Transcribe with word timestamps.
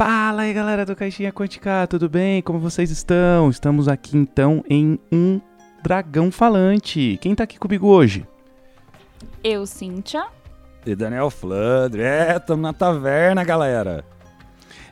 Fala 0.00 0.44
aí 0.44 0.54
galera 0.54 0.86
do 0.86 0.96
Caixinha 0.96 1.30
Quântica, 1.30 1.86
tudo 1.86 2.08
bem? 2.08 2.40
Como 2.40 2.58
vocês 2.58 2.90
estão? 2.90 3.50
Estamos 3.50 3.86
aqui 3.86 4.16
então 4.16 4.64
em 4.66 4.98
um 5.12 5.38
dragão 5.82 6.32
falante. 6.32 7.18
Quem 7.20 7.34
tá 7.34 7.44
aqui 7.44 7.58
comigo 7.58 7.86
hoje? 7.86 8.26
Eu, 9.44 9.66
Cíntia. 9.66 10.24
E 10.86 10.94
Daniel 10.94 11.28
Flandre. 11.28 12.00
É, 12.00 12.34
estamos 12.34 12.62
na 12.62 12.72
taverna, 12.72 13.44
galera. 13.44 14.02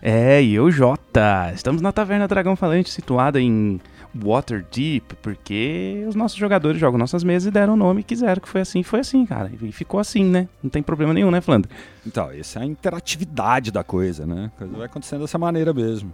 É, 0.03 0.43
e 0.43 0.55
eu, 0.55 0.71
Jota. 0.71 1.53
Estamos 1.55 1.81
na 1.81 1.91
Taverna 1.91 2.29
Dragão 2.29 2.55
Falante, 2.55 2.91
situada 2.91 3.41
em 3.41 3.81
Waterdeep, 4.15 5.15
porque 5.23 6.05
os 6.09 6.15
nossos 6.15 6.39
jogadores 6.39 6.81
jogam 6.81 6.99
nossas 6.99 7.23
mesas 7.23 7.49
e 7.49 7.51
deram 7.51 7.75
o 7.75 7.77
nome 7.77 8.03
que 8.03 8.09
quiseram, 8.15 8.41
que 8.41 8.49
foi 8.49 8.61
assim, 8.63 8.83
foi 8.83 9.01
assim, 9.01 9.25
cara. 9.27 9.51
E 9.61 9.73
ficou 9.73 10.01
assim, 10.01 10.25
né? 10.25 10.49
Não 10.63 10.71
tem 10.71 10.83
problema 10.83 11.13
nenhum, 11.15 11.31
né, 11.31 11.41
Flandre? 11.41 11.71
Então, 12.07 12.31
essa 12.31 12.61
é 12.61 12.63
a 12.63 12.67
interatividade 12.67 13.71
da 13.71 13.85
coisa, 13.85 14.27
né? 14.27 14.51
A 14.55 14.59
coisa 14.59 14.77
vai 14.77 14.87
acontecendo 14.87 15.21
dessa 15.21 15.39
maneira 15.39 15.73
mesmo. 15.73 16.13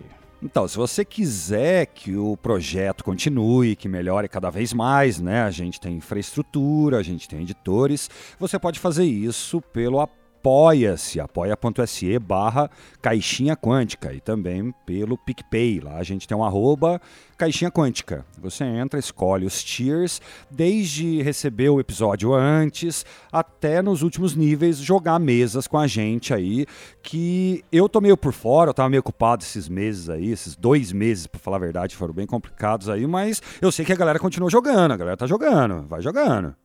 Então, 0.42 0.68
se 0.68 0.76
você 0.76 1.02
quiser 1.02 1.86
que 1.86 2.14
o 2.14 2.36
projeto 2.36 3.02
continue, 3.02 3.74
que 3.74 3.88
melhore 3.88 4.28
cada 4.28 4.50
vez 4.50 4.74
mais, 4.74 5.18
né? 5.18 5.44
A 5.44 5.50
gente 5.50 5.80
tem 5.80 5.96
infraestrutura, 5.96 6.98
a 6.98 7.02
gente 7.02 7.26
tem 7.26 7.40
editores, 7.40 8.10
você 8.38 8.58
pode 8.58 8.78
fazer 8.78 9.04
isso 9.04 9.62
pelo 9.62 9.98
Apoia-se, 10.42 11.20
apoia.se 11.20 12.18
barra 12.18 12.68
Caixinha 13.00 13.56
Quântica 13.56 14.12
e 14.12 14.20
também 14.20 14.74
pelo 14.84 15.16
PicPay. 15.16 15.78
Lá 15.78 15.98
a 15.98 16.02
gente 16.02 16.26
tem 16.26 16.36
um 16.36 16.42
arroba 16.42 17.00
Caixinha 17.38 17.70
Quântica. 17.70 18.26
Você 18.40 18.64
entra, 18.64 18.98
escolhe 18.98 19.46
os 19.46 19.62
tiers, 19.62 20.20
desde 20.50 21.22
receber 21.22 21.68
o 21.68 21.78
episódio 21.78 22.34
antes 22.34 23.06
até 23.30 23.80
nos 23.80 24.02
últimos 24.02 24.34
níveis 24.34 24.78
jogar 24.78 25.20
mesas 25.20 25.68
com 25.68 25.78
a 25.78 25.86
gente 25.86 26.34
aí, 26.34 26.66
que 27.04 27.64
eu 27.70 27.88
tô 27.88 28.00
meio 28.00 28.16
por 28.16 28.32
fora, 28.32 28.70
eu 28.70 28.74
tava 28.74 28.88
meio 28.88 28.98
ocupado 28.98 29.44
esses 29.44 29.68
meses 29.68 30.08
aí, 30.08 30.28
esses 30.28 30.56
dois 30.56 30.90
meses, 30.90 31.28
pra 31.28 31.38
falar 31.38 31.58
a 31.58 31.60
verdade, 31.60 31.94
foram 31.94 32.14
bem 32.14 32.26
complicados 32.26 32.88
aí, 32.88 33.06
mas 33.06 33.40
eu 33.60 33.70
sei 33.70 33.84
que 33.84 33.92
a 33.92 33.96
galera 33.96 34.18
continua 34.18 34.50
jogando, 34.50 34.90
a 34.90 34.96
galera 34.96 35.16
tá 35.16 35.26
jogando, 35.28 35.86
vai 35.86 36.02
jogando. 36.02 36.56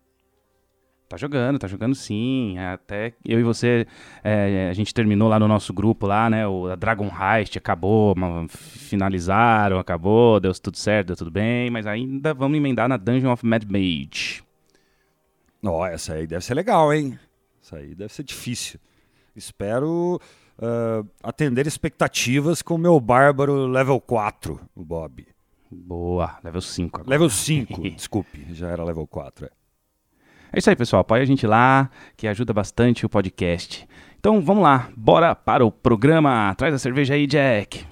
Tá 1.07 1.15
jogando, 1.15 1.57
tá 1.57 1.67
jogando 1.67 1.95
sim. 1.95 2.57
Até 2.57 3.13
eu 3.25 3.39
e 3.39 3.43
você, 3.43 3.87
é, 4.23 4.67
a 4.69 4.73
gente 4.73 4.93
terminou 4.93 5.29
lá 5.29 5.39
no 5.39 5.47
nosso 5.47 5.73
grupo 5.73 6.05
lá, 6.05 6.29
né? 6.29 6.47
O 6.47 6.67
a 6.67 6.75
Dragon 6.75 7.09
Heist 7.09 7.57
acabou, 7.57 8.13
finalizaram, 8.49 9.79
acabou, 9.79 10.39
deu 10.39 10.53
tudo 10.53 10.77
certo, 10.77 11.07
deu 11.07 11.15
tudo 11.15 11.31
bem, 11.31 11.69
mas 11.69 11.87
ainda 11.87 12.33
vamos 12.33 12.57
emendar 12.57 12.89
na 12.89 12.97
Dungeon 12.97 13.31
of 13.31 13.45
Mad 13.45 13.63
Mage. 13.63 14.43
Ó, 15.63 15.85
essa 15.85 16.13
aí 16.13 16.27
deve 16.27 16.43
ser 16.43 16.53
legal, 16.53 16.93
hein? 16.93 17.17
Essa 17.63 17.77
aí 17.77 17.95
deve 17.95 18.13
ser 18.13 18.23
difícil. 18.23 18.79
Espero 19.35 20.19
ah, 20.59 21.03
atender 21.23 21.67
expectativas 21.67 22.61
com 22.61 22.75
o 22.75 22.77
meu 22.77 22.99
bárbaro 22.99 23.67
level 23.67 24.01
4, 24.01 24.59
o 24.75 24.83
Bob. 24.83 25.25
Boa, 25.69 26.37
level 26.43 26.61
5 26.61 27.01
agora. 27.01 27.09
Level 27.09 27.29
5, 27.29 27.81
desculpe, 27.95 28.45
já 28.53 28.69
era 28.69 28.83
level 28.83 29.05
4. 29.05 29.45
É. 29.45 29.49
É 30.51 30.59
isso 30.59 30.69
aí, 30.69 30.75
pessoal. 30.75 31.01
Apoia 31.01 31.23
a 31.23 31.25
gente 31.25 31.45
lá, 31.45 31.89
que 32.15 32.27
ajuda 32.27 32.53
bastante 32.53 33.05
o 33.05 33.09
podcast. 33.09 33.87
Então 34.19 34.41
vamos 34.41 34.63
lá, 34.63 34.89
bora 34.95 35.35
para 35.35 35.65
o 35.65 35.71
programa. 35.71 36.53
Traz 36.55 36.73
a 36.73 36.79
cerveja 36.79 37.13
aí, 37.13 37.27
Jack. 37.27 37.85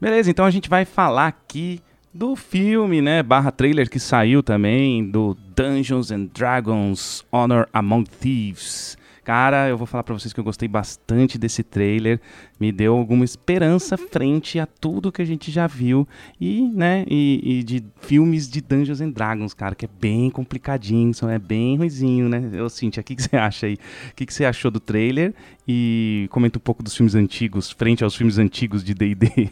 Beleza, 0.00 0.30
então 0.30 0.44
a 0.44 0.50
gente 0.50 0.68
vai 0.68 0.84
falar 0.84 1.26
aqui 1.26 1.80
do 2.12 2.36
filme, 2.36 3.02
né, 3.02 3.22
barra 3.22 3.50
trailer 3.50 3.90
que 3.90 3.98
saiu 3.98 4.42
também, 4.42 5.10
do 5.10 5.36
Dungeons 5.54 6.10
and 6.10 6.26
Dragons 6.26 7.24
Honor 7.32 7.66
Among 7.72 8.08
Thieves. 8.08 8.96
Cara, 9.26 9.68
eu 9.68 9.76
vou 9.76 9.88
falar 9.88 10.04
pra 10.04 10.14
vocês 10.14 10.32
que 10.32 10.38
eu 10.38 10.44
gostei 10.44 10.68
bastante 10.68 11.36
desse 11.36 11.64
trailer, 11.64 12.20
me 12.60 12.70
deu 12.70 12.96
alguma 12.96 13.24
esperança 13.24 13.96
frente 13.98 14.60
a 14.60 14.66
tudo 14.66 15.10
que 15.10 15.20
a 15.20 15.24
gente 15.24 15.50
já 15.50 15.66
viu 15.66 16.06
e, 16.40 16.68
né, 16.68 17.04
e, 17.10 17.58
e 17.58 17.62
de 17.64 17.84
filmes 17.96 18.48
de 18.48 18.60
Dungeons 18.60 19.00
and 19.00 19.10
Dragons, 19.10 19.52
cara, 19.52 19.74
que 19.74 19.84
é 19.84 19.88
bem 20.00 20.30
complicadinho, 20.30 21.10
é 21.28 21.40
bem 21.40 21.76
ruizinho, 21.76 22.28
né? 22.28 22.50
Eu 22.52 22.70
Cintia, 22.70 23.00
o 23.00 23.04
que, 23.04 23.16
que 23.16 23.22
você 23.24 23.36
acha 23.36 23.66
aí? 23.66 23.74
O 24.12 24.14
que, 24.14 24.26
que 24.26 24.32
você 24.32 24.44
achou 24.44 24.70
do 24.70 24.78
trailer? 24.78 25.34
E 25.66 26.28
comenta 26.30 26.58
um 26.58 26.62
pouco 26.62 26.80
dos 26.80 26.94
filmes 26.94 27.16
antigos, 27.16 27.72
frente 27.72 28.04
aos 28.04 28.14
filmes 28.14 28.38
antigos 28.38 28.84
de 28.84 28.94
D&D. 28.94 29.50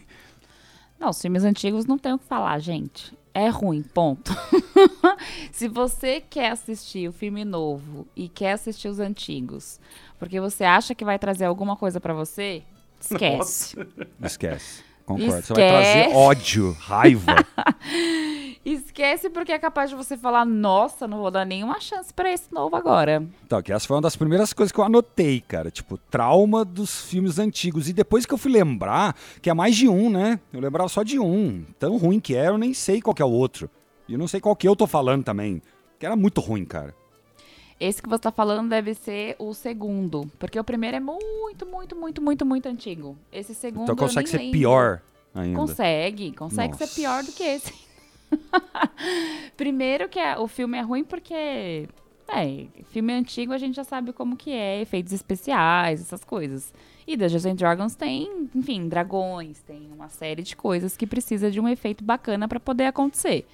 Não, 1.00 1.10
os 1.10 1.20
filmes 1.20 1.42
antigos 1.42 1.84
não 1.84 1.98
tem 1.98 2.12
o 2.12 2.18
que 2.20 2.26
falar, 2.26 2.60
gente. 2.60 3.12
É 3.34 3.49
ruim, 3.49 3.83
ponto. 3.83 4.33
Se 5.50 5.67
você 5.67 6.21
quer 6.21 6.53
assistir 6.53 7.09
o 7.09 7.12
filme 7.12 7.45
novo 7.45 8.06
e 8.15 8.28
quer 8.28 8.53
assistir 8.53 8.87
os 8.87 9.00
antigos, 9.00 9.81
porque 10.21 10.41
você 10.41 10.62
acha 10.62 10.95
que 10.95 11.05
vai 11.05 11.19
trazer 11.19 11.45
alguma 11.45 11.77
coisa 11.77 12.00
pra 12.00 12.15
você, 12.15 12.62
esquece. 13.00 13.77
Esquece. 14.22 14.84
Concordo. 15.05 15.43
Você 15.43 15.53
vai 15.53 15.69
trazer 15.69 15.99
Esquece. 15.99 16.17
ódio, 16.17 16.72
raiva. 16.78 17.34
Esquece 18.64 19.28
porque 19.28 19.52
é 19.52 19.58
capaz 19.58 19.91
de 19.91 19.97
você 19.97 20.16
falar, 20.16 20.47
nossa, 20.47 21.06
não 21.06 21.19
vou 21.19 21.30
dar 21.30 21.44
nenhuma 21.44 21.78
chance 21.80 22.12
pra 22.14 22.32
esse 22.32 22.52
novo 22.52 22.75
agora. 22.75 23.22
Então, 23.44 23.60
que 23.60 23.72
essa 23.72 23.86
foi 23.86 23.97
uma 23.97 24.02
das 24.02 24.16
primeiras 24.16 24.54
coisas 24.54 24.72
que 24.72 24.78
eu 24.80 24.84
anotei, 24.84 25.41
cara. 25.41 25.70
Tipo, 25.70 25.98
trauma 25.98 26.64
dos 26.64 27.03
filmes 27.03 27.38
antigos. 27.38 27.88
E 27.88 27.92
depois 27.92 28.24
que 28.24 28.32
eu 28.32 28.38
fui 28.38 28.50
lembrar, 28.50 29.14
que 29.42 29.50
é 29.50 29.54
mais 29.54 29.76
de 29.76 29.86
um, 29.86 30.08
né? 30.08 30.41
Eu 30.50 30.60
lembrava 30.60 30.88
só 30.88 31.03
de 31.03 31.19
um. 31.19 31.62
Tão 31.78 31.98
ruim 31.98 32.19
que 32.19 32.34
era, 32.34 32.53
eu 32.53 32.58
nem 32.58 32.72
sei 32.72 33.03
qual 33.03 33.14
que 33.14 33.20
é 33.20 33.24
o 33.24 33.30
outro. 33.30 33.69
E 34.08 34.14
eu 34.14 34.19
não 34.19 34.26
sei 34.26 34.41
qual 34.41 34.56
que 34.56 34.66
eu 34.66 34.74
tô 34.74 34.86
falando 34.86 35.24
também. 35.24 35.60
Que 35.98 36.06
era 36.06 36.16
muito 36.16 36.41
ruim, 36.41 36.64
cara. 36.64 36.94
Esse 37.78 38.00
que 38.00 38.08
você 38.08 38.22
tá 38.22 38.32
falando 38.32 38.70
deve 38.70 38.94
ser 38.94 39.36
o 39.38 39.53
segundo, 39.53 40.30
porque 40.38 40.58
o 40.58 40.64
primeiro 40.64 40.97
é 40.97 41.00
muito, 41.00 41.66
muito, 41.66 41.94
muito, 41.97 42.22
muito, 42.22 42.47
muito 42.47 42.66
antigo. 42.69 43.19
Esse 43.32 43.54
segundo 43.54 43.82
Então 43.82 43.97
consegue 43.97 44.28
ser 44.28 44.38
lembro. 44.38 44.53
pior 44.53 45.03
ainda. 45.34 45.58
Consegue, 45.58 46.32
consegue 46.32 46.76
ser 46.76 46.84
Nossa. 46.84 46.94
pior 46.94 47.22
do 47.24 47.32
que 47.32 47.42
esse. 47.42 47.74
Primeiro 49.56 50.09
que 50.09 50.19
é- 50.19 50.39
o 50.39 50.47
filme 50.47 50.78
é 50.78 50.81
ruim 50.81 51.05
porque, 51.05 51.89
é, 52.28 52.67
filme 52.91 53.12
antigo 53.12 53.53
a 53.53 53.59
gente 53.59 53.75
já 53.77 53.84
sabe 53.84 54.13
como 54.13 54.36
que 54.36 54.51
é, 54.53 54.81
efeitos 54.81 55.13
especiais, 55.13 56.01
essas 56.01 56.25
coisas. 56.25 56.72
E 57.07 57.16
Dungeons 57.16 57.45
and 57.45 57.54
Dragons 57.57 57.95
tem, 57.95 58.48
enfim, 58.54 58.89
dragões, 58.89 59.60
tem 59.60 59.91
uma 59.92 60.09
série 60.09 60.42
de 60.42 60.57
coisas 60.57 60.97
que 60.97 61.07
precisa 61.07 61.51
de 61.51 61.60
um 61.60 61.69
efeito 61.69 62.03
bacana 62.03 62.48
pra 62.48 62.59
poder 62.59 62.86
acontecer. 62.86 63.47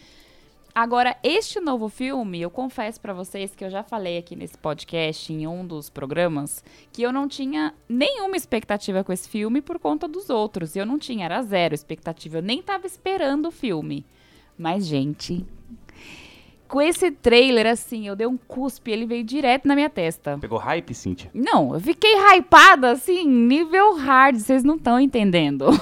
Agora, 0.73 1.17
este 1.25 1.59
novo 1.59 1.89
filme, 1.89 2.41
eu 2.41 2.49
confesso 2.49 3.01
pra 3.01 3.13
vocês 3.13 3.57
que 3.57 3.65
eu 3.65 3.71
já 3.71 3.83
falei 3.83 4.19
aqui 4.19 4.37
nesse 4.37 4.57
podcast, 4.57 5.33
em 5.33 5.45
um 5.45 5.67
dos 5.67 5.91
programas, 5.91 6.63
que 6.93 7.03
eu 7.03 7.13
não 7.13 7.27
tinha 7.27 7.75
nenhuma 7.89 8.37
expectativa 8.37 9.03
com 9.03 9.13
esse 9.13 9.29
filme 9.29 9.61
por 9.61 9.81
conta 9.81 10.07
dos 10.07 10.31
outros. 10.31 10.77
Eu 10.77 10.87
não 10.87 10.97
tinha, 10.97 11.25
era 11.25 11.43
zero 11.43 11.75
expectativa. 11.75 12.39
Eu 12.39 12.43
nem 12.43 12.63
tava 12.63 12.87
esperando 12.87 13.47
o 13.47 13.51
filme. 13.51 14.07
Mas, 14.61 14.85
gente, 14.85 15.43
com 16.69 16.83
esse 16.83 17.11
trailer, 17.11 17.67
assim, 17.67 18.07
eu 18.07 18.15
dei 18.15 18.27
um 18.27 18.37
cuspe, 18.37 18.91
ele 18.91 19.07
veio 19.07 19.25
direto 19.25 19.67
na 19.67 19.75
minha 19.75 19.89
testa. 19.89 20.37
Pegou 20.39 20.59
hype, 20.59 20.93
Cíntia? 20.93 21.31
Não, 21.33 21.73
eu 21.73 21.81
fiquei 21.81 22.13
hypada, 22.15 22.91
assim, 22.91 23.27
nível 23.27 23.97
hard, 23.97 24.37
vocês 24.37 24.63
não 24.63 24.77
estão 24.77 25.01
entendendo. 25.01 25.67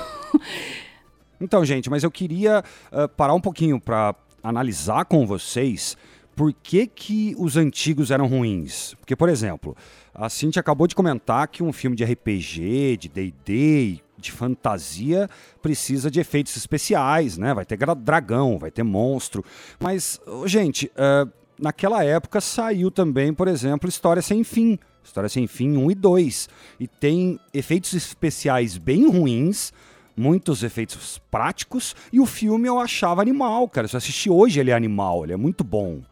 Então, 1.40 1.64
gente, 1.64 1.88
mas 1.88 2.02
eu 2.02 2.10
queria 2.10 2.64
ah, 2.90 3.06
parar 3.06 3.32
um 3.32 3.40
pouquinho 3.40 3.78
pra 3.78 4.12
analisar 4.42 5.04
com 5.04 5.24
vocês 5.24 5.96
por 6.34 6.52
que, 6.52 6.84
que 6.84 7.32
os 7.38 7.56
antigos 7.56 8.10
eram 8.10 8.26
ruins. 8.26 8.94
Porque, 8.94 9.14
por 9.14 9.28
exemplo, 9.28 9.76
a 10.12 10.28
Cintia 10.28 10.58
acabou 10.58 10.88
de 10.88 10.96
comentar 10.96 11.46
que 11.46 11.62
um 11.62 11.72
filme 11.72 11.94
de 11.94 12.02
RPG, 12.02 12.96
de 12.96 13.08
D&D, 13.08 14.02
de 14.18 14.32
fantasia 14.32 15.28
precisa 15.62 16.10
de 16.10 16.20
efeitos 16.20 16.56
especiais, 16.56 17.38
né? 17.38 17.54
Vai 17.54 17.64
ter 17.64 17.78
dragão, 17.96 18.58
vai 18.58 18.70
ter 18.70 18.82
monstro. 18.82 19.44
Mas, 19.78 20.20
gente, 20.46 20.90
uh, 20.96 21.30
naquela 21.58 22.04
época 22.04 22.40
saiu 22.40 22.90
também, 22.90 23.32
por 23.32 23.48
exemplo, 23.48 23.88
História 23.88 24.22
Sem 24.22 24.44
Fim. 24.44 24.78
História 25.02 25.28
Sem 25.28 25.46
Fim 25.46 25.76
1 25.76 25.90
e 25.90 25.94
2. 25.94 26.48
E 26.80 26.88
tem 26.88 27.38
efeitos 27.54 27.94
especiais 27.94 28.76
bem 28.76 29.08
ruins, 29.08 29.72
muitos 30.16 30.62
efeitos 30.62 31.20
práticos, 31.30 31.94
e 32.12 32.20
o 32.20 32.26
filme 32.26 32.68
eu 32.68 32.78
achava 32.78 33.22
animal, 33.22 33.68
cara. 33.68 33.88
Se 33.88 33.94
eu 33.94 33.98
assistir 33.98 34.30
hoje, 34.30 34.60
ele 34.60 34.70
é 34.70 34.74
animal, 34.74 35.24
ele 35.24 35.32
é 35.32 35.36
muito 35.36 35.62
bom. 35.62 36.02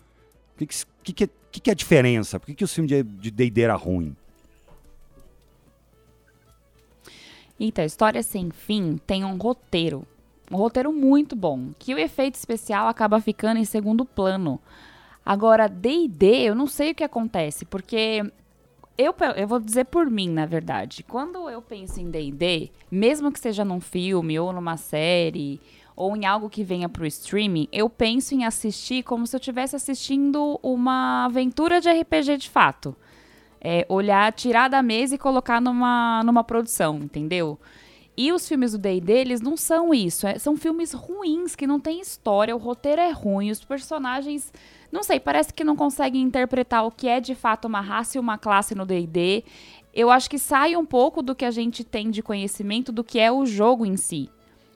O 0.55 0.59
que, 0.59 0.67
que, 0.67 1.13
que, 1.13 1.31
que, 1.53 1.61
que 1.61 1.71
é 1.71 1.73
a 1.73 1.77
diferença? 1.77 2.41
Por 2.41 2.47
que, 2.47 2.55
que 2.55 2.65
o 2.65 2.69
filme 2.69 2.89
de 3.05 3.31
D&D 3.31 3.61
era 3.61 3.75
ruim? 3.75 4.17
Então, 7.59 7.85
História 7.85 8.23
Sem 8.23 8.51
Fim 8.51 8.99
tem 9.07 9.25
um 9.25 9.37
roteiro. 9.37 10.07
Um 10.51 10.57
roteiro 10.57 10.93
muito 10.93 11.35
bom, 11.35 11.71
que 11.79 11.95
o 11.95 11.99
efeito 11.99 12.35
especial 12.35 12.87
acaba 12.87 13.21
ficando 13.21 13.59
em 13.59 13.65
segundo 13.65 14.05
plano. 14.05 14.61
Agora, 15.25 15.69
D&D, 15.69 16.43
eu 16.43 16.55
não 16.55 16.67
sei 16.67 16.93
o 16.93 16.95
que 16.95 17.03
acontece, 17.03 17.65
porque 17.65 18.23
eu, 18.97 19.15
eu 19.35 19.49
vou 19.49 19.59
dizer 19.59 19.87
por 19.87 20.09
mim, 20.09 20.29
na 20.29 20.47
verdade. 20.47 21.03
Quando 21.03 21.51
eu 21.51 21.61
penso 21.61 22.01
em 22.01 22.11
D&D, 22.11 22.71
mesmo 22.91 23.33
que 23.33 23.41
seja 23.41 23.65
num 23.65 23.81
filme 23.81 24.39
ou 24.39 24.53
numa 24.53 24.77
série 24.77 25.61
ou 25.97 26.15
em 26.15 26.27
algo 26.27 26.51
que 26.51 26.63
venha 26.63 26.89
para 26.89 27.03
o 27.03 27.07
streaming, 27.07 27.67
eu 27.73 27.89
penso 27.89 28.35
em 28.35 28.45
assistir 28.45 29.03
como 29.03 29.27
se 29.27 29.35
eu 29.35 29.39
estivesse 29.39 29.75
assistindo 29.75 30.61
uma 30.63 31.25
aventura 31.25 31.81
de 31.81 31.91
RPG 31.91 32.37
de 32.37 32.51
fato 32.51 32.95
é, 33.61 33.87
olhar, 33.89 34.33
tirar 34.33 34.69
da 34.69 34.83
mesa 34.83 35.15
e 35.15 35.19
colocar 35.19 35.61
numa, 35.61 36.23
numa 36.25 36.45
produção, 36.45 36.99
entendeu? 36.99 37.59
E 38.17 38.33
os 38.33 38.49
filmes 38.49 38.73
do 38.73 38.79
D&D, 38.79 39.13
eles 39.13 39.41
não 39.41 39.57
são 39.57 39.93
isso. 39.93 40.27
É, 40.27 40.39
são 40.39 40.57
filmes 40.57 40.93
ruins, 40.93 41.55
que 41.55 41.67
não 41.67 41.79
tem 41.79 42.01
história, 42.01 42.55
o 42.57 42.59
roteiro 42.59 43.01
é 43.01 43.11
ruim, 43.11 43.51
os 43.51 43.63
personagens... 43.63 44.53
Não 44.91 45.03
sei, 45.03 45.21
parece 45.21 45.53
que 45.53 45.65
não 45.65 45.77
conseguem 45.77 46.23
interpretar 46.23 46.87
o 46.87 46.91
que 46.91 47.09
é 47.09 47.21
de 47.21 47.35
fato 47.35 47.67
uma 47.67 47.81
raça 47.81 48.17
e 48.17 48.21
uma 48.21 48.39
classe 48.39 48.75
no 48.75 48.87
D&D. 48.87 49.45
Eu 49.93 50.11
acho 50.11 50.31
que 50.31 50.39
sai 50.39 50.77
um 50.77 50.87
pouco 50.87 51.23
do 51.23 51.35
que 51.35 51.45
a 51.45 51.51
gente 51.51 51.85
tem 51.85 52.11
de 52.11 52.23
conhecimento 52.23 52.93
do 52.93 53.05
que 53.05 53.19
é 53.19 53.31
o 53.31 53.45
jogo 53.45 53.85
em 53.85 53.97
si. 53.97 54.31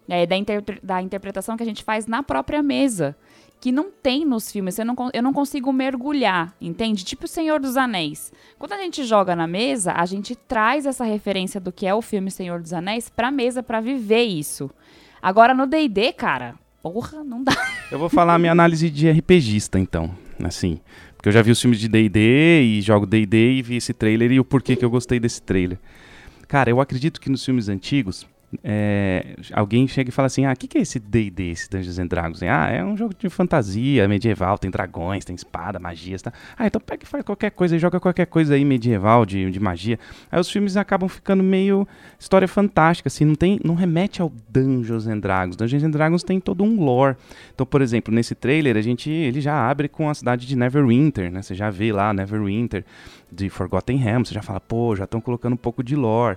É, 0.09 0.27
da, 0.27 0.35
da 0.83 1.01
interpretação 1.01 1.57
que 1.57 1.63
a 1.63 1.67
gente 1.67 1.85
faz 1.85 2.07
na 2.07 2.23
própria 2.23 2.63
mesa 2.63 3.17
que 3.61 3.71
não 3.71 3.91
tem 3.91 4.25
nos 4.25 4.51
filmes. 4.51 4.79
Eu 4.79 4.87
não, 4.87 4.97
eu 5.13 5.23
não 5.23 5.33
consigo 5.33 5.73
mergulhar, 5.73 6.55
entende? 6.61 7.05
Tipo 7.05 7.27
o 7.27 7.29
Senhor 7.29 7.61
dos 7.61 7.77
Anéis. 7.77 8.33
Quando 8.59 8.73
a 8.73 8.79
gente 8.79 9.05
joga 9.05 9.37
na 9.37 9.47
mesa, 9.47 9.93
a 9.93 10.07
gente 10.07 10.35
traz 10.35 10.87
essa 10.87 11.05
referência 11.05 11.61
do 11.61 11.71
que 11.71 11.87
é 11.87 11.95
o 11.95 12.01
filme 12.01 12.31
Senhor 12.31 12.61
dos 12.61 12.73
Anéis 12.73 13.11
pra 13.11 13.31
mesa 13.31 13.63
para 13.63 13.81
viver 13.81 14.25
isso. 14.25 14.71
Agora 15.21 15.53
no 15.53 15.67
D&D, 15.67 16.15
cara, 16.15 16.55
porra, 16.83 17.23
não 17.23 17.45
dá. 17.45 17.53
Eu 17.93 17.99
vou 17.99 18.09
falar 18.09 18.35
a 18.35 18.39
minha 18.39 18.53
análise 18.53 18.89
de 18.89 19.11
RPGista, 19.11 19.79
então, 19.79 20.11
assim. 20.43 20.81
Porque 21.17 21.29
eu 21.29 21.33
já 21.33 21.43
vi 21.43 21.51
os 21.51 21.61
filmes 21.61 21.79
de 21.79 21.87
D&D 21.87 22.63
e 22.63 22.81
jogo 22.81 23.05
D&D 23.05 23.55
e 23.55 23.63
vi 23.63 23.77
esse 23.77 23.93
trailer 23.93 24.33
e 24.33 24.41
o 24.41 24.45
porquê 24.45 24.75
que 24.75 24.83
eu 24.83 24.89
gostei 24.89 25.21
desse 25.21 25.43
trailer. 25.43 25.79
Cara, 26.49 26.71
eu 26.71 26.81
acredito 26.81 27.21
que 27.21 27.29
nos 27.29 27.45
filmes 27.45 27.69
antigos 27.69 28.27
é, 28.65 29.37
alguém 29.53 29.87
chega 29.87 30.11
e 30.11 30.13
fala 30.13 30.27
assim: 30.27 30.45
Ah, 30.45 30.53
o 30.53 30.57
que, 30.57 30.67
que 30.67 30.79
é 30.79 30.81
esse 30.81 30.99
DD, 30.99 31.51
esse 31.51 31.71
Dungeons 31.71 31.99
and 31.99 32.07
Dragons? 32.07 32.43
Ah, 32.43 32.69
é 32.69 32.85
um 32.85 32.97
jogo 32.97 33.15
de 33.17 33.29
fantasia 33.29 34.09
medieval, 34.09 34.59
tem 34.59 34.71
dragões, 34.71 35.25
tem 35.25 35.37
espada, 35.37 35.79
magias. 35.79 36.21
Tá? 36.21 36.33
Ah, 36.59 36.67
então 36.67 36.81
pega 36.81 37.05
e 37.05 37.07
faz 37.07 37.25
qualquer 37.25 37.51
coisa 37.51 37.79
joga 37.79 38.01
qualquer 38.01 38.27
coisa 38.27 38.55
aí 38.55 38.65
medieval 38.65 39.25
de, 39.25 39.51
de 39.51 39.61
magia. 39.61 39.99
Aí 40.31 40.41
os 40.41 40.51
filmes 40.51 40.77
acabam 40.77 41.09
ficando 41.09 41.43
meio 41.43 41.87
história 42.19 42.49
fantástica, 42.49 43.09
assim, 43.09 43.25
não, 43.25 43.35
tem, 43.35 43.61
não 43.65 43.75
remete 43.75 44.21
ao 44.21 44.33
Dungeons 44.49 45.07
and 45.07 45.21
Dragons. 45.21 45.57
Dungeons 45.57 45.85
and 45.85 45.91
Dragons 45.91 46.23
tem 46.25 46.41
todo 46.41 46.65
um 46.65 46.83
lore. 46.83 47.17
Então, 47.55 47.65
por 47.65 47.81
exemplo, 47.81 48.13
nesse 48.13 48.35
trailer, 48.35 48.77
a 48.77 48.83
gente 48.83 49.11
ele 49.11 49.41
já 49.41 49.69
abre 49.69 49.89
com 49.89 50.11
a 50.11 50.15
cidade 50.15 50.47
de 50.47 50.57
Neverwinter, 50.57 51.31
né? 51.31 51.41
Você 51.41 51.55
já 51.55 51.71
vê 51.71 51.93
lá 51.93 52.13
Neverwinter 52.13 52.85
de 53.31 53.49
Forgotten 53.49 53.97
Realms, 53.97 54.29
você 54.29 54.35
já 54.35 54.43
fala, 54.43 54.61
pô, 54.61 54.97
já 54.97 55.05
estão 55.05 55.21
colocando 55.21 55.53
um 55.53 55.59
pouco 55.59 55.85
de 55.85 55.95
lore. 55.95 56.37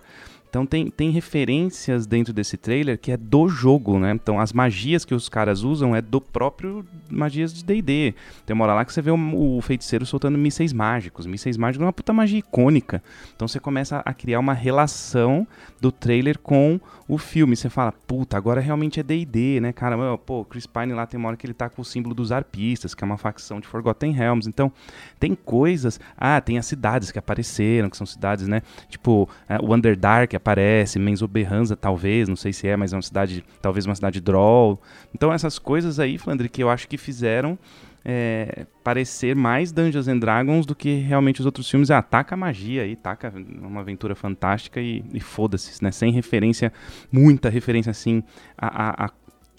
Então 0.54 0.68
tem, 0.68 0.92
tem 0.92 1.10
referências 1.10 2.06
dentro 2.06 2.32
desse 2.32 2.58
trailer 2.58 3.00
que 3.00 3.12
é 3.12 3.18
do 3.18 3.50
jogo, 3.50 3.98
né? 3.98 4.12
Então 4.12 4.40
as 4.40 4.54
magias 4.54 5.04
que 5.04 5.16
os 5.16 5.28
caras 5.28 5.64
usam 5.64 5.96
é 5.96 6.02
do 6.02 6.22
próprio 6.22 6.86
magias 7.10 7.52
de 7.52 7.64
D&D. 7.64 8.14
Tem 8.46 8.54
uma 8.54 8.66
hora 8.66 8.76
lá 8.76 8.86
que 8.86 8.94
você 8.94 9.02
vê 9.02 9.10
o, 9.10 9.58
o, 9.58 9.60
feiticeiro 9.62 10.06
soltando 10.06 10.38
mísseis 10.38 10.72
mágicos. 10.72 11.26
Mísseis 11.26 11.58
mágicos 11.58 11.82
é 11.82 11.86
uma 11.88 11.92
puta 11.92 12.14
magia 12.14 12.38
icônica. 12.38 13.02
Então 13.36 13.48
você 13.48 13.60
começa 13.60 14.04
a 14.06 14.14
criar 14.14 14.40
uma 14.40 14.54
relação 14.54 15.48
do 15.82 15.92
trailer 15.92 16.38
com 16.38 16.80
o 17.08 17.18
filme. 17.18 17.56
Você 17.56 17.68
fala, 17.68 17.92
puta, 17.92 18.38
agora 18.38 18.62
realmente 18.62 19.00
é 19.00 19.04
D&D, 19.04 19.60
né, 19.60 19.74
cara? 19.74 20.20
Pô, 20.20 20.46
Chris 20.46 20.68
Pine 20.68 20.94
lá 20.94 21.08
tem 21.08 21.18
uma 21.18 21.30
hora 21.30 21.38
que 21.38 21.48
ele 21.48 21.56
tá 21.56 21.68
com 21.68 21.82
o 21.82 21.86
símbolo 21.86 22.14
dos 22.14 22.32
arpistas, 22.32 22.94
que 22.94 23.04
é 23.04 23.08
uma 23.08 23.18
facção 23.18 23.60
de 23.60 23.68
Forgotten 23.68 24.12
Realms. 24.12 24.48
Então 24.48 24.72
tem 25.20 25.34
coisas... 25.34 26.00
Ah, 26.16 26.40
tem 26.40 26.60
as 26.60 26.68
cidades 26.68 27.12
que 27.12 27.18
apareceram, 27.18 27.90
que 27.90 27.98
são 27.98 28.06
cidades, 28.06 28.48
né? 28.48 28.62
Tipo, 28.88 29.28
é, 29.50 29.58
o 29.58 29.74
Underdark 29.74 30.43
aparece, 30.44 31.00
Menzoberranza 31.00 31.76
talvez, 31.76 32.28
não 32.28 32.36
sei 32.36 32.52
se 32.52 32.68
é, 32.68 32.76
mas 32.76 32.94
é 32.94 32.96
uma 32.96 33.02
cidade, 33.02 33.44
talvez 33.62 33.86
uma 33.86 33.96
cidade 33.96 34.20
Droll. 34.20 34.82
Então 35.16 35.32
essas 35.32 35.58
coisas 35.58 36.00
aí, 36.00 36.18
Flandre, 36.18 36.50
que 36.50 36.62
eu 36.62 36.70
acho 36.70 36.88
que 36.88 36.98
fizeram 36.98 37.58
é, 38.06 38.66
parecer 38.84 39.36
mais 39.36 39.72
Dungeons 39.72 40.08
and 40.08 40.20
Dragons 40.20 40.66
do 40.66 40.76
que 40.76 40.96
realmente 40.96 41.40
os 41.40 41.46
outros 41.46 41.70
filmes. 41.70 41.90
Ah, 41.90 42.02
taca 42.02 42.36
magia 42.36 42.84
aí, 42.84 42.96
taca 42.96 43.34
uma 43.62 43.82
aventura 43.82 44.16
fantástica 44.16 44.82
e, 44.82 45.04
e 45.14 45.20
foda-se, 45.20 45.82
né? 45.84 45.92
Sem 45.92 46.12
referência, 46.12 46.74
muita 47.12 47.50
referência 47.50 47.90
assim 47.90 48.22
a, 48.58 48.90
a, 48.90 49.06
a 49.06 49.12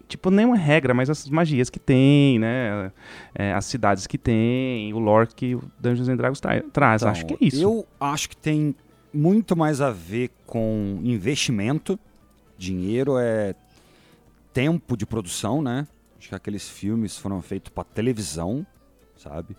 tipo, 0.07 0.31
nenhuma 0.31 0.57
regra, 0.57 0.93
mas 0.93 1.09
as 1.09 1.29
magias 1.29 1.71
que 1.71 1.79
tem, 1.79 2.39
né? 2.39 2.93
É, 3.35 3.53
as 3.55 3.65
cidades 3.65 4.07
que 4.07 4.19
tem, 4.19 4.93
o 4.93 4.99
lore 4.99 5.29
que 5.35 5.55
o 5.55 5.63
Dungeons 5.81 6.09
and 6.09 6.17
Dragons 6.17 6.41
tra 6.41 6.63
traz. 6.73 7.03
Então, 7.03 7.13
acho 7.13 7.27
que 7.27 7.35
é 7.35 7.37
isso. 7.41 7.63
Eu 7.63 7.87
acho 7.99 8.29
que 8.29 8.37
tem 8.37 8.75
muito 9.15 9.57
mais 9.57 9.81
a 9.81 9.91
ver 9.91 10.31
com 10.47 10.99
investimento. 11.03 11.99
Dinheiro 12.59 13.17
é 13.19 13.55
tempo 14.53 14.97
de 14.97 15.07
produção, 15.07 15.63
né? 15.63 15.87
Acho 16.19 16.29
que 16.29 16.35
aqueles 16.35 16.69
filmes 16.69 17.17
foram 17.19 17.41
feitos 17.43 17.71
para 17.71 17.85
televisão, 17.85 18.67
sabe? 19.17 19.57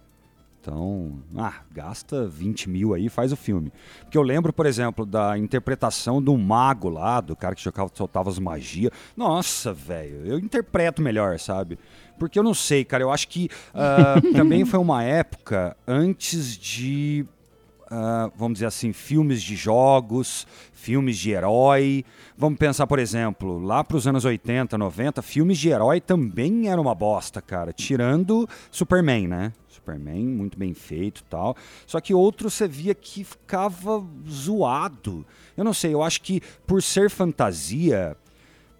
Então, 0.65 1.19
ah, 1.37 1.61
gasta 1.71 2.27
20 2.27 2.71
mil 2.71 2.95
aí 2.95 3.07
faz 3.07 3.31
o 3.31 3.35
filme. 3.35 3.71
Porque 3.99 4.17
eu 4.17 4.23
lembro, 4.23 4.51
por 4.51 4.65
exemplo, 4.65 5.05
da 5.05 5.37
interpretação 5.37 6.19
do 6.19 6.35
mago 6.35 6.89
lá, 6.89 7.21
do 7.21 7.35
cara 7.35 7.53
que 7.53 7.61
jogava, 7.61 7.91
soltava 7.93 8.31
as 8.31 8.39
magias. 8.39 8.91
Nossa, 9.15 9.71
velho, 9.71 10.25
eu 10.25 10.39
interpreto 10.39 11.03
melhor, 11.03 11.37
sabe? 11.37 11.77
Porque 12.17 12.39
eu 12.39 12.43
não 12.43 12.55
sei, 12.55 12.83
cara, 12.83 13.03
eu 13.03 13.11
acho 13.11 13.27
que 13.27 13.47
uh, 13.75 14.33
também 14.33 14.65
foi 14.65 14.79
uma 14.79 15.03
época 15.03 15.77
antes 15.87 16.57
de 16.57 17.27
uh, 17.85 18.31
vamos 18.35 18.55
dizer 18.55 18.67
assim, 18.67 18.93
filmes 18.93 19.41
de 19.41 19.55
jogos, 19.55 20.47
filmes 20.73 21.17
de 21.17 21.31
herói. 21.31 22.05
Vamos 22.37 22.57
pensar, 22.59 22.87
por 22.87 22.99
exemplo, 22.99 23.59
lá 23.59 23.83
para 23.83 23.97
os 23.97 24.07
anos 24.07 24.25
80, 24.25 24.77
90, 24.77 25.21
filmes 25.21 25.57
de 25.57 25.69
herói 25.69 26.01
também 26.01 26.69
era 26.69 26.79
uma 26.79 26.95
bosta, 26.95 27.41
cara. 27.41 27.71
Tirando 27.73 28.47
Superman, 28.71 29.27
né? 29.27 29.53
Superman, 29.67 30.25
muito 30.25 30.57
bem 30.57 30.73
feito 30.73 31.23
tal. 31.29 31.55
Só 31.85 31.99
que 31.99 32.13
outro 32.13 32.49
você 32.49 32.67
via 32.67 32.95
que 32.95 33.23
ficava 33.23 34.03
zoado. 34.29 35.25
Eu 35.55 35.63
não 35.63 35.73
sei, 35.73 35.93
eu 35.93 36.01
acho 36.01 36.21
que 36.21 36.41
por 36.65 36.81
ser 36.81 37.09
fantasia, 37.09 38.17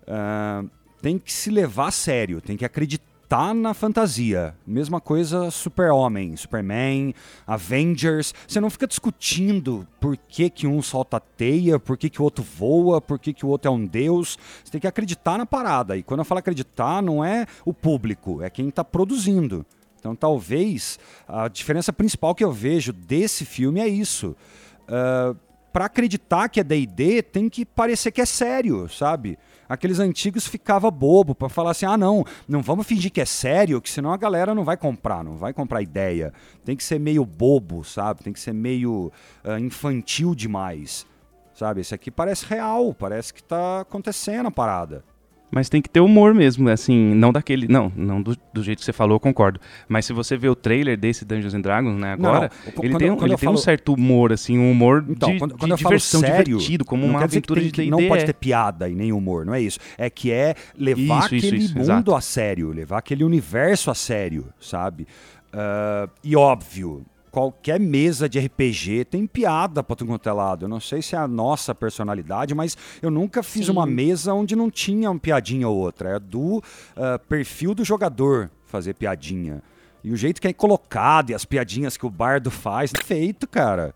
uh, 0.08 0.70
tem 1.02 1.20
que 1.20 1.32
se 1.32 1.52
levar 1.52 1.88
a 1.88 1.92
sério, 1.92 2.42
tem 2.42 2.58
que 2.58 2.66
acreditar 2.66 3.15
tá 3.28 3.54
na 3.54 3.74
fantasia. 3.74 4.56
Mesma 4.66 5.02
coisa 5.02 5.50
Super-Homem, 5.50 6.36
Superman, 6.36 7.14
Avengers. 7.46 8.34
Você 8.48 8.60
não 8.60 8.70
fica 8.70 8.88
discutindo 8.88 9.88
por 10.00 10.16
que, 10.18 10.50
que 10.50 10.68
um 10.68 10.82
solta 10.82 11.20
teia, 11.20 11.80
por 11.80 11.98
que, 11.98 12.10
que 12.10 12.22
o 12.22 12.24
outro 12.24 12.44
voa, 12.44 13.02
por 13.02 13.20
que, 13.20 13.34
que 13.34 13.46
o 13.46 13.50
outro 13.50 13.70
é 13.70 13.74
um 13.74 13.86
deus. 13.86 14.38
Você 14.64 14.72
tem 14.72 14.82
que 14.82 14.88
acreditar 14.88 15.38
na 15.38 15.46
parada. 15.46 15.98
E 15.98 16.04
quando 16.04 16.20
eu 16.20 16.26
falo 16.26 16.40
acreditar, 16.40 17.02
não 17.02 17.24
é 17.24 17.46
o 17.64 17.74
público, 17.74 18.42
é 18.42 18.50
quem 18.50 18.70
está 18.70 18.84
produzindo. 18.84 19.66
Então 20.00 20.16
talvez 20.16 21.00
a 21.28 21.48
diferença 21.48 21.92
principal 21.92 22.36
que 22.36 22.44
eu 22.44 22.52
vejo 22.52 22.94
desse 22.94 23.44
filme 23.44 23.80
é 23.80 23.88
isso. 23.88 24.36
Uh, 24.84 25.36
para 25.74 25.86
acreditar 25.86 26.48
que 26.48 26.60
é 26.60 26.64
D&D, 26.64 27.22
tem 27.22 27.50
que 27.50 27.66
parecer 27.66 28.12
que 28.12 28.22
é 28.22 28.26
sério, 28.26 28.88
sabe? 28.88 29.38
Aqueles 29.68 30.00
antigos 30.00 30.48
ficava 30.48 30.92
bobo 30.92 31.34
para 31.34 31.50
falar 31.50 31.72
assim: 31.72 31.86
"Ah, 31.86 31.98
não, 31.98 32.24
não 32.48 32.62
vamos 32.62 32.86
fingir 32.86 33.12
que 33.12 33.22
é 33.22 33.26
sério, 33.26 33.82
que 33.82 33.90
senão 33.90 34.12
a 34.12 34.18
galera 34.18 34.54
não 34.54 34.64
vai 34.64 34.78
comprar, 34.78 35.24
não 35.24 35.38
vai 35.38 35.54
comprar 35.54 35.82
ideia". 35.82 36.34
Tem 36.64 36.76
que 36.76 36.84
ser 36.84 37.00
meio 37.00 37.26
bobo, 37.26 37.84
sabe? 37.84 38.24
Tem 38.24 38.34
que 38.34 38.40
ser 38.40 38.54
meio 38.54 39.12
uh, 39.44 39.58
infantil 39.60 40.36
demais. 40.36 41.06
Sabe? 41.54 41.82
Esse 41.82 41.96
aqui 41.96 42.12
parece 42.12 42.46
real, 42.46 42.94
parece 42.94 43.34
que 43.34 43.42
tá 43.42 43.82
acontecendo 43.82 44.48
a 44.48 44.52
parada. 44.52 45.04
Mas 45.52 45.70
tem 45.70 45.82
que 45.82 45.88
ter 45.90 46.02
humor 46.02 46.34
mesmo, 46.34 46.68
assim, 46.70 47.14
não 47.16 47.32
daquele. 47.32 47.68
Não, 47.68 47.90
não 47.96 48.22
do, 48.22 48.36
do 48.54 48.62
jeito 48.64 48.80
que 48.80 48.86
você 48.86 48.92
falou, 48.92 49.16
eu 49.16 49.20
concordo. 49.20 49.60
Mas 49.88 50.06
se 50.06 50.12
você 50.12 50.36
vê 50.36 50.50
o 50.50 50.56
trailer 50.56 50.98
desse 50.98 51.24
Dungeons 51.24 51.54
and 51.54 51.62
Dragons, 51.62 51.96
né, 51.98 52.14
agora, 52.14 52.40
Não, 52.66 52.84
ele 52.84 52.90
quando- 52.94 52.98
tem, 52.98 53.12
um, 53.12 53.14
ele 53.14 53.20
tem 53.22 53.34
um 53.34 53.38
falo- 53.38 53.58
certo 53.60 53.94
humor, 53.94 54.34
assim, 54.34 54.58
um 54.58 54.70
humor 54.72 55.06
Então, 55.08 55.32
de, 55.32 55.40
quando, 55.40 55.52
de 55.54 55.58
quando 55.60 55.72
falo 55.78 55.78
diversão, 55.78 56.20
sério, 56.20 56.44
divertido, 56.58 56.84
como 56.84 57.06
uma 57.06 57.14
dizer 57.20 57.28
que 57.30 57.36
aventura 57.38 57.60
tem 57.62 57.68
de 57.68 57.74
que- 57.74 57.82
D&D. 57.84 57.92
não 57.92 58.08
pode 58.10 58.24
é. 58.24 58.26
ter 58.26 58.34
piada 58.34 58.90
e 58.90 58.96
nem 58.96 59.14
humor, 59.14 59.46
não 59.46 59.54
é 59.54 59.62
isso. 59.62 59.80
É 59.98 60.10
que 60.10 60.30
é 60.32 60.56
levar 60.78 61.20
Isso, 61.20 61.36
aquele 61.36 61.58
isso, 61.58 61.74
mundo 61.74 61.82
exato. 61.84 62.16
a 62.16 62.22
sério, 62.22 62.72
levar 62.72 62.98
aquele 62.98 63.24
universo 63.24 63.90
a 63.90 63.96
sério, 63.96 64.48
sabe? 64.60 65.08
Ah, 65.54 66.10
e 66.24 66.36
óbvio, 66.36 67.06
qualquer 67.36 67.78
mesa 67.82 68.30
de 68.30 68.40
RPG 68.40 69.04
tem 69.04 69.28
piada 69.28 69.84
pra 69.84 69.94
tudo 69.94 70.08
quanto 70.08 70.30
é 70.30 70.32
lado. 70.32 70.64
Eu 70.64 70.70
não 70.70 70.80
sei 70.80 71.02
se 71.02 71.16
é 71.16 71.18
a 71.18 71.28
nossa 71.28 71.76
personalidade, 71.76 72.56
mas 72.56 72.78
eu 73.02 73.12
nunca 73.12 73.44
fiz 73.44 73.66
Sim. 73.66 73.74
uma 73.74 73.86
mesa 73.86 74.34
onde 74.34 74.56
não 74.56 74.72
tinha 74.72 75.12
uma 75.12 75.20
piadinha 75.20 75.68
ou 75.68 75.76
outra. 75.76 76.16
É 76.16 76.20
do 76.20 76.64
ah, 76.96 77.20
perfil 77.20 77.76
do 77.76 77.84
jogador 77.84 78.50
fazer 78.66 78.94
piadinha. 78.94 79.62
E 80.02 80.14
o 80.14 80.16
jeito 80.16 80.40
que 80.40 80.48
é 80.48 80.54
colocado 80.54 81.32
e 81.32 81.34
as 81.34 81.44
piadinhas 81.44 81.98
que 81.98 82.06
o 82.06 82.10
bardo 82.10 82.50
faz, 82.50 82.94
é 82.98 83.04
feito, 83.04 83.46
cara. 83.46 83.94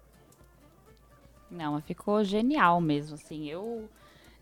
Não, 1.50 1.80
ficou 1.80 2.22
genial 2.26 2.82
mesmo, 2.82 3.16
assim. 3.16 3.48
Eu, 3.48 3.88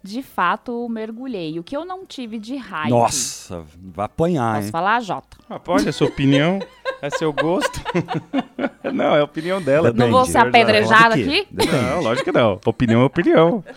de 0.08 0.22
fato, 0.22 0.88
mergulhei. 0.90 1.60
O 1.60 1.64
que 1.64 1.76
eu 1.76 1.86
não 1.86 2.06
tive 2.06 2.40
de 2.40 2.56
hype. 2.56 2.90
Nossa, 2.90 3.66
vai 3.78 4.06
apanhar, 4.06 4.56
Posso 4.56 4.68
hein? 4.68 4.72
falar, 4.72 5.02
Jota? 5.02 5.38
Ah, 5.50 5.60
pô, 5.60 5.74
olha, 5.74 5.92
sua 5.92 6.08
opinião, 6.08 6.60
é 7.02 7.10
seu 7.10 7.34
gosto. 7.34 7.82
não, 8.94 9.16
é 9.16 9.20
a 9.20 9.24
opinião 9.24 9.62
dela. 9.62 9.92
Depende. 9.92 10.12
Não 10.12 10.18
vou 10.18 10.26
ser 10.26 10.40
apedrejada 10.40 11.10
Pode 11.10 11.24
aqui? 11.24 11.48
Depende. 11.52 11.76
Não, 11.76 12.02
lógico 12.02 12.26
que 12.26 12.32
não. 12.32 12.60
Opinião 12.66 13.02
é 13.02 13.06
opinião. 13.06 13.64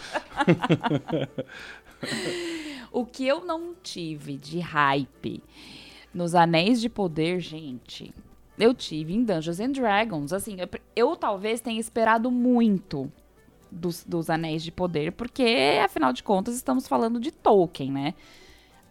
O 2.92 3.06
que 3.06 3.26
eu 3.26 3.44
não 3.44 3.74
tive 3.80 4.36
de 4.36 4.58
hype 4.58 5.42
nos 6.12 6.34
Anéis 6.34 6.80
de 6.80 6.88
Poder, 6.88 7.38
gente, 7.38 8.12
eu 8.58 8.74
tive 8.74 9.14
em 9.14 9.22
Dungeons 9.22 9.60
and 9.60 9.72
Dragons. 9.72 10.32
Assim, 10.32 10.56
eu, 10.58 10.68
eu 10.96 11.16
talvez 11.16 11.60
tenha 11.60 11.78
esperado 11.78 12.30
muito 12.30 13.10
dos, 13.70 14.04
dos 14.04 14.30
Anéis 14.30 14.62
de 14.62 14.72
Poder, 14.72 15.12
porque, 15.12 15.78
afinal 15.82 16.12
de 16.12 16.22
contas, 16.22 16.54
estamos 16.54 16.86
falando 16.88 17.20
de 17.20 17.30
Tolkien, 17.30 17.90
né? 17.90 18.14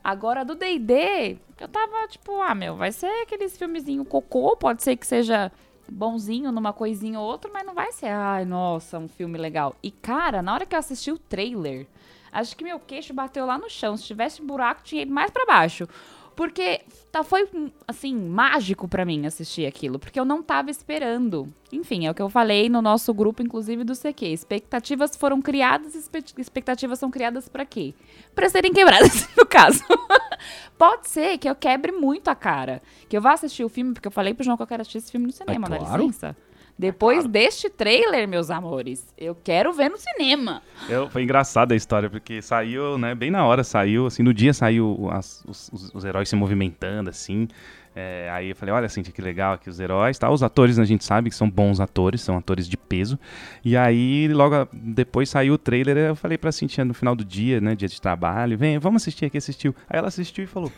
Agora, 0.04 0.46
do 0.46 0.56
D&D, 0.56 1.38
eu 1.60 1.68
tava 1.68 2.08
tipo, 2.08 2.42
ah, 2.42 2.56
meu, 2.56 2.76
vai 2.76 2.92
ser 2.92 3.12
aqueles 3.24 3.58
filmezinho 3.58 4.06
cocô, 4.06 4.56
pode 4.56 4.82
ser 4.82 4.96
que 4.96 5.06
seja 5.06 5.52
bonzinho 5.92 6.52
numa 6.52 6.72
coisinha 6.72 7.20
ou 7.20 7.28
outra, 7.28 7.52
mas 7.52 7.66
não 7.66 7.74
vai 7.74 7.92
ser, 7.92 8.08
ai, 8.08 8.46
nossa, 8.46 8.98
um 8.98 9.08
filme 9.08 9.38
legal. 9.38 9.76
E, 9.84 9.92
cara, 9.92 10.42
na 10.42 10.54
hora 10.54 10.66
que 10.66 10.76
eu 10.76 10.80
assisti 10.80 11.12
o 11.12 11.18
trailer, 11.18 11.86
acho 12.32 12.56
que 12.56 12.64
meu 12.64 12.80
queixo 12.80 13.14
bateu 13.14 13.46
lá 13.46 13.58
no 13.58 13.70
chão. 13.70 13.98
Se 13.98 14.04
tivesse 14.06 14.42
buraco, 14.42 14.84
tinha 14.84 15.02
ido 15.02 15.12
mais 15.12 15.32
pra 15.32 15.46
baixo. 15.46 15.88
Porque 16.40 16.80
tá, 17.12 17.22
foi, 17.22 17.50
assim, 17.86 18.16
mágico 18.16 18.88
pra 18.88 19.04
mim 19.04 19.26
assistir 19.26 19.66
aquilo, 19.66 20.00
porque 20.00 20.18
eu 20.18 20.24
não 20.24 20.42
tava 20.42 20.72
esperando. 20.72 21.54
Enfim, 21.70 22.08
é 22.08 22.12
o 22.12 22.14
que 22.14 22.22
eu 22.22 22.30
falei 22.30 22.70
no 22.70 22.82
nosso 22.82 23.14
grupo, 23.14 23.44
inclusive, 23.44 23.84
do 23.84 23.94
CQ. 23.94 24.26
Expectativas 24.28 25.18
foram 25.18 25.42
criadas, 25.42 25.96
expectativas 26.38 26.98
são 26.98 27.12
criadas 27.12 27.50
pra 27.50 27.66
quê? 27.66 27.94
Pra 28.34 28.48
serem 28.48 28.72
quebradas, 28.72 29.28
no 29.38 29.46
caso. 29.46 29.84
Pode 30.78 31.10
ser 31.10 31.38
que 31.40 31.50
eu 31.50 31.56
quebre 31.56 31.92
muito 31.92 32.30
a 32.30 32.36
cara. 32.36 32.82
Que 33.10 33.18
eu 33.18 33.22
vá 33.22 33.34
assistir 33.34 33.66
o 33.66 33.70
filme, 33.70 33.94
porque 33.94 34.08
eu 34.08 34.12
falei 34.12 34.34
pro 34.34 34.46
João 34.46 34.56
que 34.56 34.64
eu 34.64 34.68
quero 34.68 34.82
assistir 34.82 35.00
esse 35.00 35.12
filme 35.12 35.28
no 35.28 35.34
cinema, 35.34 35.68
dá 35.68 35.78
claro. 35.78 36.04
licença. 36.04 36.38
Depois 36.80 37.28
deste 37.28 37.70
trailer, 37.70 38.26
meus 38.26 38.50
amores, 38.50 39.06
eu 39.18 39.36
quero 39.36 39.74
ver 39.74 39.90
no 39.90 39.98
cinema. 39.98 40.62
Eu, 40.88 41.10
foi 41.10 41.24
engraçada 41.24 41.74
a 41.74 41.78
história, 41.78 42.10
porque 42.10 42.42
saiu, 42.42 42.98
né, 42.98 43.14
bem 43.14 43.30
na 43.30 43.46
hora 43.46 43.66
saiu, 43.66 44.06
assim, 44.06 44.24
no 44.24 44.34
dia 44.34 44.54
saiu 44.54 45.10
as- 45.12 45.44
os- 45.46 45.92
os 45.94 46.06
heróis 46.06 46.30
se 46.30 46.38
movimentando, 46.38 47.10
assim. 47.10 47.50
É, 47.96 48.30
aí 48.32 48.50
eu 48.50 48.56
falei, 48.56 48.74
olha, 48.74 48.88
Cintia, 48.88 49.12
que 49.12 49.22
legal 49.22 49.54
aqui 49.54 49.70
os 49.70 49.80
heróis, 49.80 50.18
tá? 50.18 50.30
Os 50.30 50.44
atores 50.44 50.78
a 50.80 50.86
gente 50.86 51.04
sabe 51.04 51.30
que 51.30 51.36
são 51.36 51.50
bons 51.50 51.80
atores, 51.80 52.22
são 52.22 52.38
atores 52.38 52.68
de 52.68 52.78
peso. 52.78 53.20
E 53.66 53.76
aí, 53.76 54.28
logo 54.32 54.68
depois 54.72 55.30
saiu 55.30 55.56
o 55.56 55.58
trailer, 55.58 55.98
eu 55.98 56.16
falei 56.16 56.38
pra 56.38 56.52
Cintia 56.52 56.86
no 56.86 56.94
final 56.94 57.16
do 57.16 57.26
dia, 57.26 57.60
né, 57.60 57.76
dia 57.76 57.88
de 57.88 58.00
trabalho, 58.00 58.58
vem, 58.58 58.78
vamos 58.78 59.02
assistir 59.02 59.26
aqui, 59.26 59.38
assistiu. 59.38 59.76
Aí 59.90 59.98
ela 59.98 60.08
assistiu 60.08 60.44
e 60.44 60.48
falou, 60.48 60.72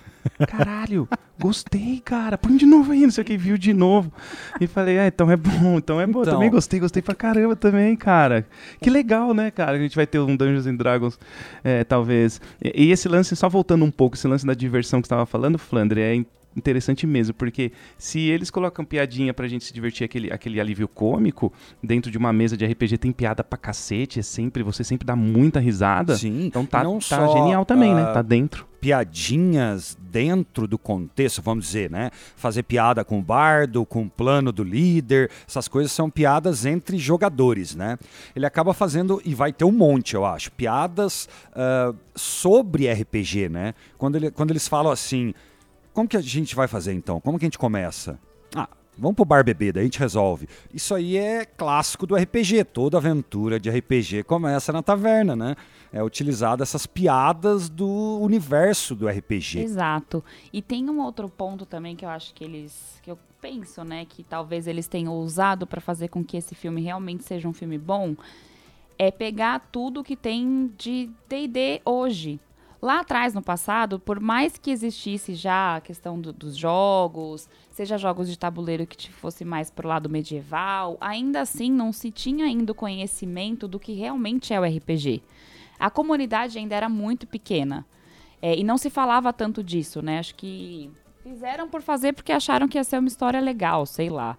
caralho, 0.48 1.08
gostei, 1.40 2.02
cara, 2.04 2.38
põe 2.38 2.56
de 2.58 2.66
novo 2.66 2.92
aí, 2.92 3.02
não 3.02 3.12
sei 3.12 3.24
o 3.24 3.26
que, 3.26 3.38
viu 3.38 3.58
de 3.58 3.74
novo. 3.74 4.12
E 4.60 4.66
falei, 4.66 4.98
ah, 4.98 5.08
então 5.08 5.30
é 5.30 5.36
bom, 5.36 5.78
então 5.78 6.00
é 6.00 6.08
bom, 6.08 6.22
Então. 6.22 6.34
também 6.34 6.50
gostei, 6.50 6.80
gostei 6.80 7.02
pra 7.02 7.14
caramba 7.14 7.56
também, 7.56 7.96
cara. 7.96 8.48
Que 8.82 8.90
legal, 8.90 9.34
né, 9.34 9.52
cara? 9.52 9.78
A 9.78 9.80
gente 9.80 9.96
vai 9.96 10.08
ter 10.08 10.20
um 10.20 10.36
Dungeons 10.36 10.66
and 10.66 10.76
Dragons, 10.76 11.20
é, 11.64 11.84
talvez. 11.84 12.40
E, 12.64 12.86
e 12.86 12.92
esse 12.92 13.08
lance, 13.08 13.36
só 13.36 13.50
voltando 13.50 13.84
um 13.86 13.92
pouco, 13.92 14.16
esse 14.16 14.28
lance 14.28 14.46
da 14.46 14.54
diversão 14.54 15.02
que 15.02 15.08
você 15.08 15.14
estava 15.14 15.26
falando, 15.26 15.58
Flandre, 15.60 16.02
é 16.02 16.24
interessante 16.56 17.08
mesmo, 17.08 17.34
porque 17.34 17.72
se 17.98 18.20
eles 18.30 18.50
colocam 18.52 18.84
piadinha 18.84 19.34
pra 19.34 19.48
gente 19.48 19.64
se 19.64 19.74
divertir, 19.74 20.04
aquele, 20.04 20.32
aquele 20.32 20.60
alívio 20.60 20.88
cômico, 20.88 21.52
dentro 21.84 22.12
de 22.12 22.18
uma 22.18 22.34
mesa 22.34 22.58
de 22.58 22.66
RPG 22.66 22.98
tem 22.98 23.12
piada 23.12 23.44
pra 23.44 23.58
cacete, 23.58 24.20
é 24.20 24.24
sempre, 24.24 24.62
você 24.64 24.84
sempre 24.84 25.06
dá 25.06 25.16
muita 25.16 25.60
risada. 25.60 26.16
Sim, 26.18 26.46
Então 26.48 26.66
tá, 26.66 26.84
não 26.84 27.00
tá 27.00 27.02
só, 27.02 27.28
genial 27.32 27.66
também, 27.66 27.94
né? 27.96 28.04
ah, 28.04 28.14
Tá 28.14 28.22
dentro. 28.22 28.68
piadinhas 28.82 29.98
dentro 30.12 30.68
do 30.68 30.78
contexto, 30.78 31.42
vamos 31.42 31.66
dizer, 31.66 31.90
né? 31.90 32.10
Fazer 32.36 32.64
piada 32.64 33.04
com 33.06 33.20
o 33.20 33.22
bardo, 33.22 33.86
com 33.86 34.04
o 34.04 34.10
plano 34.10 34.52
do 34.52 34.64
líder, 34.64 35.30
essas 35.48 35.68
coisas 35.68 35.92
são 35.92 36.10
piadas 36.10 36.66
entre 36.66 36.98
jogadores, 36.98 37.76
né? 37.76 37.98
Ele 38.36 38.46
acaba 38.46 38.74
fazendo, 38.74 39.22
e 39.24 39.34
vai 39.36 39.54
ter 39.54 39.64
um 39.66 39.72
monte, 39.72 40.16
eu 40.16 40.26
acho, 40.26 40.52
piadas 40.52 41.30
ah, 41.54 41.94
sobre 42.16 42.92
RPG, 42.92 43.48
né? 43.50 43.74
Quando, 43.98 44.16
ele- 44.18 44.32
quando 44.32 44.52
eles 44.52 44.68
falam 44.68 44.92
assim, 44.92 45.34
como 45.94 46.08
que 46.08 46.18
a 46.18 46.22
gente 46.22 46.56
vai 46.56 46.68
fazer 46.68 46.94
então? 46.94 47.20
Como 47.20 47.38
que 47.38 47.46
a 47.46 47.48
gente 47.48 47.58
começa? 47.58 48.20
Ah, 48.56 48.68
vamos 48.98 49.16
pro 49.16 49.26
bar 49.26 49.44
beber, 49.44 49.74
daí 49.74 49.82
a 49.82 49.86
gente 49.86 50.00
resolve. 50.00 50.48
Isso 50.74 50.94
aí 50.94 51.18
é 51.18 51.46
clássico 51.46 52.06
do 52.06 52.16
RPG, 52.16 52.64
toda 52.66 52.98
aventura 52.98 53.60
de 53.60 53.70
RPG 53.70 54.24
começa 54.24 54.72
na 54.72 54.82
taverna, 54.82 55.36
né? 55.36 55.56
É 55.92 56.02
utilizado 56.02 56.64
essas 56.64 56.86
piadas 56.86 57.70
do 57.70 58.20
universo 58.22 58.96
do 58.96 59.08
RPG. 59.08 59.60
Exato. 59.60 60.24
E 60.54 60.62
tem 60.62 60.90
um 60.90 61.02
outro 61.02 61.28
ponto 61.28 61.66
também 61.66 61.96
que 61.96 62.06
eu 62.06 62.10
acho 62.10 62.34
que 62.34 62.44
eles. 62.44 63.00
que 63.02 63.12
eu 63.12 63.20
penso, 63.42 63.84
né? 63.84 64.06
Que 64.06 64.24
talvez 64.24 64.68
eles 64.68 64.88
tenham 64.88 65.14
usado 65.18 65.66
pra 65.68 65.82
fazer 65.82 66.08
com 66.08 66.24
que 66.24 66.38
esse 66.38 66.56
filme 66.56 66.82
realmente 66.82 67.24
seja 67.24 67.48
um 67.48 67.54
filme 67.54 67.78
bom. 67.78 68.16
É 68.98 69.10
pegar 69.10 69.68
tudo 69.72 70.04
que 70.04 70.16
tem 70.16 70.72
de 70.78 71.10
DD 71.28 71.82
hoje. 71.84 72.40
Lá 72.82 73.02
atrás, 73.02 73.34
no 73.36 73.44
passado, 73.44 74.00
por 74.00 74.20
mais 74.20 74.58
que 74.58 74.72
existisse 74.72 75.36
já 75.36 75.76
a 75.76 75.82
questão 75.82 76.20
do- 76.20 76.34
dos 76.34 76.58
jogos, 76.58 77.48
seja 77.70 77.96
jogos 77.98 78.28
de 78.28 78.38
tabuleiro 78.40 78.88
que 78.88 79.12
fosse 79.12 79.46
mais 79.46 79.70
pro 79.70 79.88
lado 79.88 80.10
medieval, 80.10 80.98
ainda 81.00 81.42
assim 81.42 81.72
não 81.72 81.94
se 81.94 82.10
tinha 82.10 82.46
ainda 82.46 82.72
o 82.72 82.76
conhecimento 82.76 83.68
do 83.68 83.80
que 83.80 83.94
realmente 83.94 84.52
é 84.52 84.60
o 84.60 84.64
RPG. 84.64 85.22
A 85.80 85.92
comunidade 85.92 86.58
ainda 86.58 86.76
era 86.76 86.90
muito 86.90 87.28
pequena. 87.28 87.86
É, 88.42 88.58
e 88.58 88.64
não 88.64 88.80
se 88.80 88.90
falava 88.90 89.32
tanto 89.32 89.64
disso, 89.64 90.02
né? 90.02 90.18
Acho 90.18 90.34
que 90.34 90.90
fizeram 91.22 91.70
por 91.70 91.84
fazer 91.84 92.14
porque 92.14 92.32
acharam 92.32 92.68
que 92.68 92.80
ia 92.80 92.84
ser 92.84 92.98
uma 92.98 93.08
história 93.08 93.40
legal, 93.40 93.86
sei 93.86 94.10
lá. 94.10 94.36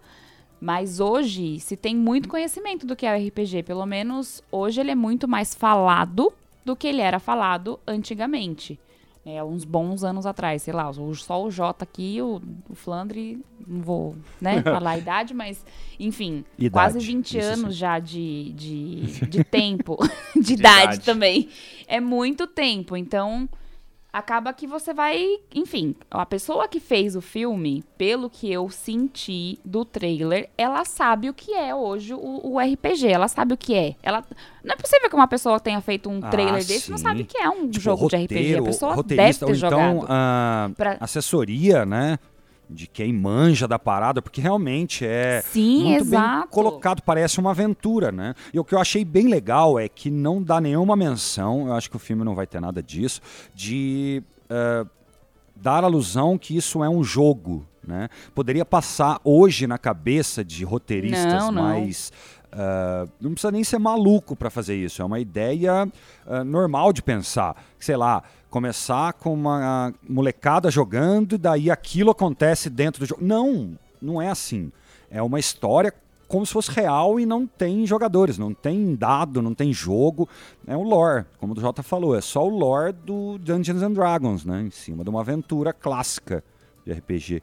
Mas 0.61 0.99
hoje 0.99 1.61
se 1.61 1.77
tem 1.77 1.95
muito 1.95 2.29
conhecimento 2.29 2.85
do 2.85 2.97
que 2.97 3.07
é 3.07 3.13
o 3.17 3.29
RPG. 3.29 3.63
Pelo 3.63 3.87
menos 3.87 4.43
hoje 4.51 4.81
ele 4.81 4.91
é 4.91 4.95
muito 4.97 5.29
mais 5.29 5.55
falado 5.55 6.33
do 6.65 6.77
que 6.77 6.87
ele 6.87 7.01
era 7.01 7.19
falado 7.19 7.79
antigamente. 7.87 8.79
É, 9.25 9.43
uns 9.43 9.65
bons 9.65 10.03
anos 10.03 10.27
atrás, 10.27 10.63
sei 10.63 10.75
lá, 10.75 10.91
só 11.15 11.45
o 11.45 11.49
Jota 11.49 11.85
aqui, 11.85 12.21
o, 12.21 12.43
o 12.69 12.75
Flandre, 12.75 13.41
não 13.65 13.81
vou 13.81 14.17
né, 14.41 14.61
falar 14.65 14.91
a 14.91 14.99
idade, 14.99 15.33
mas 15.33 15.65
enfim, 15.99 16.45
Idade, 16.59 16.71
quase 16.73 16.99
20 16.99 17.39
isso 17.39 17.47
anos 17.47 17.75
sim. 17.75 17.79
já 17.79 18.01
de, 18.01 18.53
de, 18.53 19.27
de 19.29 19.45
tempo, 19.47 19.97
de, 20.35 20.55
idade, 20.55 20.83
idade. 20.95 21.01
também. 21.01 21.49
É 21.87 22.01
muito 22.01 22.49
tempo, 22.49 22.97
então 22.97 23.49
acaba 24.13 24.53
que 24.53 24.67
você 24.67 24.93
vai, 24.93 25.39
enfim, 25.55 25.95
a 26.11 26.27
pessoa 26.27 26.69
que 26.69 26.79
fez 26.79 27.17
o 27.17 27.21
filme, 27.23 27.83
pelo 27.97 28.29
que 28.29 28.53
eu 28.53 28.69
senti 28.69 29.59
do 29.65 29.85
trailer, 29.85 30.51
ela 30.59 30.85
sabe 30.85 31.31
o 31.31 31.35
que 31.35 31.53
é 31.55 31.75
hoje 31.75 32.13
o, 32.13 32.41
o 32.45 32.59
RPG, 32.61 33.09
ela 33.09 33.27
sabe 33.29 33.55
o 33.55 33.57
que 33.57 33.75
é. 33.75 33.95
Ela 34.03 34.23
não 34.63 34.75
é 34.75 34.77
possível 34.77 35.09
que 35.09 35.15
uma 35.17 35.27
pessoa 35.29 35.59
tenha 35.59 35.81
feito 35.81 36.11
um 36.11 36.21
Ah, 36.23 36.29
trailer 36.29 36.65
desse 36.65 36.89
e 36.89 36.91
não 36.91 36.99
sabe 36.99 37.23
o 37.23 37.25
que 37.25 37.39
é 37.39 37.49
um 37.49 37.69
Tipo, 37.71 37.81
jogo 37.81 38.09
de 38.09 38.17
RPG. 38.17 38.35
A 38.35 38.39
roteiro, 38.59 38.65
pessoa 38.65 39.03
deve 39.03 39.39
ter 39.39 39.45
ou 39.47 39.51
então 39.51 39.55
jogado. 39.55 40.07
ah, 40.09 40.71
Pra- 40.77 40.97
assessoria, 41.01 41.87
né? 41.87 42.19
De 42.73 42.87
quem 42.87 43.13
manja 43.13 43.69
da 43.69 43.79
parada, 43.79 44.23
porque 44.23 44.41
realmente 44.41 45.05
é 45.05 45.43
Sim, 45.43 45.85
muito 45.85 46.05
bem 46.05 46.19
exato. 46.19 46.49
colocado, 46.49 47.03
parece 47.03 47.39
uma 47.39 47.51
aventura, 47.51 48.11
né? 48.11 48.35
E 48.53 48.59
o 48.59 48.65
que 48.65 48.75
eu 48.75 48.79
achei 48.79 49.05
bem 49.05 49.29
legal 49.29 49.79
é 49.79 49.89
que 49.89 50.11
não 50.11 50.43
dá 50.43 50.61
nenhuma 50.61 50.97
menção, 50.97 51.67
eu 51.67 51.75
acho 51.75 51.91
que 51.91 51.97
o 51.97 51.99
filme 51.99 52.25
não 52.25 52.35
vai 52.35 52.47
ter 52.47 52.61
nada 52.61 52.83
disso, 52.83 53.21
de 53.55 54.23
ah, 54.49 54.87
dar 55.55 55.85
alusão 55.85 56.37
que 56.37 56.57
isso 56.57 56.83
é 56.83 56.89
um 56.89 57.03
jogo, 57.05 57.67
né? 57.87 58.09
Poderia 58.35 58.65
passar 58.65 59.21
hoje 59.25 59.67
na 59.67 59.79
cabeça 59.79 60.45
de 60.45 60.65
roteiristas 60.65 61.33
Não, 61.33 61.53
não. 61.53 61.63
mais 61.63 62.13
Uh, 62.53 63.11
não 63.21 63.33
precisa 63.33 63.51
nem 63.51 63.65
ser 63.65 63.79
maluco 63.79 64.37
para 64.37 64.51
fazer 64.51 64.77
isso. 64.77 65.01
É 65.01 65.05
uma 65.05 65.19
ideia 65.19 65.89
uh, 66.27 66.45
normal 66.45 66.93
de 66.93 67.03
pensar. 67.03 67.57
Sei 67.79 67.97
lá, 67.97 68.23
começar 68.51 69.15
com 69.15 69.33
uma 69.33 69.95
molecada 70.07 70.71
jogando 70.71 71.35
e 71.35 71.39
daí 71.39 71.71
aquilo 71.71 72.11
acontece 72.11 72.69
dentro 72.69 73.01
do 73.01 73.07
jogo. 73.07 73.25
Não, 73.25 73.77
não 74.01 74.21
é 74.21 74.29
assim. 74.29 74.71
É 75.11 75.23
uma 75.23 75.41
história 75.41 75.93
como 76.29 76.47
se 76.47 76.53
fosse 76.55 76.71
real 76.71 77.21
e 77.21 77.27
não 77.27 77.47
tem 77.47 77.87
jogadores, 77.87 78.39
não 78.39 78.55
tem 78.55 78.95
dado, 78.95 79.43
não 79.43 79.55
tem 79.55 79.71
jogo. 79.71 80.27
É 80.67 80.75
o 80.75 80.83
lore, 80.83 81.27
como 81.39 81.53
o 81.53 81.61
Jota 81.61 81.83
falou, 81.83 82.17
é 82.17 82.23
só 82.23 82.47
o 82.47 82.49
lore 82.49 82.93
do 82.93 83.37
Dungeons 83.39 83.83
and 83.83 83.93
Dragons, 83.93 84.45
né? 84.45 84.63
Em 84.63 84.71
cima 84.71 85.05
de 85.05 85.11
uma 85.11 85.21
aventura 85.21 85.75
clássica 85.75 86.43
de 86.87 86.93
RPG. 86.93 87.43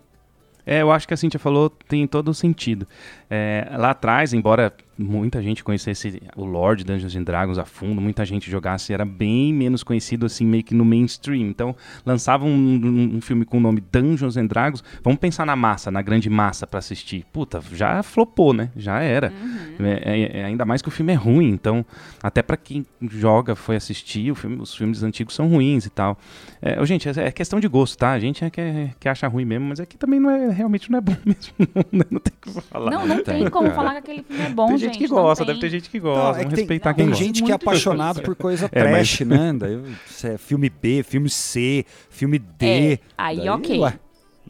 É, 0.65 0.81
eu 0.81 0.91
acho 0.91 1.07
que 1.07 1.13
a 1.13 1.17
Cintia 1.17 1.39
falou 1.39 1.69
tem 1.69 2.07
todo 2.07 2.29
o 2.29 2.33
sentido. 2.33 2.87
É, 3.29 3.67
lá 3.77 3.91
atrás, 3.91 4.33
embora 4.33 4.73
muita 4.99 5.41
gente 5.41 5.63
conhecesse 5.63 6.21
o 6.35 6.43
Lord 6.43 6.83
Dungeons 6.83 7.15
and 7.15 7.23
Dragons 7.23 7.57
a 7.57 7.63
fundo, 7.63 8.01
muita 8.01 8.25
gente 8.25 8.51
jogasse, 8.51 8.93
era 8.93 9.05
bem 9.05 9.53
menos 9.53 9.81
conhecido 9.81 10.25
assim, 10.25 10.45
meio 10.45 10.63
que 10.63 10.75
no 10.75 10.83
mainstream. 10.83 11.47
Então, 11.47 11.75
lançavam 12.05 12.49
um, 12.49 12.53
um, 12.53 13.15
um, 13.15 13.21
filme 13.21 13.45
com 13.45 13.57
o 13.57 13.61
nome 13.61 13.81
Dungeons 13.91 14.35
and 14.35 14.47
Dragons, 14.47 14.83
vamos 15.01 15.19
pensar 15.19 15.45
na 15.45 15.55
massa, 15.55 15.89
na 15.89 16.01
grande 16.01 16.29
massa 16.29 16.67
para 16.67 16.79
assistir. 16.79 17.25
Puta, 17.31 17.61
já 17.73 18.03
flopou, 18.03 18.53
né? 18.53 18.71
Já 18.75 18.99
era. 18.99 19.31
Uhum. 19.31 19.85
É, 19.85 20.01
é, 20.03 20.39
é, 20.39 20.43
ainda 20.45 20.65
mais 20.65 20.81
que 20.81 20.89
o 20.89 20.91
filme 20.91 21.13
é 21.13 21.15
ruim, 21.15 21.49
então, 21.49 21.85
até 22.21 22.41
para 22.41 22.57
quem 22.57 22.85
joga, 23.09 23.55
foi 23.55 23.77
assistir, 23.77 24.35
filme, 24.35 24.57
os 24.61 24.75
filmes 24.75 25.01
antigos 25.01 25.33
são 25.33 25.47
ruins 25.47 25.85
e 25.85 25.89
tal. 25.89 26.17
É, 26.61 26.85
gente, 26.85 27.07
é, 27.07 27.27
é, 27.27 27.31
questão 27.31 27.59
de 27.59 27.67
gosto, 27.69 27.97
tá? 27.97 28.11
A 28.11 28.19
gente 28.19 28.43
é 28.43 28.49
que, 28.49 28.89
que 28.99 29.07
acha 29.07 29.27
ruim 29.27 29.45
mesmo, 29.45 29.67
mas 29.67 29.79
aqui 29.79 29.97
também 29.97 30.19
não 30.19 30.29
é, 30.29 30.49
realmente 30.49 30.91
não 30.91 30.97
é 30.97 31.01
bom 31.01 31.15
mesmo. 31.25 31.53
Não, 31.91 32.05
não 32.11 32.19
tem 32.19 32.33
como 32.41 32.61
falar. 32.61 32.91
Não, 32.91 33.07
não 33.07 33.23
tem 33.23 33.49
como 33.49 33.71
falar 33.71 33.91
que 33.93 33.97
aquele 33.97 34.23
filme 34.23 34.43
é 34.43 34.49
bom, 34.49 34.77
gente. 34.77 34.88
Gente 34.93 34.99
que 34.99 35.07
gosta, 35.07 35.45
deve 35.45 35.59
ter 35.59 35.69
gente 35.69 35.89
que 35.89 35.99
gosta. 35.99 36.33
Não, 36.33 36.39
é 36.39 36.45
que 36.45 36.55
respeitar 36.55 36.93
tem, 36.93 37.05
quem 37.05 37.13
tem 37.13 37.25
gente 37.25 37.43
que 37.43 37.51
é 37.51 37.55
apaixonado 37.55 38.21
por 38.21 38.35
coisa 38.35 38.65
é, 38.65 38.69
trash, 38.69 39.21
mas... 39.21 39.27
né? 39.27 39.53
Daí, 39.53 39.95
é 40.23 40.37
filme 40.37 40.69
B, 40.69 41.03
filme 41.03 41.29
C, 41.29 41.85
filme 42.09 42.39
D. 42.39 42.93
É, 42.93 42.99
aí 43.17 43.37
daí, 43.37 43.49
ok. 43.49 43.79
Ué, 43.79 43.99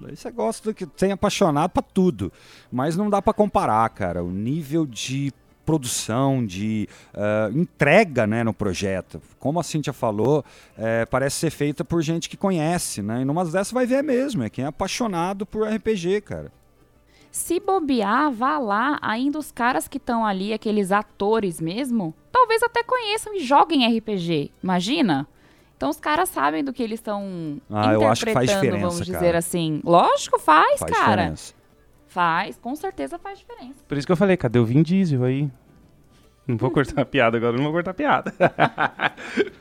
Daí 0.02 0.16
você 0.16 0.32
gosta 0.32 0.70
do 0.70 0.74
que 0.74 0.86
tem 0.86 1.12
apaixonado 1.12 1.72
para 1.72 1.84
tudo. 1.84 2.32
Mas 2.72 2.96
não 2.96 3.10
dá 3.10 3.22
para 3.22 3.34
comparar, 3.34 3.88
cara. 3.90 4.24
O 4.24 4.32
nível 4.32 4.86
de 4.86 5.34
produção, 5.70 6.44
de 6.44 6.90
uh, 7.14 7.56
entrega 7.56 8.26
né, 8.26 8.44
no 8.44 8.52
projeto. 8.54 9.22
Como 9.38 9.60
a 9.60 9.64
Cintia 9.64 9.94
falou, 9.94 10.44
é, 10.76 11.06
parece 11.06 11.36
ser 11.36 11.52
feita 11.52 11.86
por 11.86 12.02
gente 12.02 12.28
que 12.28 12.36
conhece, 12.36 13.04
né? 13.04 13.22
E 13.22 13.26
numas 13.26 13.52
dessas 13.52 13.72
vai 13.72 13.86
ver 13.86 14.04
mesmo, 14.04 14.42
é 14.42 14.50
quem 14.50 14.66
é 14.66 14.68
apaixonado 14.68 15.46
por 15.46 15.68
RPG, 15.68 16.22
cara. 16.22 16.52
Se 17.32 17.60
bobear, 17.60 18.32
vá 18.32 18.58
lá, 18.58 18.98
ainda 19.02 19.38
os 19.38 19.52
caras 19.52 19.88
que 19.88 19.98
estão 19.98 20.26
ali, 20.26 20.52
aqueles 20.52 20.92
atores 20.92 21.62
mesmo, 21.62 22.14
talvez 22.32 22.64
até 22.64 22.84
conheçam 22.84 23.36
e 23.36 23.40
joguem 23.40 23.98
RPG. 23.98 24.52
Imagina? 24.64 25.28
Então 25.78 25.90
os 25.90 26.00
caras 26.00 26.28
sabem 26.30 26.64
do 26.64 26.74
que 26.74 26.84
eles 26.84 27.00
estão 27.00 27.62
ah, 27.70 27.94
interpretando, 27.94 28.80
vamos 28.80 29.06
dizer 29.06 29.20
cara. 29.20 29.38
assim. 29.38 29.80
Lógico, 29.84 30.38
faz, 30.38 30.80
faz 30.80 30.92
cara. 30.92 31.22
Diferença. 31.22 31.54
Faz, 32.08 32.58
com 32.58 32.76
certeza 32.76 33.20
faz 33.20 33.40
diferença. 33.40 33.76
Por 33.88 33.98
isso 33.98 34.06
que 34.06 34.12
eu 34.12 34.18
falei, 34.18 34.36
cadê 34.36 34.58
o 34.60 34.66
Vin 34.66 34.82
Diesel 34.82 35.24
aí? 35.24 35.50
Não 36.50 36.58
vou 36.58 36.72
cortar 36.72 37.04
a 37.04 37.06
piada 37.06 37.38
agora, 37.38 37.56
não 37.56 37.64
vou 37.64 37.72
cortar 37.72 37.92
a 37.92 37.94
piada. 37.94 38.34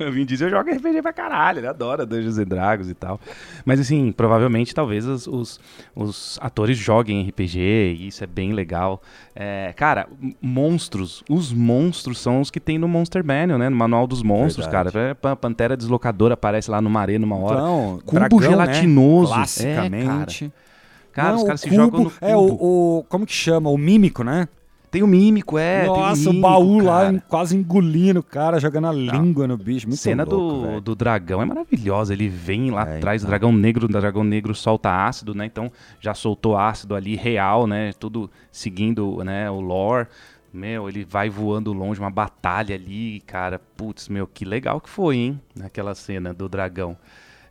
o 0.00 0.08
Vin 0.10 0.24
Diesel 0.24 0.48
joga 0.48 0.72
RPG 0.72 1.02
pra 1.02 1.12
caralho, 1.12 1.58
ele 1.58 1.66
adora 1.66 2.06
Dungeons 2.06 2.38
and 2.38 2.46
Dragons 2.46 2.88
e 2.88 2.94
tal. 2.94 3.20
Mas 3.62 3.78
assim, 3.78 4.10
provavelmente 4.10 4.74
talvez 4.74 5.04
os, 5.04 5.26
os, 5.26 5.60
os 5.94 6.38
atores 6.40 6.78
joguem 6.78 7.28
RPG 7.28 7.58
e 7.58 8.06
isso 8.06 8.24
é 8.24 8.26
bem 8.26 8.54
legal. 8.54 9.02
É, 9.36 9.74
cara, 9.76 10.08
monstros, 10.40 11.22
os 11.28 11.52
monstros 11.52 12.18
são 12.20 12.40
os 12.40 12.50
que 12.50 12.58
tem 12.58 12.78
no 12.78 12.88
Monster 12.88 13.22
Manual, 13.22 13.58
né? 13.58 13.68
No 13.68 13.76
Manual 13.76 14.06
dos 14.06 14.22
Monstros, 14.22 14.64
Verdade. 14.64 14.92
cara. 14.92 15.18
É, 15.22 15.36
Pantera 15.36 15.76
Deslocadora 15.76 16.32
aparece 16.32 16.70
lá 16.70 16.80
no 16.80 16.88
maré 16.88 17.18
numa 17.18 17.36
hora. 17.36 17.58
Então, 17.58 18.00
Cubo 18.06 18.18
dragão, 18.18 18.40
né? 18.40 18.48
gelatinoso. 18.48 19.32
Né? 19.32 19.36
Classicamente. 19.36 20.44
É, 20.46 20.48
cara. 20.48 20.68
Cara, 21.12 21.30
Não, 21.32 21.36
os 21.38 21.44
caras 21.44 21.60
se 21.60 21.68
jogam 21.68 22.04
no 22.04 22.10
cubo. 22.10 22.16
É 22.20 22.36
o, 22.36 22.40
o, 22.40 23.04
Como 23.08 23.26
que 23.26 23.32
chama? 23.32 23.68
O 23.68 23.76
mímico, 23.76 24.22
né? 24.22 24.48
Tem 24.90 25.02
o 25.02 25.06
mímico, 25.06 25.58
é. 25.58 25.86
Nossa, 25.86 26.30
o, 26.30 26.32
mímico, 26.32 26.38
o, 26.38 26.40
baú 26.40 26.84
cara. 26.84 27.12
lá 27.12 27.20
quase 27.28 27.56
engolindo 27.56 28.20
o 28.20 28.22
cara, 28.22 28.58
jogando 28.58 28.86
a 28.86 28.92
Não. 28.92 29.22
língua 29.22 29.46
no 29.46 29.56
bicho. 29.56 29.86
Muito 29.86 30.00
cena 30.00 30.24
louco, 30.24 30.72
do, 30.72 30.80
do 30.80 30.94
dragão 30.94 31.42
é 31.42 31.44
maravilhosa. 31.44 32.12
Ele 32.12 32.28
vem 32.28 32.70
lá 32.70 32.88
é, 32.88 32.96
atrás, 32.96 33.22
então. 33.22 33.28
o 33.28 33.30
dragão 33.30 33.52
negro, 33.52 33.86
o 33.86 33.88
dragão 33.88 34.24
negro 34.24 34.54
solta 34.54 35.06
ácido, 35.06 35.34
né? 35.34 35.46
Então 35.46 35.70
já 36.00 36.14
soltou 36.14 36.56
ácido 36.56 36.94
ali 36.94 37.16
real, 37.16 37.66
né? 37.66 37.92
Tudo 37.98 38.30
seguindo 38.50 39.22
né, 39.24 39.50
o 39.50 39.60
lore. 39.60 40.08
Meu, 40.52 40.88
ele 40.88 41.04
vai 41.04 41.28
voando 41.28 41.72
longe, 41.72 42.00
uma 42.00 42.10
batalha 42.10 42.74
ali, 42.74 43.20
cara. 43.26 43.60
Putz, 43.76 44.08
meu, 44.08 44.26
que 44.26 44.44
legal 44.44 44.80
que 44.80 44.88
foi, 44.88 45.16
hein? 45.16 45.40
Naquela 45.54 45.94
cena 45.94 46.32
do 46.32 46.48
dragão. 46.48 46.96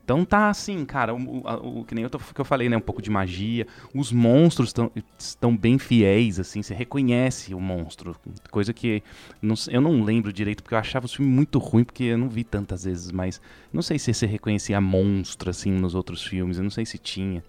Então 0.07 0.23
tá 0.23 0.49
assim, 0.49 0.85
cara, 0.85 1.13
o, 1.13 1.17
o, 1.17 1.79
o 1.81 1.83
que 1.83 1.93
nem 1.93 2.05
eu, 2.05 2.09
tô, 2.09 2.17
que 2.17 2.39
eu 2.39 2.45
falei, 2.45 2.69
né? 2.69 2.77
Um 2.77 2.81
pouco 2.81 3.01
de 3.01 3.09
magia. 3.09 3.67
Os 3.93 4.09
monstros 4.09 4.71
tão, 4.71 4.89
estão 5.19 5.55
bem 5.55 5.77
fiéis, 5.77 6.39
assim, 6.39 6.61
você 6.61 6.73
reconhece 6.73 7.53
o 7.53 7.59
monstro. 7.59 8.15
Coisa 8.49 8.71
que 8.71 9.03
não, 9.41 9.53
eu 9.67 9.81
não 9.81 10.01
lembro 10.01 10.31
direito, 10.31 10.63
porque 10.63 10.75
eu 10.75 10.79
achava 10.79 11.07
o 11.07 11.09
filme 11.09 11.29
muito 11.29 11.59
ruim, 11.59 11.83
porque 11.83 12.05
eu 12.05 12.17
não 12.17 12.29
vi 12.29 12.45
tantas 12.45 12.85
vezes, 12.85 13.11
mas 13.11 13.41
não 13.73 13.81
sei 13.81 13.99
se 13.99 14.13
você 14.13 14.25
reconhecia 14.25 14.79
monstro, 14.79 15.49
assim, 15.49 15.71
nos 15.71 15.93
outros 15.93 16.23
filmes, 16.23 16.55
eu 16.55 16.63
não 16.63 16.71
sei 16.71 16.85
se 16.85 16.97
tinha. 16.97 17.43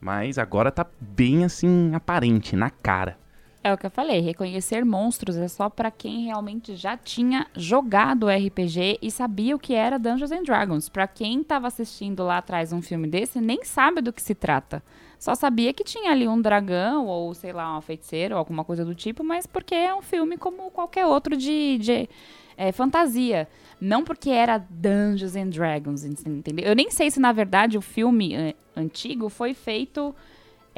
Mas 0.00 0.38
agora 0.38 0.70
tá 0.70 0.86
bem 1.00 1.44
assim, 1.44 1.92
aparente, 1.92 2.54
na 2.54 2.70
cara. 2.70 3.18
É 3.66 3.72
o 3.72 3.76
que 3.76 3.84
eu 3.84 3.90
falei, 3.90 4.20
reconhecer 4.20 4.84
monstros 4.84 5.36
é 5.36 5.48
só 5.48 5.68
para 5.68 5.90
quem 5.90 6.26
realmente 6.26 6.76
já 6.76 6.96
tinha 6.96 7.48
jogado 7.52 8.28
RPG 8.28 9.00
e 9.02 9.10
sabia 9.10 9.56
o 9.56 9.58
que 9.58 9.74
era 9.74 9.98
Dungeons 9.98 10.30
and 10.30 10.44
Dragons. 10.44 10.88
Para 10.88 11.08
quem 11.08 11.40
estava 11.40 11.66
assistindo 11.66 12.22
lá 12.22 12.38
atrás 12.38 12.72
um 12.72 12.80
filme 12.80 13.08
desse, 13.08 13.40
nem 13.40 13.64
sabe 13.64 14.00
do 14.00 14.12
que 14.12 14.22
se 14.22 14.36
trata. 14.36 14.80
Só 15.18 15.34
sabia 15.34 15.72
que 15.72 15.82
tinha 15.82 16.12
ali 16.12 16.28
um 16.28 16.40
dragão 16.40 17.06
ou, 17.06 17.34
sei 17.34 17.52
lá, 17.52 17.72
uma 17.72 17.82
feiticeira 17.82 18.36
ou 18.36 18.38
alguma 18.38 18.62
coisa 18.62 18.84
do 18.84 18.94
tipo, 18.94 19.24
mas 19.24 19.48
porque 19.48 19.74
é 19.74 19.92
um 19.92 20.00
filme 20.00 20.36
como 20.36 20.70
qualquer 20.70 21.04
outro 21.04 21.36
de, 21.36 21.76
de 21.78 22.08
é, 22.56 22.70
fantasia. 22.70 23.48
Não 23.80 24.04
porque 24.04 24.30
era 24.30 24.58
Dungeons 24.58 25.34
and 25.34 25.48
Dragons, 25.48 26.04
entendeu? 26.04 26.66
Eu 26.66 26.76
nem 26.76 26.88
sei 26.92 27.10
se, 27.10 27.18
na 27.18 27.32
verdade, 27.32 27.76
o 27.76 27.82
filme 27.82 28.32
é, 28.32 28.54
antigo 28.76 29.28
foi 29.28 29.54
feito 29.54 30.14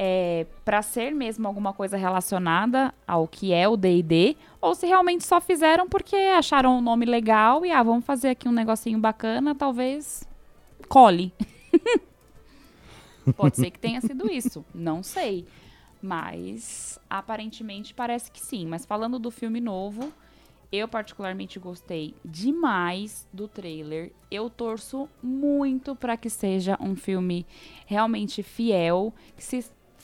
é, 0.01 0.47
para 0.63 0.81
ser 0.81 1.13
mesmo 1.13 1.45
alguma 1.45 1.73
coisa 1.73 1.97
relacionada 1.97 2.93
ao 3.05 3.27
que 3.27 3.51
é 3.51 3.67
o 3.67 3.75
D&D, 3.75 4.37
ou 4.61 4.73
se 4.73 4.87
realmente 4.87 5.25
só 5.25 5.41
fizeram 5.41 5.89
porque 5.89 6.15
acharam 6.15 6.77
um 6.77 6.81
nome 6.81 7.05
legal 7.05 7.65
e 7.65 7.71
ah, 7.71 7.83
vamos 7.83 8.05
fazer 8.05 8.29
aqui 8.29 8.47
um 8.47 8.53
negocinho 8.53 8.97
bacana, 8.97 9.53
talvez 9.53 10.25
cole. 10.87 11.33
Pode 13.35 13.57
ser 13.57 13.69
que 13.71 13.77
tenha 13.77 13.99
sido 13.99 14.31
isso, 14.31 14.65
não 14.73 15.03
sei. 15.03 15.45
Mas 16.01 16.97
aparentemente 17.09 17.93
parece 17.93 18.31
que 18.31 18.39
sim. 18.39 18.65
Mas 18.65 18.85
falando 18.85 19.19
do 19.19 19.29
filme 19.29 19.59
novo, 19.59 20.13
eu 20.71 20.87
particularmente 20.87 21.59
gostei 21.59 22.15
demais 22.23 23.27
do 23.33 23.49
trailer. 23.49 24.13
Eu 24.31 24.49
torço 24.49 25.09
muito 25.21 25.93
para 25.93 26.15
que 26.15 26.29
seja 26.29 26.77
um 26.79 26.95
filme 26.95 27.45
realmente 27.85 28.41
fiel, 28.41 29.13
que 29.35 29.43
se 29.43 29.57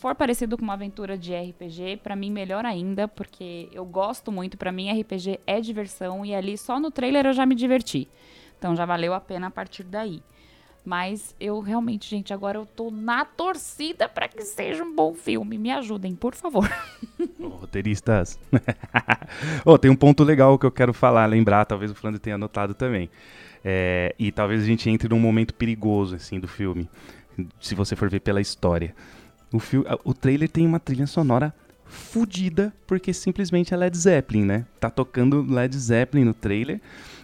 for 0.06 0.13
parecido 0.13 0.56
com 0.56 0.63
uma 0.63 0.74
aventura 0.74 1.18
de 1.18 1.34
RPG, 1.34 1.98
para 2.04 2.15
mim 2.15 2.30
melhor 2.30 2.63
ainda, 2.63 3.08
porque 3.08 3.68
eu 3.72 3.84
gosto 3.84 4.32
muito, 4.32 4.56
para 4.56 4.72
mim 4.72 5.02
RPG 5.02 5.39
é 5.48 5.60
diversão 5.60 6.24
e 6.24 6.36
ali 6.36 6.60
só 6.60 6.80
no 6.80 6.91
trailer 6.91 7.26
eu 7.26 7.34
já 7.34 7.44
me 7.44 7.56
diverti. 7.56 8.08
Então 8.56 8.76
já 8.76 8.86
valeu 8.86 9.15
a 9.15 9.20
pena 9.20 9.48
a 9.48 9.50
partir 9.50 9.82
daí. 9.82 10.22
Mas 10.86 11.36
eu 11.39 11.60
realmente, 11.60 12.08
gente, 12.08 12.32
agora 12.32 12.60
eu 12.60 12.68
tô 12.68 12.91
na 12.91 13.26
torcida 13.26 14.08
para 14.08 14.28
que 14.28 14.44
seja 14.44 14.84
um 14.84 14.94
bom 14.94 15.15
filme. 15.15 15.58
Me 15.58 15.72
ajudem, 15.72 16.13
por 16.13 16.36
favor. 16.36 16.70
Oh, 17.39 17.48
roteiristas. 17.48 18.39
oh, 19.65 19.78
tem 19.78 19.89
um 19.89 19.96
ponto 19.96 20.24
legal 20.24 20.58
que 20.58 20.65
eu 20.65 20.72
quero 20.72 20.94
falar, 20.94 21.26
lembrar, 21.26 21.65
talvez 21.65 21.91
o 21.91 21.96
Flandre 21.96 22.20
tenha 22.20 22.36
anotado 22.36 22.74
também. 22.74 23.10
É, 23.63 24.15
e 24.18 24.32
talvez 24.32 24.62
a 24.62 24.65
gente 24.65 24.89
entre 24.89 25.10
num 25.10 25.20
momento 25.20 25.54
perigoso 25.54 26.15
assim 26.15 26.39
do 26.39 26.48
filme, 26.48 26.89
se 27.60 27.76
você 27.76 27.96
for 27.96 28.10
ver 28.10 28.20
pela 28.20 28.41
história. 28.41 28.96
O, 29.56 30.10
o 30.10 30.13
trailer 30.13 30.50
tem 30.50 30.65
uma 30.65 30.80
trilha 30.80 31.08
sonora 31.08 31.54
fodida, 31.86 32.74
porque 32.86 33.13
simplesmente 33.13 33.74
é 33.74 33.78
Led 33.78 33.98
Zeppelin, 33.98 34.44
né? 34.44 34.65
Tá 34.80 34.89
tocando 34.89 35.41
Led 35.41 35.78
Zeppelin 35.78 36.26
no 36.26 36.34
trailer. 36.34 36.82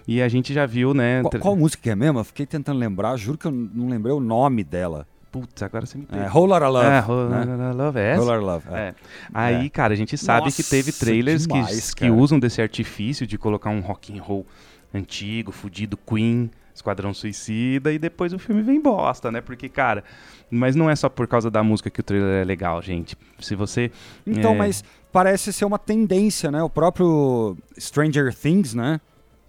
E 0.07 0.21
a 0.21 0.27
gente 0.27 0.53
já 0.53 0.65
viu, 0.65 0.93
né? 0.93 1.21
Qual, 1.21 1.39
qual 1.39 1.55
música 1.55 1.91
é 1.91 1.95
mesmo? 1.95 2.19
Eu 2.19 2.23
fiquei 2.23 2.45
tentando 2.45 2.79
lembrar, 2.79 3.15
juro 3.17 3.37
que 3.37 3.47
eu 3.47 3.51
não 3.51 3.89
lembrei 3.89 4.13
o 4.13 4.19
nome 4.19 4.63
dela. 4.63 5.07
Putz, 5.31 5.63
agora 5.63 5.85
você 5.85 5.97
me 5.97 6.05
pegou. 6.05 6.25
É, 6.25 6.29
Whole 6.29 6.49
Lotta 6.49 6.67
Love. 6.67 6.87
É, 6.87 6.99
Whole 7.01 7.29
né? 7.29 7.71
Love, 7.71 7.99
é 7.99 8.11
essa? 8.11 8.21
Whole 8.21 8.45
Love, 8.45 8.65
é. 8.71 8.79
é. 8.79 8.95
Aí, 9.33 9.65
é. 9.67 9.69
cara, 9.69 9.93
a 9.93 9.97
gente 9.97 10.17
sabe 10.17 10.45
Nossa, 10.45 10.61
que 10.61 10.69
teve 10.69 10.91
trailers 10.91 11.47
demais, 11.47 11.93
que, 11.93 12.05
que 12.05 12.11
usam 12.11 12.37
desse 12.37 12.61
artifício 12.61 13.25
de 13.25 13.37
colocar 13.37 13.69
um 13.69 13.79
rock 13.79 14.17
and 14.17 14.21
roll 14.21 14.45
antigo, 14.93 15.53
fudido, 15.53 15.97
Queen, 15.97 16.51
Esquadrão 16.73 17.13
Suicida 17.13 17.91
e 17.91 17.99
depois 17.99 18.33
o 18.33 18.39
filme 18.39 18.61
vem 18.61 18.81
bosta, 18.81 19.31
né? 19.31 19.41
Porque, 19.41 19.69
cara, 19.69 20.03
mas 20.49 20.75
não 20.75 20.89
é 20.89 20.95
só 20.95 21.09
por 21.09 21.27
causa 21.27 21.49
da 21.49 21.63
música 21.63 21.89
que 21.89 21.99
o 21.99 22.03
trailer 22.03 22.41
é 22.41 22.43
legal, 22.43 22.81
gente. 22.81 23.17
Se 23.39 23.55
você. 23.55 23.91
Então, 24.25 24.53
é, 24.53 24.57
mas 24.57 24.83
parece 25.11 25.53
ser 25.53 25.65
uma 25.65 25.79
tendência, 25.79 26.51
né? 26.51 26.61
O 26.61 26.69
próprio 26.69 27.57
Stranger 27.79 28.33
Things, 28.35 28.73
né? 28.73 28.99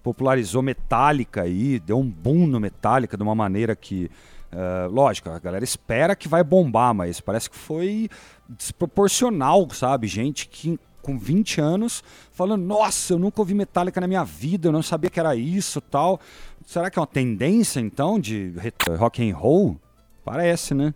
Popularizou 0.03 0.63
Metallica 0.63 1.43
aí, 1.43 1.79
deu 1.81 1.99
um 1.99 2.09
boom 2.09 2.47
no 2.47 2.61
Metallica 2.61 3.17
de 3.17 3.23
uma 3.23 3.35
maneira 3.35 3.75
que. 3.75 4.11
Uh, 4.53 4.91
lógico, 4.93 5.31
a 5.31 5.39
galera 5.39 5.65
espera 5.65 6.15
que 6.15 6.29
vai 6.29 6.45
bombar, 6.45 6.93
mas 6.93 7.21
parece 7.21 7.49
que 7.49 7.57
foi 7.57 8.11
desproporcional, 8.47 9.67
sabe? 9.71 10.07
Gente 10.07 10.47
que 10.47 10.79
com 11.03 11.19
20 11.19 11.61
anos 11.61 12.03
falando: 12.33 12.63
Nossa, 12.63 13.13
eu 13.13 13.19
nunca 13.19 13.41
ouvi 13.41 13.53
Metallica 13.55 14.01
na 14.01 14.07
minha 14.07 14.25
vida, 14.25 14.69
eu 14.69 14.73
não 14.73 14.83
sabia 14.83 15.11
que 15.11 15.21
era 15.21 15.37
isso 15.37 15.81
tal. 15.81 16.21
Será 16.65 16.91
que 16.91 16.99
é 16.99 17.01
uma 17.03 17.07
tendência 17.07 17.81
então 17.81 18.19
de 18.19 18.55
rock 18.99 19.29
and 19.29 19.37
roll? 19.37 19.77
Parece, 20.25 20.73
né? 20.73 20.95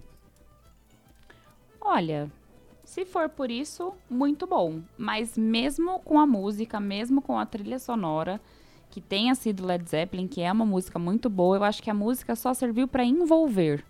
Olha, 1.80 2.30
se 2.84 3.04
for 3.04 3.28
por 3.28 3.50
isso, 3.50 3.92
muito 4.08 4.46
bom. 4.46 4.80
Mas 4.96 5.36
mesmo 5.36 5.98
com 6.00 6.18
a 6.18 6.26
música, 6.26 6.80
mesmo 6.80 7.20
com 7.20 7.38
a 7.38 7.44
trilha 7.44 7.78
sonora, 7.78 8.40
que 8.90 9.00
tenha 9.00 9.34
sido 9.34 9.66
Led 9.66 9.88
Zeppelin, 9.88 10.28
que 10.28 10.40
é 10.40 10.50
uma 10.50 10.64
música 10.64 10.98
muito 10.98 11.28
boa, 11.28 11.56
eu 11.56 11.64
acho 11.64 11.82
que 11.82 11.90
a 11.90 11.94
música 11.94 12.34
só 12.34 12.54
serviu 12.54 12.88
para 12.88 13.04
envolver 13.04 13.84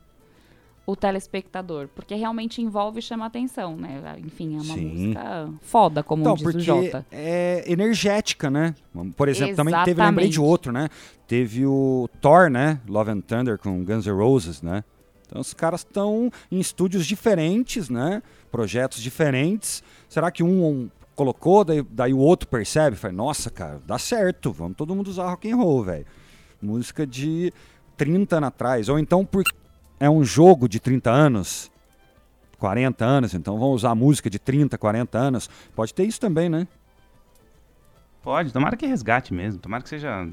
o 0.86 0.94
telespectador, 0.94 1.88
porque 1.94 2.14
realmente 2.14 2.62
envolve 2.62 3.00
e 3.00 3.02
chama 3.02 3.26
atenção, 3.26 3.76
né? 3.76 4.00
Enfim, 4.24 4.54
é 4.56 4.60
uma 4.62 4.74
Sim. 4.74 4.86
música 4.86 5.48
foda, 5.60 6.02
como 6.02 6.22
Então, 6.22 6.34
diz 6.34 6.42
porque 6.44 6.58
o 6.58 6.60
Jota. 6.60 7.04
é 7.10 7.64
energética, 7.66 8.48
né? 8.48 8.72
Por 9.16 9.28
exemplo, 9.28 9.56
também 9.56 9.74
teve, 9.74 9.90
Exatamente. 9.90 10.10
lembrei 10.10 10.28
de 10.28 10.40
outro, 10.40 10.70
né? 10.70 10.88
Teve 11.26 11.66
o 11.66 12.08
Thor, 12.20 12.48
né? 12.48 12.80
Love 12.88 13.10
and 13.10 13.20
Thunder 13.22 13.58
com 13.58 13.84
Guns 13.84 14.06
N' 14.06 14.12
Roses, 14.12 14.62
né? 14.62 14.84
Então 15.26 15.40
os 15.40 15.52
caras 15.52 15.80
estão 15.80 16.30
em 16.52 16.60
estúdios 16.60 17.04
diferentes, 17.04 17.88
né? 17.90 18.22
Projetos 18.52 19.02
diferentes. 19.02 19.82
Será 20.08 20.30
que 20.30 20.44
um, 20.44 20.64
um 20.64 20.90
colocou, 21.16 21.64
daí, 21.64 21.82
daí 21.90 22.14
o 22.14 22.18
outro 22.18 22.46
percebe? 22.46 22.94
Fala, 22.94 23.12
nossa, 23.12 23.50
cara, 23.50 23.80
dá 23.84 23.98
certo, 23.98 24.52
vamos 24.52 24.76
todo 24.76 24.94
mundo 24.94 25.08
usar 25.08 25.28
rock 25.30 25.50
and 25.50 25.56
roll, 25.56 25.82
velho. 25.82 26.06
Música 26.62 27.04
de 27.04 27.52
30 27.96 28.36
anos 28.36 28.48
atrás. 28.48 28.88
Ou 28.88 29.00
então 29.00 29.24
por 29.24 29.42
é 29.98 30.08
um 30.08 30.22
jogo 30.24 30.68
de 30.68 30.78
30 30.78 31.10
anos, 31.10 31.70
40 32.58 33.04
anos, 33.04 33.34
então 33.34 33.58
vamos 33.58 33.76
usar 33.76 33.94
música 33.94 34.30
de 34.30 34.38
30, 34.38 34.76
40 34.78 35.18
anos. 35.18 35.50
Pode 35.74 35.92
ter 35.94 36.04
isso 36.04 36.20
também, 36.20 36.48
né? 36.48 36.66
Pode, 38.22 38.52
tomara 38.52 38.76
que 38.76 38.86
resgate 38.86 39.32
mesmo. 39.32 39.60
Tomara 39.60 39.82
que 39.82 39.88
seja, 39.88 40.26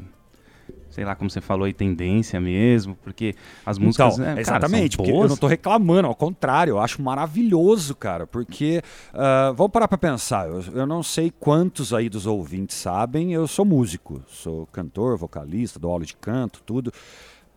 sei 0.89 1.05
lá, 1.05 1.15
como 1.15 1.29
você 1.29 1.39
falou 1.39 1.65
aí, 1.65 1.73
tendência 1.73 2.41
mesmo, 2.41 2.95
porque 3.03 3.35
as 3.63 3.77
músicas. 3.77 4.15
então, 4.15 4.25
né, 4.25 4.31
cara, 4.31 4.41
exatamente, 4.41 4.95
são 4.95 5.05
porque 5.05 5.15
eu 5.15 5.27
não 5.27 5.37
tô 5.37 5.45
reclamando, 5.45 6.07
ao 6.07 6.15
contrário, 6.15 6.71
eu 6.71 6.79
acho 6.79 7.01
maravilhoso, 7.03 7.93
cara, 7.93 8.25
porque, 8.25 8.81
ah, 9.13 9.53
vamos 9.55 9.71
parar 9.71 9.87
pra 9.87 9.97
pensar, 9.97 10.47
eu, 10.47 10.63
eu 10.73 10.87
não 10.87 11.03
sei 11.03 11.31
quantos 11.39 11.93
aí 11.93 12.09
dos 12.09 12.25
ouvintes 12.25 12.75
sabem, 12.77 13.31
eu 13.31 13.47
sou 13.47 13.63
músico, 13.63 14.23
sou 14.27 14.65
cantor, 14.67 15.15
vocalista, 15.15 15.77
dou 15.77 15.91
aula 15.91 16.05
de 16.05 16.15
canto, 16.15 16.63
tudo. 16.65 16.91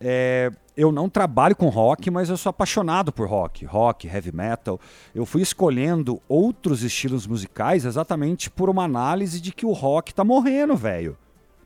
É, 0.01 0.51
eu 0.77 0.93
não 0.93 1.09
trabalho 1.09 1.57
com 1.57 1.69
rock, 1.69 2.11
mas 2.11 2.29
eu 2.29 2.37
sou 2.37 2.51
apaixonado 2.51 3.11
por 3.11 3.29
rock, 3.29 3.65
rock, 3.65 4.07
heavy 4.07 4.31
metal. 4.31 4.79
Eu 5.15 5.25
fui 5.25 5.41
escolhendo 5.41 6.21
outros 6.29 6.83
estilos 6.83 7.27
musicais 7.27 7.85
exatamente 7.85 8.51
por 8.51 8.69
uma 8.69 8.85
análise 8.85 9.41
de 9.41 9.53
que 9.53 9.65
o 9.65 9.73
rock 9.73 10.15
tá 10.15 10.23
morrendo, 10.23 10.77
velho. 10.77 11.17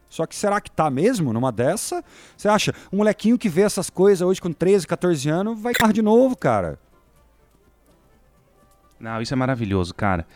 Só 0.09 0.27
que 0.27 0.35
será 0.35 0.61
que 0.61 0.71
tá 0.71 0.91
mesmo 0.91 1.33
numa 1.33 1.53
dessa? 1.53 2.05
Você 2.37 2.49
acha? 2.49 2.75
Um 2.93 2.99
molequinho 2.99 3.39
que 3.39 3.49
vê 3.49 3.63
essas 3.63 3.89
coisas 3.89 4.27
hoje 4.27 4.41
com 4.41 4.53
13, 4.53 4.87
14 4.87 5.29
anos 5.29 5.61
vai 5.61 5.73
estar 5.73 5.93
de 5.93 6.03
novo, 6.03 6.37
cara. 6.37 6.79
Não, 8.99 9.23
isso 9.23 9.33
é 9.33 9.37
maravilhoso, 9.37 9.95
cara. 9.95 10.27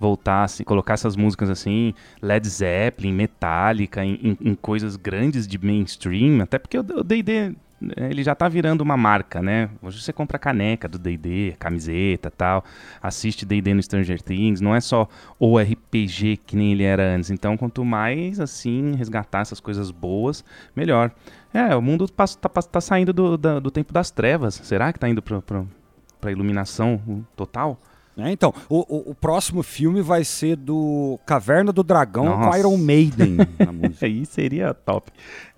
Voltar, 0.00 0.44
assim, 0.44 0.62
colocar 0.64 0.94
essas 0.94 1.16
músicas 1.16 1.50
assim, 1.50 1.92
Led 2.22 2.48
Zeppelin, 2.48 3.12
Metallica, 3.12 4.04
em, 4.04 4.14
em- 4.22 4.50
em 4.50 4.54
coisas 4.54 4.94
grandes 4.96 5.46
de 5.46 5.58
mainstream, 5.58 6.40
até 6.40 6.58
porque 6.58 6.78
o 6.78 6.82
D&D, 6.82 7.50
né, 7.80 8.10
ele 8.10 8.22
já 8.22 8.34
tá 8.34 8.48
virando 8.48 8.80
uma 8.80 8.96
marca, 8.96 9.40
né? 9.42 9.68
Hoje 9.82 10.00
você 10.00 10.12
compra 10.12 10.38
caneca 10.38 10.88
do 10.88 10.98
D&D, 10.98 11.54
camiseta 11.58 12.30
tal, 12.30 12.64
assiste 13.02 13.44
D&D 13.44 13.74
no 13.74 13.82
Stranger 13.82 14.20
Things, 14.22 14.60
não 14.60 14.74
é 14.74 14.80
só 14.80 15.08
o 15.38 15.58
RPG 15.58 16.36
que 16.36 16.56
nem 16.56 16.72
ele 16.72 16.84
era 16.84 17.14
antes. 17.14 17.30
Então, 17.30 17.56
quanto 17.56 17.84
mais, 17.84 18.38
assim, 18.40 18.94
resgatar 18.96 19.40
essas 19.40 19.60
coisas 19.60 19.90
boas, 19.90 20.44
melhor. 20.76 21.10
É, 21.52 21.74
o 21.74 21.82
mundo 21.82 22.06
tá, 22.08 22.48
passa- 22.48 22.68
tá 22.68 22.80
saindo 22.80 23.12
do, 23.12 23.36
do 23.36 23.70
tempo 23.70 23.92
das 23.92 24.10
trevas. 24.10 24.54
Será 24.62 24.92
que 24.92 24.98
tá 24.98 25.08
indo 25.08 25.22
pra 25.22 26.30
iluminação 26.30 27.24
total? 27.36 27.80
É, 28.18 28.32
então, 28.32 28.52
o, 28.68 28.78
o- 28.80 29.10
o 29.10 29.14
próximo 29.14 29.62
filme 29.62 30.02
vai 30.02 30.24
ser 30.24 30.56
do 30.56 31.20
Caverna 31.24 31.72
do 31.72 31.84
Dragão 31.84 32.24
com 32.26 32.36
Nossa. 32.46 32.58
Iron 32.58 32.76
Maiden. 32.76 33.36
Aí 34.02 34.26
seria 34.26 34.74
top. 34.74 35.12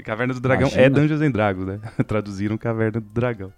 Caverna 0.04 0.34
do 0.34 0.40
Dragão 0.40 0.68
Imagina. 0.68 0.82
é 0.82 0.90
Dungeons 0.90 1.20
and 1.22 1.30
Dragons, 1.30 1.66
né? 1.66 1.80
Traduziram 2.06 2.58
Caverna 2.58 3.00
do 3.00 3.08
Dragão. 3.08 3.50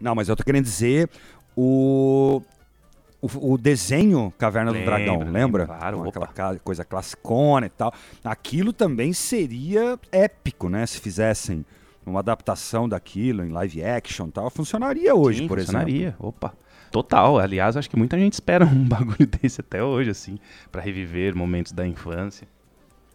Não, 0.00 0.14
mas 0.14 0.28
eu 0.30 0.36
tô 0.36 0.42
querendo 0.42 0.64
dizer 0.64 1.10
o, 1.56 2.40
o, 3.20 3.52
o 3.52 3.58
desenho 3.58 4.32
Caverna 4.38 4.70
do 4.72 4.78
Lembro, 4.78 4.90
Dragão, 4.90 5.18
lembra? 5.30 5.66
claro, 5.66 5.98
Com 5.98 6.08
aquela 6.08 6.52
opa. 6.52 6.60
coisa 6.64 6.84
classicona 6.84 7.66
e 7.66 7.70
tal. 7.70 7.92
Aquilo 8.24 8.72
também 8.72 9.12
seria 9.12 9.98
épico, 10.10 10.68
né? 10.70 10.86
Se 10.86 10.98
fizessem 11.00 11.64
uma 12.06 12.20
adaptação 12.20 12.88
daquilo 12.88 13.44
em 13.44 13.50
live 13.50 13.84
action 13.84 14.26
e 14.28 14.32
tal. 14.32 14.48
Funcionaria 14.50 15.14
hoje, 15.14 15.40
Sim, 15.40 15.48
por 15.48 15.58
funcionaria. 15.58 16.14
Opa. 16.18 16.52
Total. 16.94 17.40
Aliás, 17.40 17.76
acho 17.76 17.90
que 17.90 17.96
muita 17.96 18.16
gente 18.16 18.34
espera 18.34 18.64
um 18.72 18.84
bagulho 18.86 19.26
desse 19.26 19.60
até 19.60 19.82
hoje, 19.82 20.10
assim, 20.10 20.38
pra 20.70 20.80
reviver 20.80 21.34
momentos 21.34 21.72
da 21.72 21.84
infância. 21.84 22.46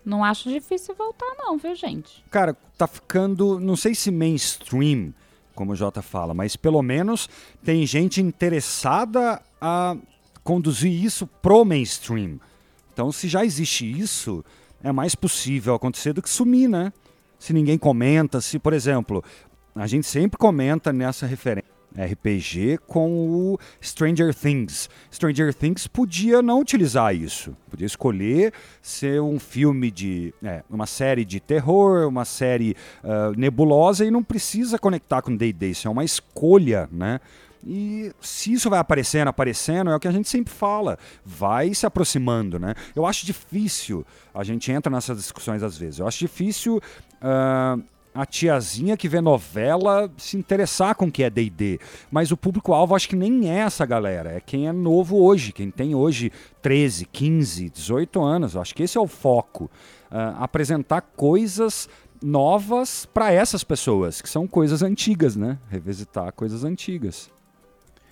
Não 0.03 0.21
acho 0.21 0.49
difícil 0.49 0.93
voltar, 0.95 1.33
não, 1.37 1.57
viu, 1.57 1.73
gente? 1.73 2.21
Cara, 2.29 2.57
tá 2.77 2.85
ficando, 2.87 3.57
não 3.57 3.77
sei 3.77 3.95
se 3.95 4.11
mainstream, 4.11 5.13
como 5.55 5.71
o 5.71 5.75
Jota 5.77 6.01
fala, 6.01 6.33
mas 6.33 6.57
pelo 6.57 6.81
menos 6.81 7.29
tem 7.63 7.85
gente 7.85 8.21
interessada 8.21 9.41
a 9.61 9.95
conduzir 10.43 10.91
isso 10.91 11.25
pro 11.25 11.63
mainstream. 11.63 12.37
Então, 12.91 13.13
se 13.13 13.29
já 13.29 13.45
existe 13.45 13.89
isso, 13.89 14.43
é 14.83 14.91
mais 14.91 15.15
possível 15.15 15.73
acontecer 15.73 16.11
do 16.11 16.21
que 16.21 16.29
sumir, 16.29 16.67
né? 16.67 16.91
Se 17.37 17.53
ninguém 17.53 17.77
comenta, 17.77 18.41
se, 18.41 18.59
por 18.59 18.73
exemplo, 18.73 19.23
a 19.73 19.87
gente 19.87 20.05
sempre 20.05 20.37
comenta 20.37 20.91
nessa 20.91 21.25
referência. 21.25 21.68
RPG 21.97 22.79
com 22.87 23.29
o 23.29 23.59
Stranger 23.81 24.33
Things. 24.33 24.89
Stranger 25.11 25.53
Things 25.53 25.87
podia 25.87 26.41
não 26.41 26.59
utilizar 26.59 27.15
isso. 27.15 27.55
Podia 27.69 27.87
escolher 27.87 28.53
ser 28.81 29.21
um 29.21 29.39
filme 29.39 29.91
de. 29.91 30.33
É, 30.43 30.63
uma 30.69 30.85
série 30.85 31.25
de 31.25 31.39
terror, 31.39 32.07
uma 32.07 32.25
série 32.25 32.75
ah, 33.03 33.31
nebulosa 33.35 34.05
e 34.05 34.11
não 34.11 34.23
precisa 34.23 34.77
conectar 34.77 35.21
com 35.21 35.35
DD. 35.35 35.71
Isso 35.71 35.87
é 35.87 35.91
uma 35.91 36.03
escolha, 36.03 36.89
né? 36.91 37.19
E 37.65 38.13
se 38.21 38.53
isso 38.53 38.69
vai 38.69 38.79
aparecendo, 38.79 39.27
aparecendo, 39.27 39.89
é 39.89 39.95
o 39.95 39.99
que 39.99 40.07
a 40.07 40.11
gente 40.11 40.29
sempre 40.29 40.53
fala, 40.53 40.97
vai 41.25 41.73
se 41.73 41.85
aproximando, 41.85 42.57
né? 42.57 42.73
Eu 42.95 43.05
acho 43.05 43.25
difícil, 43.25 44.05
a 44.33 44.43
gente 44.43 44.71
entra 44.71 44.89
nessas 44.89 45.17
discussões 45.17 45.61
às 45.61 45.77
vezes, 45.77 45.99
eu 45.99 46.07
acho 46.07 46.19
difícil 46.19 46.81
ah, 47.21 47.77
a 48.21 48.25
tiazinha 48.25 48.97
que 48.97 49.07
vê 49.07 49.21
novela 49.21 50.11
se 50.17 50.35
interessar 50.35 50.93
com 50.93 51.05
o 51.05 51.11
que 51.11 51.23
é 51.23 51.29
D&D, 51.29 51.79
mas 52.11 52.31
o 52.31 52.37
público-alvo 52.37 52.93
acho 52.93 53.07
que 53.07 53.15
nem 53.15 53.49
é 53.49 53.59
essa 53.59 53.85
galera, 53.85 54.31
é 54.33 54.41
quem 54.41 54.67
é 54.67 54.73
novo 54.73 55.23
hoje, 55.23 55.53
quem 55.53 55.71
tem 55.71 55.95
hoje 55.95 56.29
13, 56.61 57.05
15, 57.05 57.69
18 57.69 58.21
anos, 58.21 58.57
acho 58.57 58.75
que 58.75 58.83
esse 58.83 58.97
é 58.97 59.01
o 59.01 59.07
foco, 59.07 59.71
Ah, 60.11 60.43
apresentar 60.43 61.01
coisas 61.01 61.87
novas 62.21 63.05
para 63.05 63.31
essas 63.31 63.63
pessoas, 63.63 64.21
que 64.21 64.27
são 64.27 64.47
coisas 64.47 64.81
antigas, 64.81 65.35
né? 65.35 65.57
Revisitar 65.69 66.33
coisas 66.33 66.63
antigas. 66.63 67.29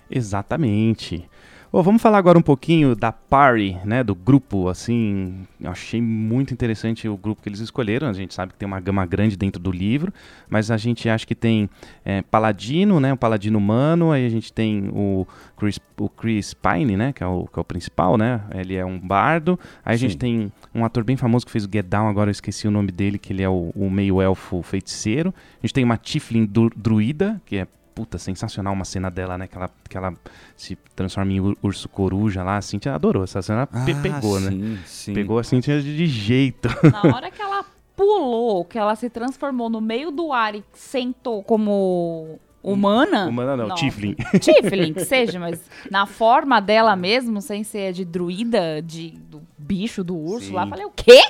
Exatamente. 0.08 1.28
Ô, 1.70 1.82
vamos 1.82 2.00
falar 2.00 2.16
agora 2.16 2.38
um 2.38 2.42
pouquinho 2.42 2.96
da 2.96 3.12
party, 3.12 3.76
né, 3.84 4.02
do 4.02 4.14
grupo, 4.14 4.68
assim, 4.70 5.46
eu 5.60 5.70
achei 5.70 6.00
muito 6.00 6.50
interessante 6.54 7.06
o 7.06 7.14
grupo 7.14 7.42
que 7.42 7.48
eles 7.50 7.60
escolheram, 7.60 8.08
a 8.08 8.12
gente 8.14 8.32
sabe 8.32 8.54
que 8.54 8.58
tem 8.58 8.66
uma 8.66 8.80
gama 8.80 9.04
grande 9.04 9.36
dentro 9.36 9.60
do 9.60 9.70
livro, 9.70 10.10
mas 10.48 10.70
a 10.70 10.78
gente 10.78 11.10
acha 11.10 11.26
que 11.26 11.34
tem 11.34 11.68
é, 12.06 12.22
Paladino, 12.22 12.98
né, 12.98 13.12
o 13.12 13.18
Paladino 13.18 13.58
humano, 13.58 14.10
aí 14.12 14.24
a 14.24 14.30
gente 14.30 14.50
tem 14.50 14.88
o 14.94 15.26
Chris, 15.58 15.78
o 15.98 16.08
Chris 16.08 16.54
Pine, 16.54 16.96
né, 16.96 17.12
que 17.12 17.22
é, 17.22 17.26
o, 17.26 17.46
que 17.46 17.58
é 17.58 17.60
o 17.60 17.64
principal, 17.64 18.16
né, 18.16 18.40
ele 18.54 18.74
é 18.74 18.84
um 18.86 18.98
bardo, 18.98 19.60
aí 19.84 19.92
a 19.94 19.98
gente 19.98 20.12
Sim. 20.12 20.18
tem 20.18 20.52
um 20.74 20.86
ator 20.86 21.04
bem 21.04 21.18
famoso 21.18 21.44
que 21.44 21.52
fez 21.52 21.66
o 21.66 21.70
Get 21.70 21.84
Down, 21.84 22.08
agora 22.08 22.30
eu 22.30 22.32
esqueci 22.32 22.66
o 22.66 22.70
nome 22.70 22.90
dele, 22.90 23.18
que 23.18 23.30
ele 23.30 23.42
é 23.42 23.48
o, 23.48 23.72
o 23.76 23.90
meio-elfo 23.90 24.62
feiticeiro, 24.62 25.34
a 25.62 25.66
gente 25.66 25.74
tem 25.74 25.84
uma 25.84 25.98
Tiflin 25.98 26.46
dru- 26.46 26.72
druida, 26.74 27.38
que 27.44 27.56
é 27.58 27.66
puta, 27.98 28.16
sensacional 28.16 28.72
uma 28.74 28.84
cena 28.84 29.10
dela, 29.10 29.36
né? 29.36 29.48
Que 29.48 29.56
ela, 29.56 29.70
que 29.88 29.96
ela 29.96 30.14
se 30.56 30.76
transforma 30.94 31.32
em 31.32 31.40
ur- 31.40 31.58
urso 31.60 31.88
coruja 31.88 32.44
lá. 32.44 32.56
A 32.56 32.62
Cintia 32.62 32.94
adorou. 32.94 33.24
Essa 33.24 33.42
cena 33.42 33.66
pe- 33.66 33.92
pegou, 33.96 34.38
né? 34.38 34.46
Ah, 34.46 34.52
sim, 34.52 34.78
sim. 34.86 35.14
Pegou 35.14 35.36
a 35.36 35.42
Cintia 35.42 35.82
de 35.82 36.06
jeito. 36.06 36.68
Na 36.92 37.02
hora 37.16 37.28
que 37.28 37.42
ela 37.42 37.64
pulou, 37.96 38.64
que 38.64 38.78
ela 38.78 38.94
se 38.94 39.10
transformou 39.10 39.68
no 39.68 39.80
meio 39.80 40.12
do 40.12 40.32
ar 40.32 40.54
e 40.54 40.62
sentou 40.74 41.42
como 41.42 42.38
humana. 42.62 43.26
Humana 43.26 43.56
não, 43.56 43.66
Nossa. 43.66 43.82
Tiflin. 43.84 44.14
Tiflin, 44.40 44.92
que 44.94 45.04
seja, 45.04 45.40
mas 45.40 45.60
na 45.90 46.06
forma 46.06 46.60
dela 46.60 46.94
mesmo, 46.94 47.42
sem 47.42 47.64
ser 47.64 47.92
de 47.92 48.04
druida, 48.04 48.80
de, 48.80 49.10
do 49.28 49.42
bicho, 49.58 50.04
do 50.04 50.16
urso 50.16 50.46
Sim. 50.48 50.52
lá, 50.54 50.68
falei, 50.68 50.84
o 50.84 50.92
quê? 50.94 51.20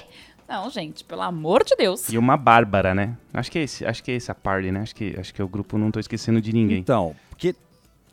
Não, 0.49 0.71
gente, 0.71 1.05
pelo 1.05 1.21
amor 1.21 1.63
de 1.63 1.77
Deus. 1.77 2.09
E 2.09 2.17
uma 2.17 2.37
Bárbara, 2.37 2.95
né? 2.95 3.17
Acho 3.35 3.51
que 3.51 3.59
é 3.59 3.63
esse, 3.65 3.85
acho 3.85 4.03
que 4.03 4.11
é 4.11 4.15
esse 4.15 4.31
a 4.31 4.35
party, 4.35 4.73
né? 4.73 4.81
Acho 4.81 4.95
que, 4.95 5.15
acho 5.19 5.35
que 5.35 5.43
é 5.43 5.45
o 5.45 5.49
grupo, 5.49 5.77
não 5.77 5.91
tô 5.91 6.01
esquecendo 6.01 6.41
de 6.41 6.53
ninguém. 6.55 6.79
Então, 6.79 7.15
porque 7.29 7.55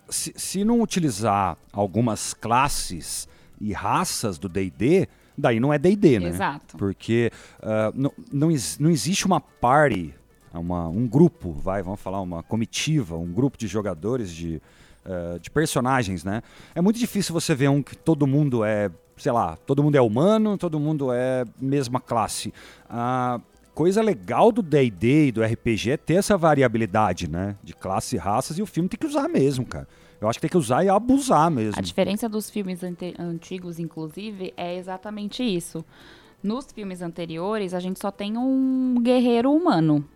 se, 0.09 0.33
se 0.35 0.63
não 0.65 0.81
utilizar 0.81 1.57
algumas 1.71 2.33
classes 2.33 3.27
e 3.59 3.71
raças 3.71 4.37
do 4.37 4.49
D&D, 4.49 5.07
daí 5.37 5.61
não 5.61 5.73
é 5.73 5.79
D&D, 5.79 6.19
né? 6.19 6.27
Exato. 6.27 6.77
Porque 6.77 7.31
ah, 7.61 7.91
não, 7.95 8.11
não, 8.31 8.49
não 8.79 8.89
existe 8.89 9.25
uma 9.25 9.39
party, 9.39 10.13
uma, 10.53 10.89
um 10.89 11.07
grupo, 11.07 11.53
vai, 11.53 11.81
vamos 11.81 12.01
falar, 12.01 12.21
uma 12.21 12.43
comitiva, 12.43 13.17
um 13.17 13.31
grupo 13.31 13.57
de 13.57 13.67
jogadores, 13.67 14.29
de, 14.29 14.61
ah, 15.05 15.37
de 15.39 15.49
personagens, 15.49 16.23
né? 16.25 16.43
É 16.73 16.81
muito 16.81 16.99
difícil 16.99 17.33
você 17.33 17.55
ver 17.55 17.69
um 17.69 17.81
que 17.81 17.95
todo 17.95 18.27
mundo 18.27 18.65
é, 18.65 18.91
sei 19.17 19.31
lá, 19.31 19.57
todo 19.65 19.83
mundo 19.83 19.95
é 19.95 20.01
humano, 20.01 20.57
todo 20.57 20.79
mundo 20.79 21.11
é 21.11 21.45
mesma 21.59 21.99
classe. 21.99 22.53
A 22.89 23.39
coisa 23.73 24.01
legal 24.01 24.51
do 24.51 24.61
D&D 24.61 25.27
e 25.27 25.31
do 25.31 25.43
RPG 25.43 25.91
é 25.91 25.97
ter 25.97 26.15
essa 26.15 26.37
variabilidade, 26.37 27.29
né? 27.29 27.55
De 27.63 27.73
classe 27.73 28.15
e 28.15 28.19
raças, 28.19 28.57
e 28.57 28.61
o 28.61 28.65
filme 28.65 28.89
tem 28.89 28.99
que 28.99 29.05
usar 29.05 29.27
mesmo, 29.27 29.65
cara. 29.65 29.87
Eu 30.19 30.29
acho 30.29 30.39
que 30.39 30.41
tem 30.41 30.49
que 30.49 30.57
usar 30.57 30.83
e 30.83 30.89
abusar 30.89 31.51
mesmo. 31.51 31.77
A 31.77 31.81
diferença 31.81 32.27
dos 32.29 32.49
filmes 32.49 32.81
antigos, 33.19 33.79
inclusive, 33.79 34.53
é 34.55 34.75
exatamente 34.77 35.43
isso. 35.43 35.83
Nos 36.41 36.71
filmes 36.71 37.01
anteriores, 37.01 37.73
a 37.73 37.79
gente 37.79 37.99
só 37.99 38.11
tem 38.11 38.37
um 38.37 38.95
guerreiro 39.01 39.51
humano. 39.51 40.07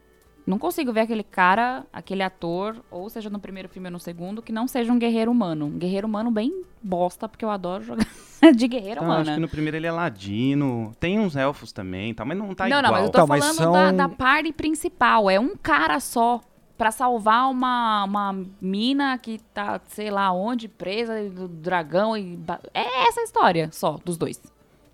Não 0.45 0.57
consigo 0.57 0.91
ver 0.91 1.01
aquele 1.01 1.23
cara, 1.23 1.85
aquele 1.91 2.23
ator, 2.23 2.77
ou 2.89 3.09
seja 3.09 3.29
no 3.29 3.39
primeiro 3.39 3.69
filme 3.69 3.87
ou 3.87 3.91
no 3.91 3.99
segundo, 3.99 4.41
que 4.41 4.51
não 4.51 4.67
seja 4.67 4.91
um 4.91 4.97
guerreiro 4.97 5.31
humano. 5.31 5.67
Um 5.67 5.77
guerreiro 5.77 6.07
humano 6.07 6.31
bem 6.31 6.63
bosta, 6.81 7.29
porque 7.29 7.45
eu 7.45 7.51
adoro 7.51 7.83
jogar 7.83 8.07
de 8.55 8.67
guerreira 8.67 9.01
Então, 9.01 9.11
acho 9.11 9.21
humana. 9.21 9.33
que 9.35 9.39
no 9.41 9.47
primeiro 9.49 9.77
ele 9.77 9.87
é 9.87 9.91
ladino. 9.91 10.91
Tem 10.99 11.19
uns 11.19 11.35
elfos 11.35 11.71
também, 11.71 12.13
tá? 12.13 12.23
mas 12.25 12.37
não 12.37 12.53
tá 12.55 12.67
não, 12.67 12.79
igual. 12.79 12.83
não, 12.83 12.91
mas 12.91 13.03
eu 13.05 13.09
tô 13.11 13.17
Então, 13.17 13.27
mas 13.27 13.39
falando 13.43 13.57
são- 13.57 13.71
da, 13.73 13.91
da 13.91 14.09
party 14.09 14.51
principal. 14.53 15.29
É 15.29 15.39
um 15.39 15.55
cara 15.55 15.99
só 15.99 16.41
pra 16.77 16.91
salvar 16.91 17.49
uma, 17.51 18.05
uma 18.05 18.45
mina 18.61 19.17
que 19.17 19.39
tá, 19.53 19.81
sei 19.87 20.09
lá 20.09 20.31
onde, 20.31 20.67
presa 20.69 21.29
do 21.29 21.47
dragão. 21.47 22.15
e 22.15 22.39
É 22.73 23.07
essa 23.07 23.19
a 23.19 23.23
história 23.23 23.69
só, 23.73 23.97
dos 24.05 24.17
dois. 24.17 24.41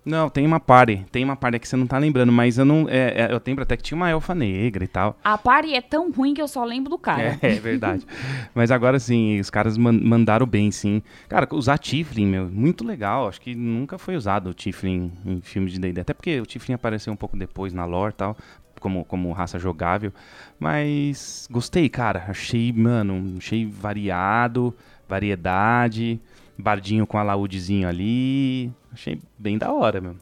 Não, 0.06 0.28
tem 0.30 0.46
uma 0.46 0.60
party. 0.60 1.04
Tem 1.10 1.24
uma 1.24 1.34
party 1.34 1.58
que 1.58 1.66
você 1.68 1.74
não 1.76 1.84
tá 1.86 1.98
lembrando, 1.98 2.30
mas 2.30 2.58
eu 2.58 2.64
não. 2.64 2.86
é, 2.88 3.22
é, 3.24 3.28
eu 3.32 3.42
lembro 3.44 3.64
até 3.64 3.76
que 3.76 3.82
tinha 3.82 3.96
uma 3.96 4.08
elfa 4.08 4.36
negra 4.36 4.84
e 4.84 4.86
tal. 4.86 5.18
A 5.24 5.36
party 5.36 5.74
é 5.74 5.80
tão 5.80 6.12
ruim 6.12 6.32
que 6.32 6.40
eu 6.40 6.46
só 6.46 6.64
lembro 6.64 6.88
do 6.90 6.96
cara. 6.96 7.36
É, 7.42 7.56
é 7.56 7.58
verdade. 7.58 8.06
Mas 8.54 8.70
agora 8.70 9.00
sim, 9.00 9.40
os 9.40 9.50
caras 9.50 9.76
man- 9.76 10.00
mandaram 10.00 10.46
bem, 10.46 10.70
sim. 10.70 11.02
Cara, 11.28 11.48
usar 11.52 11.76
Tiflin, 11.78 12.26
meu, 12.26 12.48
muito 12.48 12.84
legal. 12.86 13.26
Acho 13.28 13.40
que 13.40 13.52
nunca 13.56 13.98
foi 13.98 14.14
usado 14.14 14.50
o 14.50 14.54
Tiflin 14.54 15.10
em 15.26 15.40
filme 15.40 15.68
de 15.68 15.80
D&D. 15.80 16.00
Até 16.00 16.14
porque 16.14 16.40
o 16.40 16.46
Tiflin 16.46 16.74
apareceu 16.74 17.12
um 17.12 17.16
pouco 17.16 17.36
depois 17.36 17.72
na 17.72 17.84
lore 17.84 18.12
e 18.12 18.16
tal, 18.16 18.36
como, 18.78 19.04
como 19.04 19.32
raça 19.32 19.58
jogável. 19.58 20.12
Mas 20.56 21.48
gostei, 21.50 21.88
cara. 21.88 22.26
Achei, 22.28 22.72
mano, 22.72 23.34
achei 23.38 23.66
variado, 23.66 24.72
variedade, 25.08 26.20
bardinho 26.56 27.06
com 27.06 27.18
alaúdezinho 27.18 27.88
ali. 27.88 28.70
Achei 28.96 29.20
bem 29.38 29.58
da 29.58 29.70
hora, 29.70 30.00
meu. 30.00 30.16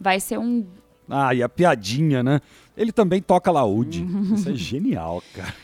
Vai 0.00 0.18
ser 0.18 0.38
um. 0.38 0.66
Ah, 1.08 1.34
e 1.34 1.42
a 1.42 1.48
piadinha, 1.48 2.22
né? 2.22 2.40
Ele 2.74 2.90
também 2.90 3.20
toca 3.20 3.50
laúde. 3.50 4.02
Isso 4.34 4.48
é 4.48 4.54
genial, 4.54 5.22
cara. 5.34 5.54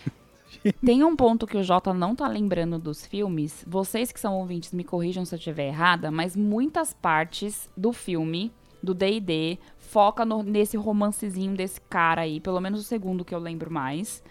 Tem 0.85 1.03
um 1.03 1.17
ponto 1.17 1.47
que 1.47 1.57
o 1.57 1.63
Jota 1.63 1.95
não 1.95 2.15
tá 2.15 2.29
lembrando 2.29 2.79
dos 2.79 3.07
filmes. 3.07 3.65
Vocês 3.67 4.13
que 4.13 4.21
são 4.21 4.35
ouvintes 4.39 4.73
me 4.75 4.85
corrijam 4.85 5.25
se 5.25 5.35
eu 5.35 5.39
estiver 5.39 5.69
errada, 5.69 6.11
mas 6.11 6.37
muitas 6.37 6.93
partes 6.93 7.71
do 7.75 7.95
filme, 7.95 8.53
do 8.83 8.93
D&D, 8.93 9.59
foca 9.79 10.23
no- 10.27 10.43
nesse 10.43 10.77
romancezinho 10.77 11.55
desse 11.57 11.81
cara 11.81 12.21
aí, 12.21 12.41
pelo 12.41 12.61
menos 12.61 12.81
o 12.81 12.85
segundo 12.85 13.25
que 13.25 13.35
eu 13.35 13.39
lembro 13.39 13.71
mais. 13.71 14.23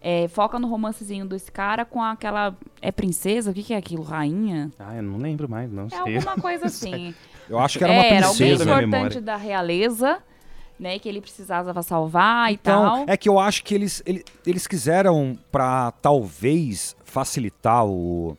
É, 0.00 0.28
foca 0.28 0.58
no 0.58 0.68
romancezinho 0.68 1.24
desse 1.26 1.50
cara 1.50 1.84
com 1.86 2.02
aquela. 2.02 2.54
É 2.82 2.92
princesa? 2.92 3.50
O 3.50 3.54
que, 3.54 3.62
que 3.64 3.72
é 3.72 3.76
aquilo? 3.78 4.02
Rainha? 4.02 4.70
Ah, 4.78 4.94
eu 4.94 5.02
não 5.02 5.16
lembro 5.18 5.48
mais, 5.48 5.72
não 5.72 5.86
É 5.86 5.88
sei. 5.88 6.16
alguma 6.18 6.36
coisa 6.40 6.66
assim. 6.66 7.14
Eu 7.48 7.58
acho 7.58 7.78
que 7.78 7.84
era 7.84 7.92
uma 7.92 8.02
É, 8.04 8.14
era 8.14 8.26
alguém 8.26 8.48
princesa. 8.56 8.82
importante 8.82 9.20
da 9.20 9.36
realeza, 9.36 10.18
né? 10.78 10.98
Que 10.98 11.08
ele 11.08 11.20
precisava 11.20 11.82
salvar 11.82 12.50
e 12.50 12.54
Então, 12.54 12.82
tal. 12.84 13.04
é 13.08 13.16
que 13.16 13.28
eu 13.28 13.38
acho 13.38 13.64
que 13.64 13.74
eles, 13.74 14.02
ele- 14.06 14.24
eles 14.46 14.66
quiseram, 14.66 15.36
pra 15.50 15.90
talvez 16.02 16.94
facilitar 17.04 17.84
o. 17.86 18.36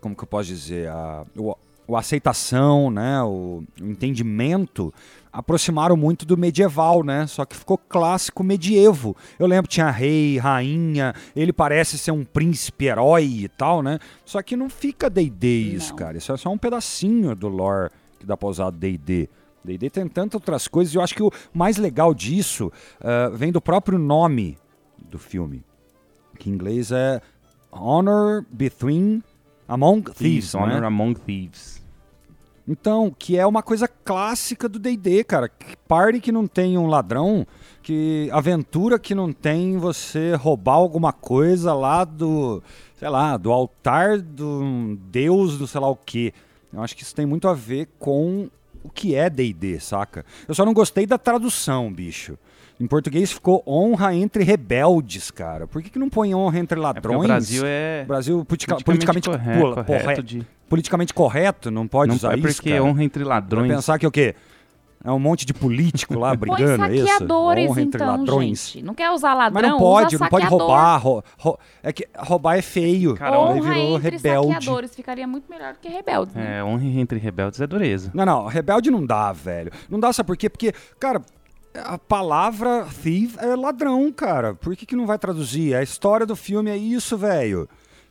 Como 0.00 0.14
que 0.14 0.22
eu 0.22 0.28
posso 0.28 0.48
dizer? 0.48 0.88
A, 0.88 1.24
o, 1.36 1.96
aceitação, 1.96 2.90
né? 2.90 3.22
O, 3.22 3.62
o 3.80 3.84
entendimento. 3.84 4.92
Aproximaram 5.32 5.96
muito 5.98 6.24
do 6.24 6.34
medieval, 6.36 7.04
né? 7.04 7.26
Só 7.26 7.44
que 7.44 7.54
ficou 7.54 7.76
clássico 7.76 8.42
medievo. 8.42 9.14
Eu 9.38 9.46
lembro 9.46 9.68
tinha 9.68 9.90
rei, 9.90 10.38
rainha, 10.38 11.12
ele 11.34 11.52
parece 11.52 11.98
ser 11.98 12.10
um 12.10 12.24
príncipe 12.24 12.86
herói 12.86 13.24
e 13.42 13.48
tal, 13.48 13.82
né? 13.82 13.98
Só 14.24 14.40
que 14.42 14.56
não 14.56 14.70
fica 14.70 15.10
D&D 15.10 15.46
isso, 15.74 15.94
cara. 15.94 16.16
Isso 16.16 16.32
é 16.32 16.36
só 16.38 16.48
um 16.50 16.56
pedacinho 16.56 17.34
do 17.36 17.48
lore 17.48 17.90
dá 18.26 18.36
pra 18.36 18.48
usar 18.48 18.70
D&D. 18.70 19.28
D&D 19.64 19.90
tem 19.90 20.08
tantas 20.08 20.34
outras 20.34 20.68
coisas 20.68 20.94
e 20.94 20.96
eu 20.96 21.02
acho 21.02 21.14
que 21.14 21.22
o 21.22 21.30
mais 21.52 21.76
legal 21.76 22.14
disso 22.14 22.72
ah, 23.00 23.30
vem 23.32 23.50
do 23.50 23.60
próprio 23.60 23.98
nome 23.98 24.58
do 24.98 25.18
filme, 25.18 25.64
que 26.38 26.50
em 26.50 26.52
inglês 26.52 26.92
é 26.92 27.20
Honor 27.70 28.44
Between 28.50 29.22
Among 29.68 30.02
Thieves, 30.02 30.52
Thieves, 30.52 30.54
né? 30.54 30.60
Honor 30.60 30.84
Among 30.84 31.20
Thieves. 31.20 31.84
Então, 32.68 33.14
que 33.16 33.38
é 33.38 33.46
uma 33.46 33.62
coisa 33.62 33.86
clássica 33.86 34.68
do 34.68 34.78
D&D, 34.78 35.22
cara. 35.22 35.48
Party 35.86 36.20
que 36.20 36.32
não 36.32 36.48
tem 36.48 36.76
um 36.76 36.88
ladrão, 36.88 37.46
que 37.80 38.28
aventura 38.32 38.98
que 38.98 39.14
não 39.14 39.32
tem 39.32 39.78
você 39.78 40.34
roubar 40.34 40.74
alguma 40.74 41.12
coisa 41.12 41.72
lá 41.72 42.04
do, 42.04 42.60
sei 42.96 43.08
lá, 43.08 43.36
do 43.36 43.52
altar 43.52 44.20
do 44.20 44.96
deus 45.08 45.56
do 45.56 45.66
sei 45.68 45.80
lá 45.80 45.88
o 45.88 45.94
quê. 45.94 46.32
Eu 46.76 46.82
acho 46.82 46.94
que 46.96 47.02
isso 47.02 47.14
tem 47.14 47.24
muito 47.26 47.48
a 47.48 47.54
ver 47.54 47.88
com 47.98 48.48
o 48.84 48.88
que 48.90 49.14
é 49.14 49.28
D&D, 49.30 49.80
saca? 49.80 50.24
Eu 50.46 50.54
só 50.54 50.64
não 50.64 50.72
gostei 50.74 51.06
da 51.06 51.18
tradução, 51.18 51.92
bicho. 51.92 52.38
Em 52.78 52.86
português 52.86 53.32
ficou 53.32 53.62
honra 53.66 54.14
entre 54.14 54.44
rebeldes, 54.44 55.30
cara. 55.30 55.66
Por 55.66 55.82
que, 55.82 55.88
que 55.88 55.98
não 55.98 56.10
põe 56.10 56.34
honra 56.34 56.58
entre 56.58 56.78
É 56.78 56.82
ladrões? 56.82 57.24
o 57.24 57.26
Brasil 57.26 57.62
é 57.64 58.04
Brasil 58.06 58.44
politica- 58.44 58.76
politicamente, 58.84 59.28
politicamente, 59.30 59.60
correto, 59.60 59.84
correto 59.86 60.04
corre- 60.04 60.22
de... 60.22 60.46
politicamente 60.68 61.14
correto, 61.14 61.70
não 61.70 61.88
pode 61.88 62.10
Não, 62.10 62.16
usar 62.16 62.34
é 62.34 62.38
isso, 62.38 62.42
porque 62.56 62.70
cara. 62.70 62.84
honra 62.84 63.02
entre 63.02 63.24
Vai 63.24 63.30
ladrões. 63.32 63.72
pensar 63.72 63.98
que 63.98 64.04
é 64.04 64.08
o 64.08 64.12
quê? 64.12 64.34
É 65.06 65.12
um 65.12 65.18
monte 65.20 65.46
de 65.46 65.54
político 65.54 66.18
lá 66.18 66.36
Põe 66.36 66.50
brigando, 66.56 66.84
é 66.86 66.94
isso? 66.96 67.06
saqueadores, 67.06 67.70
Honra 67.70 67.80
entre 67.82 68.02
então, 68.02 68.16
ladrões. 68.16 68.66
gente. 68.72 68.82
Não 68.84 68.92
quer 68.94 69.10
usar 69.12 69.34
ladrão? 69.34 69.62
Mas 69.62 69.70
não 69.70 69.78
pode, 69.78 70.16
usa 70.16 70.24
não 70.24 70.28
pode 70.30 70.44
saqueador. 70.44 70.66
roubar. 70.66 70.96
ro- 70.98 71.24
ro- 71.38 71.58
é 71.82 71.92
que 71.92 72.08
roubar 72.18 72.56
é 72.58 72.62
feio. 72.62 73.14
Cara, 73.14 73.30
Daí 73.30 73.40
Honra 73.40 73.60
virou 73.74 73.96
entre 73.96 74.10
rebelde. 74.16 74.52
saqueadores 74.54 74.94
ficaria 74.96 75.26
muito 75.26 75.48
melhor 75.48 75.74
do 75.74 75.78
que 75.78 75.88
rebeldes. 75.88 76.34
né? 76.34 76.58
É, 76.58 76.64
honra 76.64 76.84
entre 76.84 77.18
rebeldes 77.20 77.60
é 77.60 77.66
dureza. 77.66 78.10
Não, 78.12 78.26
não, 78.26 78.46
rebelde 78.46 78.90
não 78.90 79.06
dá, 79.06 79.30
velho. 79.32 79.70
Não 79.88 80.00
dá, 80.00 80.12
sabe 80.12 80.26
por 80.26 80.36
quê? 80.36 80.50
Porque, 80.50 80.72
cara, 80.98 81.22
a 81.84 81.96
palavra 81.98 82.86
thief 83.02 83.36
é 83.38 83.54
ladrão, 83.54 84.10
cara. 84.10 84.54
Por 84.54 84.74
que, 84.74 84.84
que 84.86 84.96
não 84.96 85.06
vai 85.06 85.18
traduzir? 85.18 85.74
A 85.74 85.82
história 85.82 86.26
do 86.26 86.34
filme 86.34 86.70
é 86.70 86.76
isso, 86.76 87.16
velho. 87.16 87.68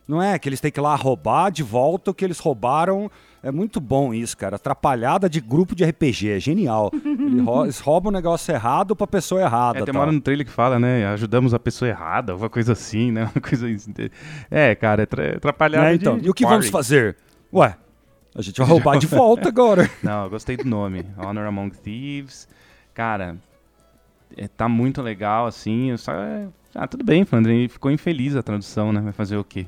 Não 0.08 0.22
é 0.22 0.38
que 0.38 0.48
eles 0.48 0.60
têm 0.60 0.70
que 0.70 0.78
ir 0.78 0.82
lá 0.82 0.94
roubar 0.94 1.50
de 1.50 1.62
volta 1.64 2.10
o 2.10 2.14
que 2.14 2.24
eles 2.24 2.38
roubaram. 2.38 3.10
É 3.46 3.50
muito 3.52 3.80
bom 3.80 4.12
isso, 4.12 4.36
cara. 4.36 4.56
Atrapalhada 4.56 5.28
de 5.30 5.40
grupo 5.40 5.74
de 5.74 5.84
RPG, 5.84 6.30
é 6.30 6.40
genial. 6.40 6.90
Eles 6.92 7.42
rou- 7.44 7.64
Eles 7.64 7.78
roubam 7.78 8.10
o 8.10 8.12
negócio 8.12 8.52
errado 8.52 8.96
pra 8.96 9.06
pessoa 9.06 9.40
errada. 9.40 9.78
É, 9.78 9.82
tem 9.84 9.92
uma 9.94 10.00
hora 10.00 10.12
no 10.12 10.20
trailer 10.20 10.44
que 10.44 10.50
fala, 10.52 10.78
né? 10.78 11.06
Ajudamos 11.08 11.54
a 11.54 11.58
pessoa 11.58 11.88
errada, 11.88 12.32
alguma 12.32 12.50
coisa 12.50 12.72
assim, 12.72 13.12
né? 13.12 13.22
Uma 13.34 13.40
coisa 13.40 13.68
assim. 13.68 13.92
É, 14.50 14.74
cara, 14.74 15.02
é 15.04 15.06
tra- 15.06 15.36
atrapalhada 15.36 15.90
de- 15.90 15.94
então, 15.96 16.18
de 16.18 16.26
e 16.26 16.30
o 16.30 16.34
que 16.34 16.42
vamos 16.44 16.70
party. 16.70 16.72
fazer? 16.72 17.16
Ué, 17.52 17.76
a 18.34 18.42
gente 18.42 18.56
vai 18.58 18.66
roubar 18.66 18.98
de 18.98 19.06
volta 19.06 19.48
agora. 19.48 19.88
Não, 20.02 20.24
eu 20.24 20.30
gostei 20.30 20.56
do 20.56 20.64
nome. 20.64 21.06
Honor 21.16 21.46
Among 21.46 21.70
Thieves. 21.76 22.48
Cara, 22.92 23.36
é, 24.36 24.48
tá 24.48 24.68
muito 24.68 25.00
legal, 25.02 25.46
assim. 25.46 25.96
Só, 25.96 26.12
é- 26.12 26.48
Ah, 26.74 26.86
tudo 26.86 27.04
bem, 27.04 27.24
Flandre. 27.24 27.68
Ficou 27.68 27.90
infeliz 27.92 28.34
a 28.34 28.42
tradução, 28.42 28.92
né? 28.92 29.00
Vai 29.00 29.12
fazer 29.12 29.36
o 29.36 29.44
quê? 29.44 29.66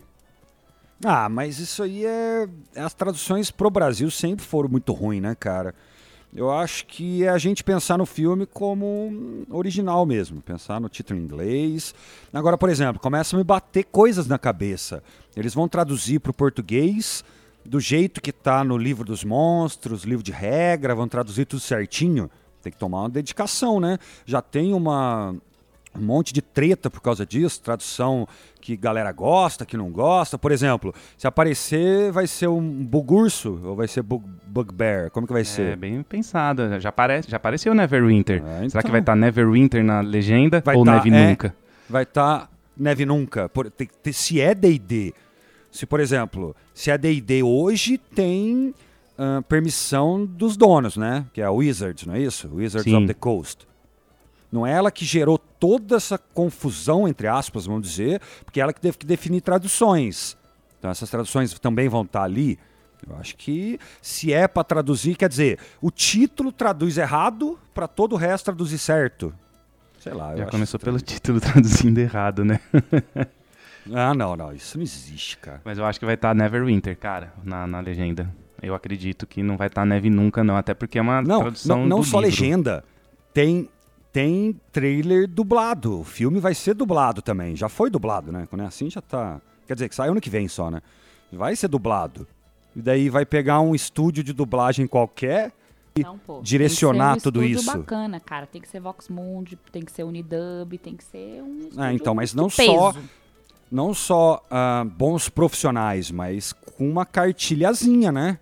Ah, 1.05 1.29
mas 1.29 1.59
isso 1.59 1.83
aí 1.83 2.05
é. 2.05 2.49
As 2.77 2.93
traduções 2.93 3.51
pro 3.51 3.71
Brasil 3.71 4.11
sempre 4.11 4.45
foram 4.45 4.69
muito 4.69 4.93
ruins, 4.93 5.23
né, 5.23 5.35
cara? 5.35 5.75
Eu 6.35 6.51
acho 6.51 6.87
que 6.87 7.25
é 7.25 7.29
a 7.31 7.39
gente 7.39 7.65
pensar 7.65 7.97
no 7.97 8.05
filme 8.05 8.45
como 8.45 9.47
original 9.49 10.05
mesmo, 10.05 10.43
pensar 10.43 10.81
no 10.81 10.89
título 10.89 11.19
em 11.19 11.23
inglês. 11.23 11.95
Agora, 12.33 12.59
por 12.59 12.69
exemplo, 12.69 13.01
começa 13.01 13.35
a 13.35 13.39
me 13.39 13.45
bater 13.45 13.85
coisas 13.85 14.27
na 14.27 14.39
cabeça. 14.39 15.03
Eles 15.35 15.55
vão 15.55 15.67
traduzir 15.67 16.19
pro 16.19 16.35
português 16.35 17.25
do 17.65 17.81
jeito 17.81 18.21
que 18.21 18.33
tá 18.33 18.63
no 18.63 18.77
livro 18.77 19.05
dos 19.05 19.25
monstros, 19.25 20.05
livro 20.05 20.23
de 20.23 20.33
regra, 20.33 20.95
vão 20.95 21.09
traduzir 21.09 21.47
tudo 21.47 21.61
certinho. 21.61 22.31
tem 22.63 22.73
que 22.73 22.79
tomar 22.79 23.01
uma 23.01 23.11
dedicação, 23.11 23.81
né? 23.81 23.99
Já 24.27 24.43
tem 24.43 24.75
uma 24.75 25.35
um 25.99 26.05
monte 26.05 26.33
de 26.33 26.41
treta 26.41 26.91
por 26.91 27.01
causa 27.01 27.27
disso, 27.27 27.61
tradução 27.63 28.27
que 28.61 28.77
galera 28.77 29.11
gosta, 29.13 29.65
que 29.65 29.77
não 29.77 29.91
gosta. 29.91 30.39
Por 30.39 30.53
exemplo, 30.53 30.95
se 31.17 31.27
aparecer, 31.27 32.13
vai 32.13 32.27
ser 32.27 32.49
um 32.49 32.85
bugurso 32.85 33.61
ou 33.65 33.77
vai 33.77 33.89
ser 33.89 34.03
bug, 34.03 34.25
bugbear? 34.47 35.11
Como 35.11 35.27
que 35.27 35.33
vai 35.33 35.45
ser? 35.45 35.73
É 35.73 35.77
bem 35.77 36.03
pensado. 36.03 36.81
Já, 36.81 36.89
aparece, 36.89 37.31
já 37.31 37.37
apareceu 37.37 37.75
Neverwinter. 37.75 38.43
É, 38.45 38.59
então. 38.59 38.71
Será 38.71 38.83
que 38.83 38.91
vai 38.91 39.01
estar 39.01 39.17
Neverwinter 39.17 39.85
na 39.85 40.01
legenda 40.01 40.63
Vai 40.65 40.77
ou 40.77 40.85
tá, 40.85 40.95
Neve 40.95 41.11
é. 41.11 41.29
Nunca? 41.29 41.55
Vai 41.89 42.03
estar 42.03 42.41
tá 42.41 42.49
neve 42.77 43.05
nunca. 43.05 43.49
Por- 43.49 43.71
tem- 43.71 43.89
tem- 44.03 44.13
se 44.13 44.41
é 44.41 44.55
D&D, 44.55 45.13
se 45.71 45.85
por 45.85 46.01
exemplo, 46.01 46.55
se 46.73 46.91
é 46.91 46.99
D&D 46.99 47.43
hoje, 47.43 47.99
tem 47.99 48.75
ah, 49.19 49.43
permissão 49.49 50.25
dos 50.25 50.57
donos, 50.57 50.97
né? 50.97 51.27
Que 51.33 51.41
é 51.41 51.45
a 51.45 51.51
Wizards, 51.51 52.07
não 52.07 52.15
é 52.15 52.21
isso? 52.21 52.49
Wizards 52.55 52.85
Sim. 52.85 52.97
of 52.99 53.07
the 53.09 53.15
Coast. 53.15 53.67
Não 54.51 54.67
é 54.67 54.73
ela 54.73 54.91
que 54.91 55.05
gerou 55.05 55.37
toda 55.39 55.97
essa 55.97 56.17
confusão, 56.19 57.07
entre 57.07 57.27
aspas, 57.27 57.67
vamos 57.67 57.83
dizer, 57.89 58.21
porque 58.45 58.61
é 58.61 58.63
ela 58.63 58.73
que 58.73 58.81
teve 58.81 58.97
que 58.97 59.07
definir 59.07 59.41
traduções. 59.43 60.37
Então 60.79 60.91
essas 60.91 61.11
traduções 61.11 61.53
também 61.59 61.89
vão 61.89 62.03
estar 62.03 62.23
ali. 62.23 62.59
Eu 63.09 63.17
acho 63.17 63.37
que 63.37 63.79
se 64.03 64.33
é 64.33 64.49
para 64.49 64.65
traduzir, 64.65 65.17
quer 65.17 65.29
dizer, 65.29 65.59
o 65.81 65.91
título 65.91 66.51
traduz 66.51 66.99
errado 66.99 67.59
para 67.75 67.87
todo 67.87 68.15
o 68.15 68.17
resto 68.17 68.47
traduzir 68.47 68.79
certo. 68.79 69.33
Sei 70.01 70.13
lá. 70.13 70.35
Já 70.37 70.47
começou 70.47 70.81
pelo 70.81 70.99
título 71.01 71.41
traduzindo 71.41 71.99
errado, 71.99 72.45
né? 72.45 72.61
Ah, 73.91 74.13
não, 74.13 74.37
não, 74.37 74.53
isso 74.53 74.77
não 74.77 74.83
existe, 74.83 75.39
cara. 75.39 75.63
Mas 75.65 75.79
eu 75.79 75.85
acho 75.87 75.99
que 75.99 76.05
vai 76.05 76.15
estar 76.15 76.35
Neverwinter, 76.35 76.95
cara, 76.99 77.33
na, 77.43 77.67
na 77.67 77.81
legenda. 77.81 78.31
Eu 78.61 78.75
acredito 78.75 79.27
que 79.27 79.43
não 79.43 79.57
vai 79.57 79.69
estar 79.69 79.87
Neve 79.87 80.11
Nunca, 80.11 80.45
não. 80.45 80.59
Até 80.59 80.75
porque 80.75 80.99
é 80.99 81.01
uma 81.01 81.23
Não, 81.23 81.41
tradução 81.41 81.79
não, 81.81 81.87
não 81.99 82.03
só 82.03 82.21
livro. 82.21 82.43
legenda. 82.43 82.85
Tem, 83.33 83.67
tem 84.19 84.61
trailer 84.73 85.29
dublado. 85.29 86.01
O 86.01 86.05
filme 86.05 86.41
vai 86.41 86.53
ser 86.53 86.75
dublado 86.75 87.23
também. 87.23 87.55
Já 87.55 87.69
foi 87.69 87.89
dublado, 87.89 88.33
né? 88.33 88.49
Quando 88.51 88.63
é 88.63 88.67
assim 88.67 88.91
já 88.91 89.01
tá. 89.01 89.41
Quer 89.65 89.75
dizer, 89.75 89.89
que 89.89 89.95
sai 89.95 90.09
ano 90.09 90.21
que 90.21 90.29
vem 90.29 90.49
só, 90.49 90.69
né? 90.73 90.83
Vai 91.33 91.55
ser 91.55 91.69
dublado. 91.69 92.27
E 92.75 92.83
daí 92.83 93.09
vai 93.09 93.25
pegar 93.25 93.61
um 93.61 93.77
estúdio 93.77 94.25
de 94.25 94.33
dublagem 94.33 94.89
qualquer. 94.89 95.53
Não, 96.03 96.19
pô. 96.19 96.41
direcionar 96.43 97.17
um 97.17 97.21
tudo 97.21 97.45
isso. 97.45 97.65
bacana, 97.65 98.19
cara. 98.19 98.47
Tem 98.47 98.61
que 98.61 98.69
ser 98.69 98.81
Vox 98.81 99.09
Mundi, 99.09 99.57
tem 99.71 99.85
que 99.85 99.93
ser 99.93 100.03
Unidub, 100.03 100.79
tem 100.79 100.97
que 100.97 101.05
ser 101.05 101.41
um 101.43 101.69
Ah, 101.77 101.93
então, 101.93 102.13
mas 102.15 102.35
não 102.35 102.51
só- 102.51 102.95
Não 103.71 103.95
só 103.95 104.45
ah, 104.51 104.85
bons 104.85 105.29
profissionais, 105.29 106.11
mas 106.11 106.53
com 106.53 106.89
uma 106.91 107.07
cartilhazinha, 107.07 108.11
né? 108.11 108.39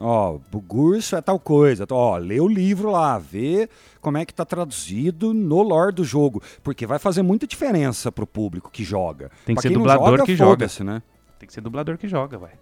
Ó, 0.00 0.38
Bugurso 0.50 1.16
é 1.16 1.20
tal 1.20 1.38
coisa. 1.40 1.84
Ó, 1.90 2.16
lê 2.16 2.40
o 2.40 2.46
livro 2.46 2.90
lá, 2.90 3.18
vê 3.18 3.68
como 4.00 4.16
é 4.16 4.24
que 4.24 4.32
tá 4.32 4.44
traduzido 4.44 5.34
no 5.34 5.60
lore 5.62 5.92
do 5.92 6.04
jogo. 6.04 6.40
Porque 6.62 6.86
vai 6.86 6.98
fazer 7.00 7.22
muita 7.22 7.46
diferença 7.46 8.12
pro 8.12 8.26
público 8.26 8.70
que 8.70 8.84
joga. 8.84 9.30
Tem 9.44 9.54
Pra 9.54 9.56
que 9.56 9.62
ser 9.62 9.68
quem 9.68 9.76
não 9.76 9.82
dublador 9.82 10.10
joga, 10.10 10.24
que 10.24 10.36
joga. 10.36 10.66
né? 10.84 11.02
Tem 11.38 11.46
que 11.46 11.52
ser 11.52 11.60
dublador 11.60 11.98
que 11.98 12.06
joga, 12.06 12.38
vai. 12.38 12.52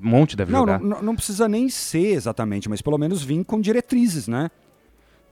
Um 0.00 0.08
monte 0.08 0.36
deve 0.36 0.52
Não, 0.52 0.60
jogar. 0.60 0.80
não, 0.80 0.88
não- 0.88 1.02
não 1.02 1.16
precisa 1.16 1.48
nem 1.48 1.68
ser 1.68 2.14
exatamente, 2.14 2.68
mas 2.68 2.80
pelo 2.82 2.98
menos 2.98 3.22
vir 3.22 3.44
com 3.44 3.60
diretrizes, 3.60 4.28
né? 4.28 4.50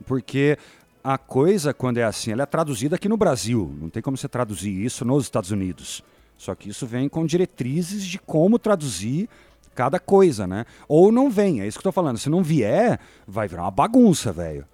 Porque 0.05 0.57
a 1.03 1.17
coisa, 1.17 1.73
quando 1.73 1.97
é 1.99 2.03
assim, 2.03 2.31
ela 2.31 2.43
é 2.43 2.45
traduzida 2.45 2.95
aqui 2.95 3.07
no 3.07 3.17
Brasil. 3.17 3.73
Não 3.79 3.89
tem 3.89 4.01
como 4.01 4.17
você 4.17 4.27
traduzir 4.27 4.71
isso 4.83 5.05
nos 5.05 5.23
Estados 5.23 5.51
Unidos. 5.51 6.03
Só 6.37 6.55
que 6.55 6.69
isso 6.69 6.85
vem 6.87 7.07
com 7.07 7.25
diretrizes 7.25 8.03
de 8.05 8.17
como 8.19 8.57
traduzir 8.59 9.29
cada 9.73 9.99
coisa, 9.99 10.45
né? 10.47 10.65
Ou 10.87 11.11
não 11.11 11.29
vem, 11.29 11.61
é 11.61 11.67
isso 11.67 11.77
que 11.77 11.81
eu 11.87 11.91
tô 11.91 11.93
falando. 11.93 12.17
Se 12.17 12.29
não 12.29 12.41
vier, 12.43 12.99
vai 13.27 13.47
virar 13.47 13.63
uma 13.63 13.71
bagunça, 13.71 14.31
velho. 14.31 14.65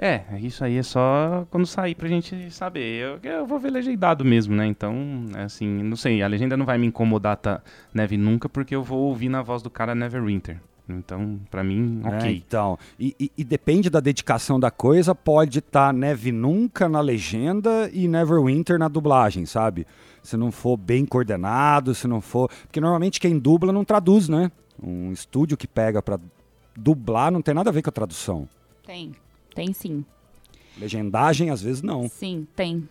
É, 0.00 0.22
isso 0.40 0.62
aí 0.64 0.76
é 0.76 0.82
só 0.82 1.44
quando 1.50 1.66
sair 1.66 1.94
pra 1.96 2.06
gente 2.08 2.50
saber. 2.52 3.18
Eu, 3.24 3.30
eu 3.30 3.46
vou 3.46 3.58
ver 3.58 3.70
legendado 3.70 4.24
mesmo, 4.24 4.54
né? 4.54 4.64
Então, 4.66 4.94
é 5.34 5.42
assim, 5.42 5.66
não 5.82 5.96
sei, 5.96 6.22
a 6.22 6.26
legenda 6.28 6.56
não 6.56 6.64
vai 6.64 6.78
me 6.78 6.86
incomodar 6.86 7.36
tá 7.36 7.60
Neve 7.92 8.16
Nunca, 8.16 8.48
porque 8.48 8.76
eu 8.76 8.82
vou 8.84 9.00
ouvir 9.00 9.28
na 9.28 9.42
voz 9.42 9.60
do 9.60 9.68
cara 9.68 9.96
Neverwinter. 9.96 10.60
Então, 10.88 11.38
pra 11.50 11.62
mim, 11.64 12.00
É, 12.04 12.08
ok. 12.16 12.42
então, 12.46 12.78
e, 12.98 13.14
e- 13.20 13.30
e 13.36 13.44
depende 13.44 13.90
da 13.90 14.00
dedicação 14.00 14.58
da 14.58 14.70
coisa, 14.70 15.14
pode 15.14 15.58
estar 15.58 15.92
Neve 15.92 16.32
Nunca 16.32 16.88
na 16.88 17.00
legenda 17.00 17.90
e 17.92 18.06
Neverwinter 18.08 18.78
na 18.78 18.88
dublagem, 18.88 19.44
sabe? 19.44 19.84
Se 20.28 20.36
não 20.36 20.52
for 20.52 20.76
bem 20.76 21.06
coordenado, 21.06 21.94
se 21.94 22.06
não 22.06 22.20
for. 22.20 22.50
Porque 22.64 22.80
normalmente 22.82 23.18
quem 23.18 23.38
dubla 23.38 23.72
não 23.72 23.82
traduz, 23.82 24.28
né? 24.28 24.52
Um 24.82 25.10
estúdio 25.10 25.56
que 25.56 25.66
pega 25.66 26.02
pra 26.02 26.20
dublar 26.76 27.32
não 27.32 27.40
tem 27.40 27.54
nada 27.54 27.70
a 27.70 27.72
ver 27.72 27.80
com 27.80 27.88
a 27.88 27.92
tradução. 27.92 28.46
Tem, 28.86 29.12
tem 29.54 29.72
sim. 29.72 30.04
Legendagem, 30.76 31.48
às 31.50 31.62
vezes, 31.62 31.80
não. 31.82 32.08
Sim, 32.10 32.46
tem. 32.54 32.86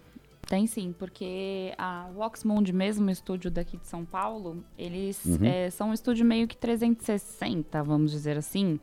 Tem 0.47 0.65
sim, 0.65 0.95
porque 0.97 1.73
a 1.77 2.07
Voxmund, 2.15 2.73
mesmo 2.73 3.05
o 3.07 3.11
estúdio 3.11 3.51
daqui 3.51 3.77
de 3.77 3.85
São 3.85 4.03
Paulo, 4.03 4.63
eles 4.77 5.23
Uhum. 5.25 5.39
eh, 5.45 5.69
são 5.69 5.89
um 5.89 5.93
estúdio 5.93 6.25
meio 6.25 6.47
que 6.47 6.57
360, 6.57 7.83
vamos 7.83 8.11
dizer 8.11 8.35
assim. 8.37 8.79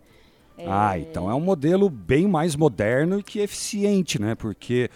É, 0.57 0.67
Ah, 0.69 0.97
então 0.97 1.29
é 1.29 1.35
um 1.35 1.40
modelo 1.40 1.90
bem 1.90 2.29
mais 2.29 2.55
moderno 2.55 3.19
e 3.19 3.23
que 3.25 3.40
eficiente, 3.40 4.21
né? 4.21 4.35
Porque 4.37 4.88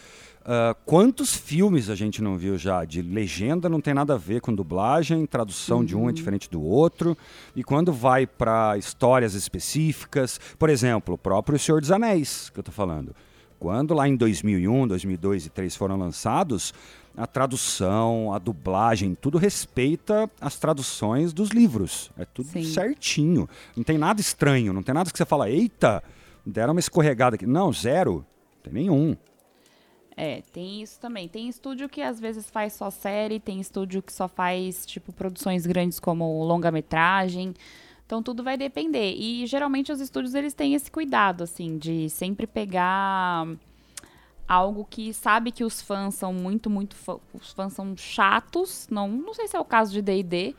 ah, 0.51 0.75
quantos 0.87 1.37
filmes 1.37 1.91
a 1.91 1.95
gente 1.95 2.23
não 2.23 2.39
viu 2.39 2.57
já 2.57 2.83
de 2.83 3.03
legenda 3.03 3.69
não 3.69 3.83
tem 3.83 3.93
nada 3.93 4.15
a 4.15 4.17
ver 4.17 4.41
com 4.41 4.55
dublagem, 4.55 5.27
tradução 5.27 5.85
de 5.85 5.95
um 5.95 6.09
é 6.09 6.13
diferente 6.13 6.49
do 6.49 6.63
outro. 6.63 7.15
E 7.55 7.63
quando 7.63 7.93
vai 7.93 8.27
para 8.27 8.79
histórias 8.79 9.35
específicas, 9.35 10.41
por 10.59 10.71
exemplo, 10.71 11.17
o 11.17 11.19
próprio 11.19 11.59
Senhor 11.59 11.83
dos 11.83 11.93
Anéis, 11.93 12.49
que 12.49 12.59
eu 12.59 12.63
tô 12.63 12.73
falando. 12.73 13.15
Quando 13.59 13.93
lá 13.93 14.09
em 14.09 14.17
2001, 14.17 14.89
2002 14.89 15.43
e 15.43 15.49
2003 15.51 15.77
foram 15.77 15.99
lançados, 15.99 16.73
a 17.15 17.27
tradução, 17.27 18.33
a 18.33 18.39
dublagem, 18.39 19.15
tudo 19.15 19.37
respeita 19.37 20.31
as 20.41 20.57
traduções 20.57 21.35
dos 21.35 21.51
livros. 21.51 22.11
É 22.17 22.25
tudo 22.25 22.49
Sim. 22.49 22.65
certinho. 22.65 23.47
Não 23.77 23.85
tem 23.85 23.99
nada 23.99 24.19
estranho, 24.19 24.73
não 24.73 24.83
tem 24.83 24.95
nada 24.95 25.11
que 25.11 25.19
você 25.19 25.27
fala, 25.27 25.51
eita, 25.51 26.03
deram 26.47 26.73
uma 26.73 26.81
escorregada 26.81 27.37
aqui. 27.37 27.47
Não, 27.47 27.71
zero. 27.71 28.25
Não 28.57 28.63
tem 28.63 28.73
nenhum. 28.73 29.15
É, 30.21 30.43
tem 30.53 30.83
isso 30.83 30.99
também. 30.99 31.29
Tem 31.29 31.49
estúdio 31.49 31.89
que 31.89 32.03
às 32.03 32.19
vezes 32.19 32.51
faz 32.51 32.73
só 32.73 32.91
série, 32.91 33.39
tem 33.39 33.61
estúdio 33.61 34.03
que 34.03 34.13
só 34.13 34.27
faz, 34.27 34.85
tipo, 34.85 35.13
produções 35.13 35.65
grandes 35.65 36.01
como 36.01 36.43
longa-metragem. 36.45 37.55
Então 38.05 38.21
tudo 38.23 38.43
vai 38.43 38.57
depender. 38.57 39.15
E 39.15 39.47
geralmente 39.47 39.93
os 39.93 40.01
estúdios 40.01 40.35
eles 40.35 40.55
têm 40.55 40.75
esse 40.75 40.91
cuidado, 40.91 41.45
assim, 41.45 41.79
de 41.79 42.11
sempre 42.11 42.47
pegar 42.47 43.47
algo 44.49 44.87
que 44.89 45.13
sabe 45.13 45.53
que 45.53 45.63
os 45.63 45.81
fãs 45.83 46.15
são 46.15 46.33
muito, 46.33 46.69
muito. 46.71 46.97
fã- 46.97 47.19
Os 47.35 47.53
fãs 47.53 47.73
são 47.75 47.97
chatos. 47.97 48.89
Não, 48.91 49.07
não 49.09 49.35
sei 49.35 49.47
se 49.47 49.57
é 49.57 49.61
o 49.61 49.65
caso 49.65 49.93
de 49.93 50.03
DD, 50.03 50.55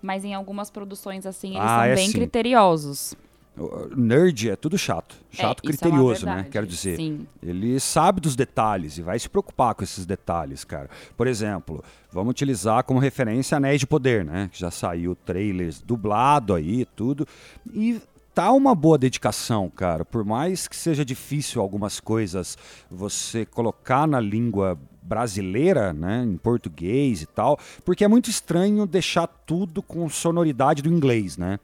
mas 0.00 0.24
em 0.24 0.32
algumas 0.32 0.70
produções, 0.70 1.26
assim, 1.26 1.50
eles 1.50 1.62
Ah, 1.62 1.74
são 1.76 1.84
é 1.84 1.94
bem 1.94 2.06
sim. 2.06 2.12
criteriosos. 2.12 3.14
Nerd 3.94 4.50
é 4.50 4.56
tudo 4.56 4.78
chato. 4.78 5.16
Chato 5.30 5.60
É, 5.62 5.68
isso 5.70 5.74
é 5.74 5.88
criterioso, 5.88 6.24
né? 6.24 6.32
verdade. 6.32 6.50
Quero 6.50 6.66
dizer. 6.66 6.96
Sim. 6.96 7.26
Ele 7.42 7.78
sabe 7.78 8.20
dos 8.20 8.34
detalhes 8.34 8.96
e 8.96 9.02
vai 9.02 9.18
se 9.18 9.28
preocupar 9.28 9.74
com 9.74 9.84
esses 9.84 10.06
detalhes, 10.06 10.64
cara. 10.64 10.88
Por 11.16 11.26
exemplo, 11.26 11.84
vamos 12.10 12.30
utilizar 12.30 12.82
como 12.84 12.98
referência 12.98 13.56
Anéis 13.56 13.80
de 13.80 13.86
Poder, 13.86 14.24
né? 14.24 14.48
Que 14.50 14.58
já 14.58 14.70
saiu 14.70 15.14
trailers 15.14 15.82
dublado 15.82 16.54
aí, 16.54 16.86
tudo. 16.96 17.26
E 17.72 18.00
tá 18.34 18.50
uma 18.52 18.74
boa 18.74 18.96
dedicação, 18.96 19.68
cara. 19.68 20.04
Por 20.04 20.24
mais 20.24 20.66
que 20.66 20.74
seja 20.74 21.04
difícil 21.04 21.60
algumas 21.60 22.00
coisas 22.00 22.56
você 22.90 23.44
colocar 23.44 24.06
na 24.06 24.20
língua 24.20 24.78
brasileira, 25.02 25.92
né, 25.92 26.24
em 26.24 26.36
português 26.36 27.22
e 27.22 27.26
tal, 27.26 27.58
porque 27.84 28.04
é 28.04 28.08
muito 28.08 28.30
estranho 28.30 28.86
deixar 28.86 29.26
tudo 29.26 29.82
com 29.82 30.08
sonoridade 30.08 30.80
do 30.80 30.88
inglês, 30.88 31.36
né? 31.36 31.58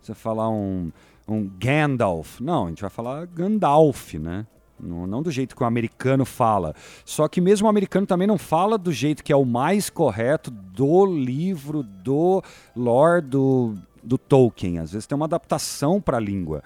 Você 0.00 0.14
falar 0.14 0.48
um, 0.48 0.92
um 1.26 1.48
Gandalf, 1.58 2.40
não, 2.40 2.66
a 2.66 2.68
gente 2.68 2.80
vai 2.80 2.90
falar 2.90 3.26
Gandalf, 3.26 4.14
né? 4.14 4.46
Não, 4.78 5.06
não 5.06 5.22
do 5.22 5.30
jeito 5.30 5.56
que 5.56 5.62
o 5.62 5.66
americano 5.66 6.24
fala. 6.24 6.74
Só 7.04 7.28
que 7.28 7.40
mesmo 7.40 7.66
o 7.66 7.70
americano 7.70 8.06
também 8.06 8.26
não 8.26 8.36
fala 8.36 8.76
do 8.76 8.92
jeito 8.92 9.22
que 9.22 9.32
é 9.32 9.36
o 9.36 9.44
mais 9.44 9.88
correto 9.88 10.50
do 10.50 11.06
livro, 11.06 11.82
do 11.82 12.42
lore 12.76 13.22
do, 13.22 13.74
do 14.02 14.18
Tolkien. 14.18 14.78
Às 14.78 14.92
vezes 14.92 15.06
tem 15.06 15.16
uma 15.16 15.26
adaptação 15.26 16.00
para 16.00 16.18
a 16.18 16.20
língua. 16.20 16.62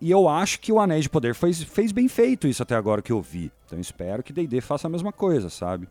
E 0.00 0.10
eu 0.10 0.28
acho 0.28 0.60
que 0.60 0.72
o 0.72 0.80
Anéis 0.80 1.04
de 1.04 1.10
Poder 1.10 1.34
fez, 1.34 1.62
fez 1.62 1.92
bem 1.92 2.08
feito 2.08 2.48
isso 2.48 2.62
até 2.62 2.74
agora 2.74 3.00
que 3.00 3.12
eu 3.12 3.22
vi. 3.22 3.52
Então 3.64 3.78
espero 3.78 4.22
que 4.22 4.32
D&D 4.32 4.60
faça 4.60 4.88
a 4.88 4.90
mesma 4.90 5.12
coisa, 5.12 5.48
sabe? 5.48 5.88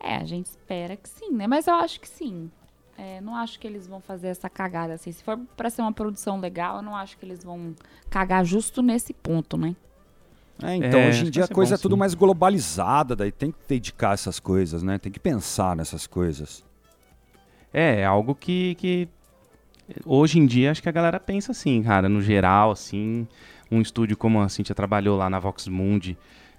É, 0.00 0.16
a 0.16 0.24
gente 0.24 0.46
espera 0.46 0.96
que 0.96 1.08
sim, 1.08 1.30
né? 1.30 1.46
Mas 1.46 1.68
eu 1.68 1.74
acho 1.74 2.00
que 2.00 2.08
sim. 2.08 2.50
É, 2.96 3.20
não 3.20 3.34
acho 3.34 3.58
que 3.58 3.66
eles 3.66 3.86
vão 3.86 4.00
fazer 4.00 4.28
essa 4.28 4.48
cagada 4.50 4.94
assim. 4.94 5.10
Se 5.12 5.22
for 5.24 5.38
pra 5.56 5.70
ser 5.70 5.82
uma 5.82 5.92
produção 5.92 6.38
legal, 6.38 6.76
eu 6.76 6.82
não 6.82 6.94
acho 6.94 7.16
que 7.18 7.24
eles 7.24 7.42
vão 7.42 7.74
cagar 8.10 8.44
justo 8.44 8.82
nesse 8.82 9.12
ponto, 9.14 9.56
né? 9.56 9.74
É, 10.62 10.76
então, 10.76 11.00
É, 11.00 11.08
hoje 11.08 11.26
em 11.26 11.30
dia 11.30 11.44
a 11.44 11.48
coisa 11.48 11.74
bom, 11.74 11.74
é 11.74 11.78
tudo 11.78 11.94
sim. 11.94 11.98
mais 11.98 12.14
globalizada, 12.14 13.16
daí 13.16 13.32
tem 13.32 13.50
que 13.50 13.58
dedicar 13.66 14.12
essas 14.14 14.38
coisas, 14.38 14.82
né? 14.82 14.98
Tem 14.98 15.10
que 15.10 15.18
pensar 15.18 15.74
nessas 15.74 16.06
coisas. 16.06 16.64
É, 17.72 18.00
é 18.00 18.04
algo 18.04 18.34
que, 18.34 18.74
que 18.76 19.08
hoje 20.04 20.38
em 20.38 20.46
dia 20.46 20.70
acho 20.70 20.82
que 20.82 20.88
a 20.88 20.92
galera 20.92 21.18
pensa 21.18 21.52
assim, 21.52 21.82
cara, 21.82 22.08
no 22.08 22.20
geral, 22.20 22.70
assim. 22.70 23.26
um 23.70 23.80
estúdio 23.80 24.16
como 24.16 24.40
a 24.40 24.48
Cintia 24.48 24.74
trabalhou 24.74 25.16
lá 25.16 25.30
na 25.30 25.40
Vox 25.40 25.66
Mundi, 25.66 26.16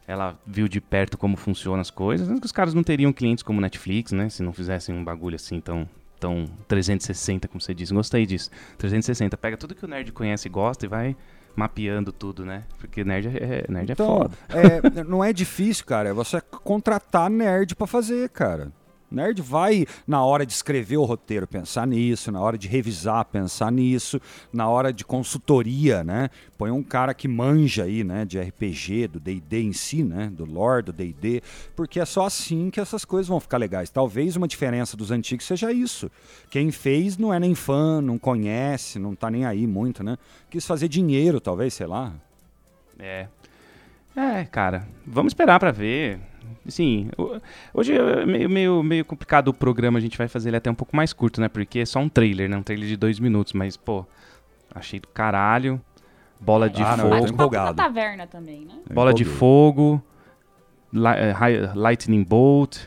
ela 0.07 0.37
viu 0.45 0.67
de 0.67 0.81
perto 0.81 1.17
como 1.17 1.37
funcionam 1.37 1.79
as 1.79 1.91
coisas. 1.91 2.27
Os 2.43 2.51
caras 2.51 2.73
não 2.73 2.83
teriam 2.83 3.13
clientes 3.13 3.43
como 3.43 3.61
Netflix, 3.61 4.11
né? 4.11 4.27
Se 4.29 4.41
não 4.43 4.51
fizessem 4.51 4.93
um 4.93 5.03
bagulho 5.03 5.35
assim 5.35 5.61
tão, 5.61 5.87
tão 6.23 6.45
360, 6.69 7.49
como 7.49 7.59
você 7.59 7.73
disse. 7.73 7.93
Gostei 7.93 8.25
disso. 8.25 8.49
360. 8.77 9.35
Pega 9.37 9.57
tudo 9.57 9.75
que 9.75 9.83
o 9.83 9.87
nerd 9.89 10.09
conhece 10.13 10.47
e 10.47 10.51
gosta 10.51 10.85
e 10.85 10.87
vai 10.87 11.15
mapeando 11.53 12.13
tudo, 12.13 12.45
né? 12.45 12.63
Porque 12.79 13.03
nerd 13.03 13.27
é, 13.27 13.65
nerd 13.69 13.89
é 13.89 13.93
Então, 13.93 14.07
foda. 14.07 14.31
é, 14.49 15.03
não 15.03 15.21
é 15.21 15.33
difícil, 15.33 15.85
cara. 15.85 16.09
É 16.09 16.13
você 16.13 16.39
contratar 16.41 17.29
nerd 17.29 17.75
pra 17.75 17.85
fazer, 17.85 18.29
cara. 18.29 18.71
Nerd 19.13 19.41
vai, 19.41 19.85
na 20.07 20.23
hora 20.23 20.45
de 20.45 20.53
escrever 20.53 20.97
o 20.97 21.03
roteiro, 21.03 21.47
pensar 21.47 21.85
nisso, 21.85 22.31
na 22.31 22.41
hora 22.41 22.57
de 22.57 22.67
revisar, 22.67 23.23
pensar 23.25 23.71
nisso, 23.71 24.19
na 24.51 24.67
hora 24.67 24.91
de 24.91 25.05
consultoria, 25.05 26.03
né? 26.03 26.29
Põe 26.57 26.71
um 26.71 26.81
cara 26.81 27.13
que 27.13 27.27
manja 27.27 27.83
aí, 27.83 28.03
né, 28.03 28.25
de 28.25 28.39
RPG, 28.39 29.07
do 29.07 29.19
D&D 29.19 29.61
em 29.61 29.73
si, 29.73 30.03
né, 30.03 30.31
do 30.31 30.45
lore 30.45 30.83
do 30.83 30.93
D&D, 30.93 31.41
porque 31.75 31.99
é 31.99 32.05
só 32.05 32.25
assim 32.25 32.69
que 32.69 32.79
essas 32.79 33.05
coisas 33.05 33.27
vão 33.27 33.39
ficar 33.39 33.57
legais. 33.57 33.89
Talvez 33.89 34.35
uma 34.35 34.47
diferença 34.47 34.97
dos 34.97 35.11
antigos 35.11 35.45
seja 35.45 35.71
isso. 35.71 36.09
Quem 36.49 36.71
fez 36.71 37.17
não 37.17 37.33
é 37.33 37.39
nem 37.39 37.53
fã, 37.53 38.01
não 38.01 38.17
conhece, 38.17 38.97
não 38.97 39.15
tá 39.15 39.29
nem 39.29 39.45
aí 39.45 39.67
muito, 39.67 40.03
né? 40.03 40.17
Quis 40.49 40.65
fazer 40.65 40.87
dinheiro, 40.87 41.39
talvez, 41.39 41.73
sei 41.73 41.85
lá. 41.85 42.13
É. 42.97 43.27
É, 44.15 44.45
cara. 44.45 44.87
Vamos 45.05 45.31
esperar 45.31 45.59
pra 45.59 45.71
ver. 45.71 46.19
Sim, 46.67 47.09
ho- 47.17 47.41
hoje 47.73 47.93
é 47.97 48.25
meio, 48.25 48.49
meio, 48.49 48.83
meio 48.83 49.05
complicado 49.05 49.49
o 49.49 49.53
programa, 49.53 49.97
a 49.99 50.01
gente 50.01 50.17
vai 50.17 50.27
fazer 50.27 50.49
ele 50.49 50.57
até 50.57 50.69
um 50.71 50.75
pouco 50.75 50.95
mais 50.95 51.11
curto, 51.13 51.41
né? 51.41 51.47
Porque 51.49 51.79
é 51.79 51.85
só 51.85 51.99
um 51.99 52.07
trailer, 52.09 52.49
né? 52.49 52.55
Um 52.57 52.63
trailer 52.63 52.87
de 52.87 52.95
dois 52.97 53.19
minutos, 53.19 53.53
mas, 53.53 53.75
pô, 53.75 54.05
achei 54.73 54.99
do 54.99 55.07
caralho. 55.09 55.81
Bola 56.39 56.69
de 56.69 56.81
Ah, 56.81 56.97
não, 56.97 57.09
fogo. 57.09 57.21
da 57.25 57.29
empolgado. 57.29 57.75
taverna 57.75 58.27
também, 58.27 58.65
né? 58.65 58.73
Bola 58.93 59.13
de 59.13 59.23
fogo. 59.25 60.01
li- 60.91 61.07
eh, 61.07 61.33
hi- 61.33 61.71
lightning 61.75 62.23
Bolt. 62.23 62.77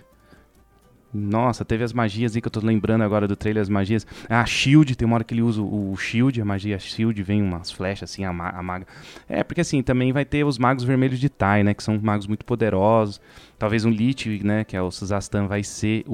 Nossa, 1.13 1.65
teve 1.65 1.83
as 1.83 1.93
magias 1.93 2.35
aí 2.35 2.43
que 2.43 2.49
eu 2.49 2.53
tô 2.53 2.61
lembrando 2.61 3.03
agora 3.03 3.27
do 3.27 3.37
trailer, 3.37 3.63
as 3.63 3.69
magias. 3.69 4.07
Ah, 4.29 4.45
Shield, 4.45 4.97
tem 4.97 5.07
uma 5.07 5.15
hora 5.15 5.25
que 5.25 5.33
ele 5.33 5.43
usa 5.43 5.63
o 5.63 5.97
Shield, 5.97 6.41
a 6.41 6.45
magia 6.45 6.79
Shield, 6.79 7.23
vem 7.23 7.43
umas 7.43 7.71
flechas 7.71 8.11
assim, 8.11 8.25
a, 8.25 8.33
ma 8.33 8.51
a 8.51 8.63
maga. 8.63 8.87
É, 9.29 9.43
porque 9.43 9.61
assim, 9.61 9.83
também 9.83 10.13
vai 10.13 10.25
ter 10.25 10.45
os 10.45 10.59
magos 10.59 10.85
vermelhos 10.85 11.19
de 11.19 11.29
Tai, 11.29 11.63
né? 11.63 11.73
Que 11.75 11.83
são 11.83 11.99
magos 12.03 12.27
muito 12.27 12.45
poderosos. 12.45 13.21
Talvez 13.59 13.85
um 13.85 13.91
Lich, 13.91 14.43
né? 14.45 14.65
Que 14.65 14.77
é 14.77 14.83
o 14.83 14.91
Suzastan, 14.91 15.47
vai 15.47 15.63
ser 15.63 16.05
o, 16.07 16.13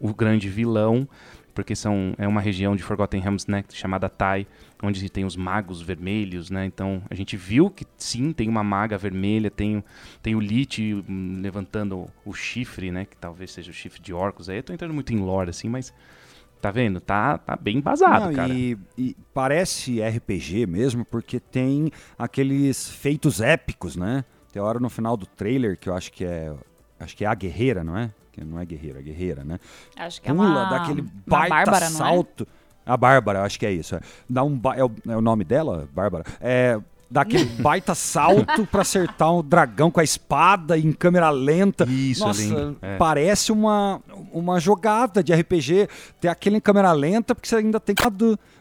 o, 0.00 0.08
o 0.08 0.14
grande 0.14 0.48
vilão. 0.48 1.06
Porque 1.54 1.74
são, 1.74 2.14
é 2.18 2.28
uma 2.28 2.40
região 2.40 2.76
de 2.76 2.82
Forgotten 2.82 3.20
Realms, 3.20 3.50
né? 3.50 3.64
Chamada 3.70 4.08
Tai, 4.08 4.46
onde 4.82 5.08
tem 5.08 5.24
os 5.24 5.36
magos 5.36 5.80
vermelhos, 5.80 6.50
né? 6.50 6.66
Então 6.66 7.02
a 7.08 7.14
gente 7.14 7.36
viu 7.36 7.70
que 7.70 7.86
sim, 7.96 8.32
tem 8.32 8.48
uma 8.48 8.62
maga 8.62 8.98
vermelha, 8.98 9.50
tem, 9.50 9.82
tem 10.22 10.34
o 10.34 10.40
Lich 10.40 10.94
hum, 11.08 11.40
levantando 11.40 12.06
o 12.24 12.32
chifre, 12.32 12.90
né? 12.90 13.04
Que 13.04 13.16
talvez 13.16 13.50
seja 13.52 13.70
o 13.70 13.74
chifre 13.74 14.00
de 14.00 14.12
orcos. 14.12 14.48
Aí 14.48 14.58
eu 14.58 14.62
tô 14.62 14.72
entrando 14.72 14.94
muito 14.94 15.12
em 15.12 15.18
lore, 15.18 15.50
assim, 15.50 15.68
mas 15.68 15.92
tá 16.60 16.70
vendo? 16.70 17.00
Tá, 17.00 17.38
tá 17.38 17.56
bem 17.56 17.78
embasado, 17.78 18.26
Não, 18.26 18.34
cara. 18.34 18.52
E, 18.52 18.76
e 18.96 19.16
parece 19.32 20.00
RPG 20.00 20.66
mesmo, 20.66 21.04
porque 21.04 21.40
tem 21.40 21.90
aqueles 22.18 22.88
feitos 22.88 23.40
épicos, 23.40 23.96
né? 23.96 24.24
Tem 24.52 24.60
hora 24.60 24.78
no 24.78 24.88
final 24.88 25.16
do 25.16 25.26
trailer 25.26 25.78
que 25.78 25.88
eu 25.88 25.94
acho 25.94 26.12
que 26.12 26.24
é. 26.24 26.52
Acho 26.98 27.14
que 27.14 27.24
é 27.24 27.28
a 27.28 27.34
guerreira, 27.34 27.84
não 27.84 27.96
é? 27.96 28.10
Que 28.32 28.42
não 28.42 28.58
é 28.58 28.64
guerreira, 28.64 29.00
é 29.00 29.02
guerreira, 29.02 29.44
né? 29.44 29.58
Acho 29.96 30.20
que 30.20 30.30
é 30.30 30.34
Pula 30.34 30.48
uma, 30.48 30.64
daquele 30.64 31.02
uma 31.02 31.10
baita 31.26 31.54
Bárbara, 31.54 31.90
não 31.90 32.06
é? 32.06 32.46
A 32.86 32.96
Bárbara, 32.96 33.42
acho 33.42 33.58
que 33.58 33.66
é 33.66 33.72
isso. 33.72 33.96
É, 33.96 34.00
Dá 34.30 34.44
um 34.44 34.56
ba- 34.56 34.76
é, 34.76 34.84
o, 34.84 34.90
é 35.08 35.16
o 35.16 35.20
nome 35.20 35.42
dela? 35.44 35.88
Bárbara. 35.92 36.24
É. 36.40 36.78
Dá 37.10 37.20
aquele 37.20 37.44
baita 37.62 37.94
salto 37.94 38.66
pra 38.66 38.82
acertar 38.82 39.32
um 39.32 39.40
dragão 39.42 39.90
com 39.92 40.00
a 40.00 40.04
espada 40.04 40.76
em 40.78 40.92
câmera 40.92 41.30
lenta. 41.30 41.84
Isso, 41.88 42.24
Nossa, 42.26 42.40
lindo. 42.42 42.76
É. 42.82 42.96
parece 42.96 43.52
uma, 43.52 44.00
uma 44.32 44.58
jogada 44.58 45.22
de 45.22 45.32
RPG. 45.32 45.88
Ter 46.20 46.28
aquele 46.28 46.56
em 46.56 46.60
câmera 46.60 46.90
lenta, 46.92 47.34
porque 47.34 47.48
você 47.48 47.56
ainda 47.56 47.78
tem 47.78 47.94
que 47.94 48.02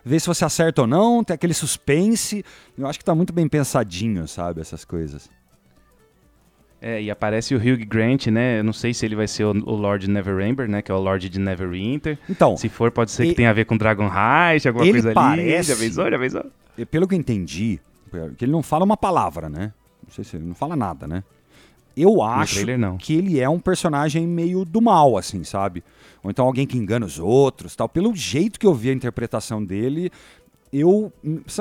ver 0.03 0.19
se 0.19 0.27
você 0.27 0.45
acerta 0.45 0.81
ou 0.81 0.87
não, 0.87 1.23
tem 1.23 1.33
aquele 1.33 1.53
suspense. 1.55 2.43
Eu 2.77 2.85
acho 2.87 2.99
que 2.99 3.05
tá 3.05 3.15
muito 3.15 3.33
bem 3.33 3.47
pensadinho, 3.47 4.27
sabe, 4.27 4.61
essas 4.61 4.85
coisas. 4.85 5.27
É, 6.81 7.01
e 7.01 7.09
aparece 7.09 7.55
o 7.55 7.57
Hugh 7.57 7.85
Grant, 7.87 8.27
né? 8.27 8.59
Eu 8.59 8.63
não 8.63 8.73
sei 8.73 8.93
se 8.93 9.05
ele 9.05 9.15
vai 9.15 9.27
ser 9.27 9.43
o, 9.45 9.51
o 9.51 9.75
Lord 9.75 10.07
Neverember, 10.09 10.69
né? 10.69 10.81
Que 10.81 10.91
é 10.91 10.95
o 10.95 10.99
Lord 10.99 11.27
de 11.29 11.39
Neverwinter. 11.39 12.17
Então, 12.29 12.55
Se 12.57 12.69
for, 12.69 12.91
pode 12.91 13.11
ser 13.11 13.25
que 13.27 13.33
tenha 13.33 13.49
a 13.49 13.53
ver 13.53 13.65
com 13.65 13.75
Dragon 13.77 14.05
Heist, 14.07 14.67
alguma 14.67 14.85
Ele 14.85 14.91
coisa 14.93 15.07
ali. 15.09 15.15
parece- 15.15 15.73
Já 15.73 15.75
pensou? 15.79 16.11
Já 16.11 16.19
pensou? 16.19 16.45
e 16.77 16.85
pelo 16.85 17.07
que 17.07 17.15
eu 17.15 17.19
entendi, 17.19 17.79
que 18.37 18.45
ele 18.45 18.51
não 18.51 18.61
fala 18.61 18.83
uma 18.85 18.97
palavra, 18.97 19.49
né? 19.49 19.71
Não 20.05 20.13
sei 20.13 20.23
se 20.23 20.35
ele 20.35 20.45
não 20.45 20.53
fala 20.53 20.75
nada, 20.75 21.07
né? 21.07 21.23
Eu 21.97 22.21
acho 22.21 22.55
trailer, 22.61 22.97
que 22.97 23.13
ele 23.15 23.39
é 23.39 23.47
um 23.47 23.59
personagem 23.59 24.27
meio 24.27 24.65
do 24.65 24.81
mal, 24.81 25.17
assim, 25.17 25.43
sabe? 25.45 25.81
Ou 26.21 26.29
então 26.29 26.45
alguém 26.45 26.67
que 26.67 26.77
engana 26.77 27.05
os 27.05 27.17
outros, 27.19 27.73
tal. 27.75 27.87
Pelo 27.87 28.13
jeito 28.13 28.59
que 28.59 28.67
eu 28.67 28.73
vi 28.73 28.89
a 28.89 28.93
interpretação 28.93 29.63
dele, 29.63 30.11
eu 30.73 31.11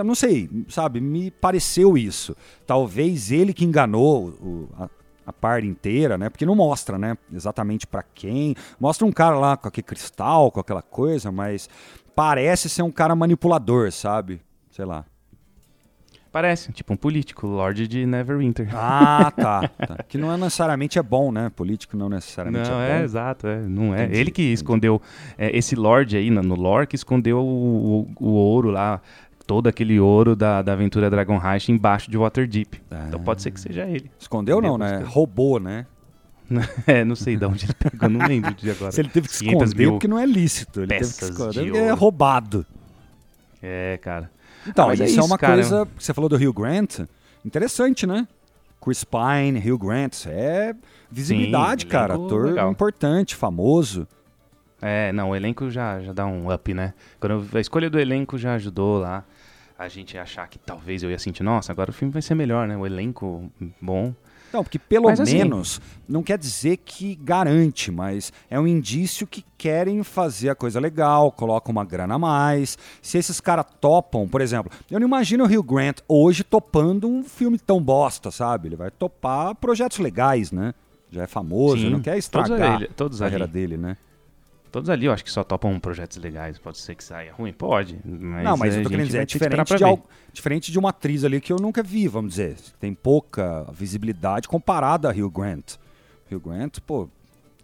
não 0.04 0.14
sei, 0.16 0.50
sabe? 0.68 1.00
Me 1.00 1.30
pareceu 1.30 1.96
isso. 1.96 2.36
Talvez 2.66 3.30
ele 3.30 3.52
que 3.54 3.64
enganou 3.64 4.30
o- 4.40 4.68
a, 4.76 4.90
a 5.26 5.32
par 5.32 5.64
inteira, 5.64 6.16
né? 6.18 6.28
Porque 6.28 6.44
não 6.46 6.54
mostra, 6.54 6.98
né? 6.98 7.16
Exatamente 7.32 7.86
pra 7.86 8.02
quem. 8.02 8.54
Mostra 8.78 9.06
um 9.06 9.12
cara 9.12 9.38
lá 9.38 9.56
com 9.56 9.68
aquele 9.68 9.84
cristal, 9.86 10.50
com 10.50 10.60
aquela 10.60 10.82
coisa, 10.82 11.30
mas 11.32 11.68
parece 12.14 12.68
ser 12.68 12.82
um 12.82 12.90
cara 12.90 13.14
manipulador, 13.14 13.90
sabe? 13.92 14.40
Sei 14.70 14.84
lá. 14.84 15.04
Parece, 16.32 16.72
tipo 16.72 16.92
um 16.92 16.96
político, 16.96 17.46
Lord 17.46 17.86
de 17.86 18.04
Neverwinter. 18.04 18.68
Ah, 18.74 19.30
tá, 19.36 19.68
tá. 19.68 19.98
Que 20.08 20.18
não 20.18 20.32
é 20.32 20.36
necessariamente 20.36 20.98
é 20.98 21.02
bom, 21.02 21.30
né? 21.30 21.48
Político 21.54 21.96
não 21.96 22.08
necessariamente 22.08 22.68
Não, 22.68 22.80
é 22.80 22.90
é, 22.90 22.98
bom. 22.98 23.04
exato, 23.04 23.46
é, 23.46 23.60
não 23.60 23.94
é. 23.94 24.02
Entendi, 24.06 24.18
Ele 24.18 24.30
que 24.32 24.42
entendi. 24.42 24.52
escondeu, 24.54 25.00
é, 25.38 25.56
esse 25.56 25.76
Lord 25.76 26.16
aí 26.16 26.30
no, 26.30 26.42
no 26.42 26.56
lore, 26.56 26.88
que 26.88 26.96
escondeu 26.96 27.38
o, 27.38 28.00
o- 28.20 28.26
o 28.26 28.30
ouro 28.32 28.70
lá, 28.70 29.00
todo 29.46 29.66
aquele 29.68 29.98
ouro 30.00 30.34
da, 30.34 30.62
da 30.62 30.72
aventura 30.72 31.10
Dragon 31.10 31.40
Heist 31.44 31.68
embaixo 31.70 32.10
de 32.10 32.16
Waterdeep. 32.16 32.80
Então 33.08 33.20
pode 33.20 33.42
ser 33.42 33.50
que 33.50 33.60
seja 33.60 33.84
ele. 33.86 34.10
Escondeu 34.18 34.60
não, 34.60 34.78
né? 34.78 34.92
Buscando. 34.98 35.10
Roubou, 35.12 35.60
né? 35.60 35.86
é, 36.86 37.04
não 37.04 37.16
sei 37.16 37.36
de 37.36 37.44
onde 37.46 37.64
ele 37.64 37.72
pegou, 37.74 38.08
não 38.08 38.26
lembro 38.26 38.52
de 38.54 38.70
agora. 38.70 38.92
Se 38.92 39.00
ele 39.00 39.08
teve 39.08 39.28
que 39.28 39.38
500 39.38 39.68
esconder, 39.68 39.90
porque 39.90 40.06
não 40.08 40.18
é 40.18 40.26
lícito. 40.26 40.80
Ele 40.80 40.88
teve 40.88 41.12
que 41.12 41.24
esconder, 41.24 41.74
é 41.76 41.90
roubado. 41.90 42.66
É, 43.62 43.98
cara. 44.02 44.30
Então, 44.66 44.84
Ah, 44.86 44.88
mas 44.88 45.00
isso 45.00 45.18
é 45.18 45.22
é, 45.22 45.22
uma 45.22 45.26
isso, 45.26 45.38
cara. 45.38 45.52
coisa. 45.54 45.88
Você 45.98 46.12
falou 46.12 46.28
do 46.28 46.36
Hugh 46.36 46.52
Grant. 46.52 47.00
Interessante, 47.44 48.06
né? 48.06 48.26
Chris 48.82 49.04
Pine, 49.04 49.58
Hugh 49.58 49.78
Grant. 49.78 50.12
isso 50.12 50.28
É 50.30 50.74
visibilidade, 51.10 51.82
Sim, 51.84 51.88
cara. 51.88 52.14
Ator 52.14 52.46
legal. 52.46 52.70
importante, 52.70 53.34
famoso. 53.34 54.06
É, 54.82 55.12
não, 55.12 55.30
o 55.30 55.36
elenco 55.36 55.70
já, 55.70 56.00
já 56.00 56.12
dá 56.12 56.26
um 56.26 56.52
up, 56.52 56.74
né? 56.74 56.92
Quando 57.18 57.32
eu- 57.32 57.58
a 57.58 57.60
escolha 57.60 57.88
do 57.88 57.98
elenco 57.98 58.36
já 58.36 58.54
ajudou 58.54 58.98
lá 58.98 59.24
a 59.78 59.88
gente 59.88 60.16
achar 60.16 60.46
que 60.48 60.58
talvez 60.58 61.02
eu 61.02 61.10
ia 61.10 61.18
sentir, 61.18 61.42
nossa, 61.42 61.72
agora 61.72 61.90
o 61.90 61.94
filme 61.94 62.12
vai 62.12 62.22
ser 62.22 62.34
melhor, 62.34 62.66
né? 62.68 62.76
O 62.76 62.86
elenco 62.86 63.50
bom. 63.80 64.14
Não, 64.52 64.62
porque 64.62 64.78
pelo 64.78 65.06
Mas, 65.06 65.18
assim- 65.18 65.36
menos 65.38 65.80
não 66.08 66.22
quer 66.22 66.38
dizer 66.38 66.76
que 66.76 67.16
garante, 67.16 67.90
mas 67.90 68.32
é 68.48 68.58
um 68.60 68.68
indício 68.68 69.26
que 69.26 69.44
querem 69.58 70.00
fazer 70.04 70.48
a 70.50 70.54
coisa 70.54 70.78
legal, 70.78 71.32
colocam 71.32 71.72
uma 71.72 71.84
grana 71.84 72.14
a 72.14 72.18
mais. 72.20 72.78
Se 73.02 73.18
esses 73.18 73.40
caras 73.40 73.66
topam, 73.80 74.28
por 74.28 74.40
exemplo, 74.40 74.70
eu 74.88 75.00
não 75.00 75.08
imagino 75.08 75.42
o 75.44 75.46
Hugh 75.48 75.64
Grant 75.64 75.98
hoje 76.06 76.44
topando 76.44 77.08
um 77.08 77.24
filme 77.24 77.58
tão 77.58 77.82
bosta, 77.82 78.30
sabe? 78.30 78.68
Ele 78.68 78.76
vai 78.76 78.92
topar 78.92 79.56
projetos 79.56 79.98
legais, 79.98 80.52
né? 80.52 80.72
Já 81.10 81.24
é 81.24 81.26
famoso, 81.26 81.78
Sim, 81.78 81.90
não 81.90 82.00
quer 82.00 82.10
todos 82.12 82.24
estragar 82.24 82.76
ali- 82.76 82.88
todos 82.94 83.20
a 83.20 83.24
carreira 83.24 83.44
ali. 83.44 83.52
dele, 83.52 83.76
né? 83.76 83.96
Todos 84.74 84.90
ali 84.90 85.06
eu 85.06 85.12
acho 85.12 85.22
que 85.24 85.30
só 85.30 85.44
topam 85.44 85.78
projetos 85.78 86.16
legais. 86.16 86.58
Pode 86.58 86.78
ser 86.78 86.96
que 86.96 87.04
saia 87.04 87.32
ruim? 87.32 87.52
Pode. 87.52 87.96
Mas 88.04 88.42
não, 88.42 88.56
mas 88.56 88.74
a 88.74 88.78
eu 88.78 88.82
tô 88.82 88.90
querendo 88.90 89.06
dizer, 89.06 89.22
é 89.22 89.24
diferente 89.24 89.68
de, 89.72 89.78
ver. 89.78 89.84
al- 89.84 90.02
diferente 90.32 90.72
de 90.72 90.78
uma 90.80 90.88
atriz 90.88 91.22
ali 91.22 91.40
que 91.40 91.52
eu 91.52 91.58
nunca 91.60 91.80
vi, 91.80 92.08
vamos 92.08 92.32
dizer. 92.32 92.56
Tem 92.80 92.92
pouca 92.92 93.64
visibilidade 93.72 94.48
comparada 94.48 95.08
a 95.08 95.12
Hugh 95.12 95.30
Grant. 95.30 95.76
Hugh 96.28 96.40
Grant, 96.40 96.80
pô, 96.80 97.08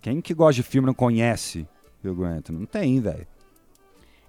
quem 0.00 0.20
que 0.20 0.32
gosta 0.32 0.54
de 0.54 0.62
filme 0.62 0.86
não 0.86 0.94
conhece 0.94 1.66
Hugh 2.04 2.14
Grant? 2.14 2.50
Não 2.50 2.64
tem, 2.64 3.00
velho. 3.00 3.26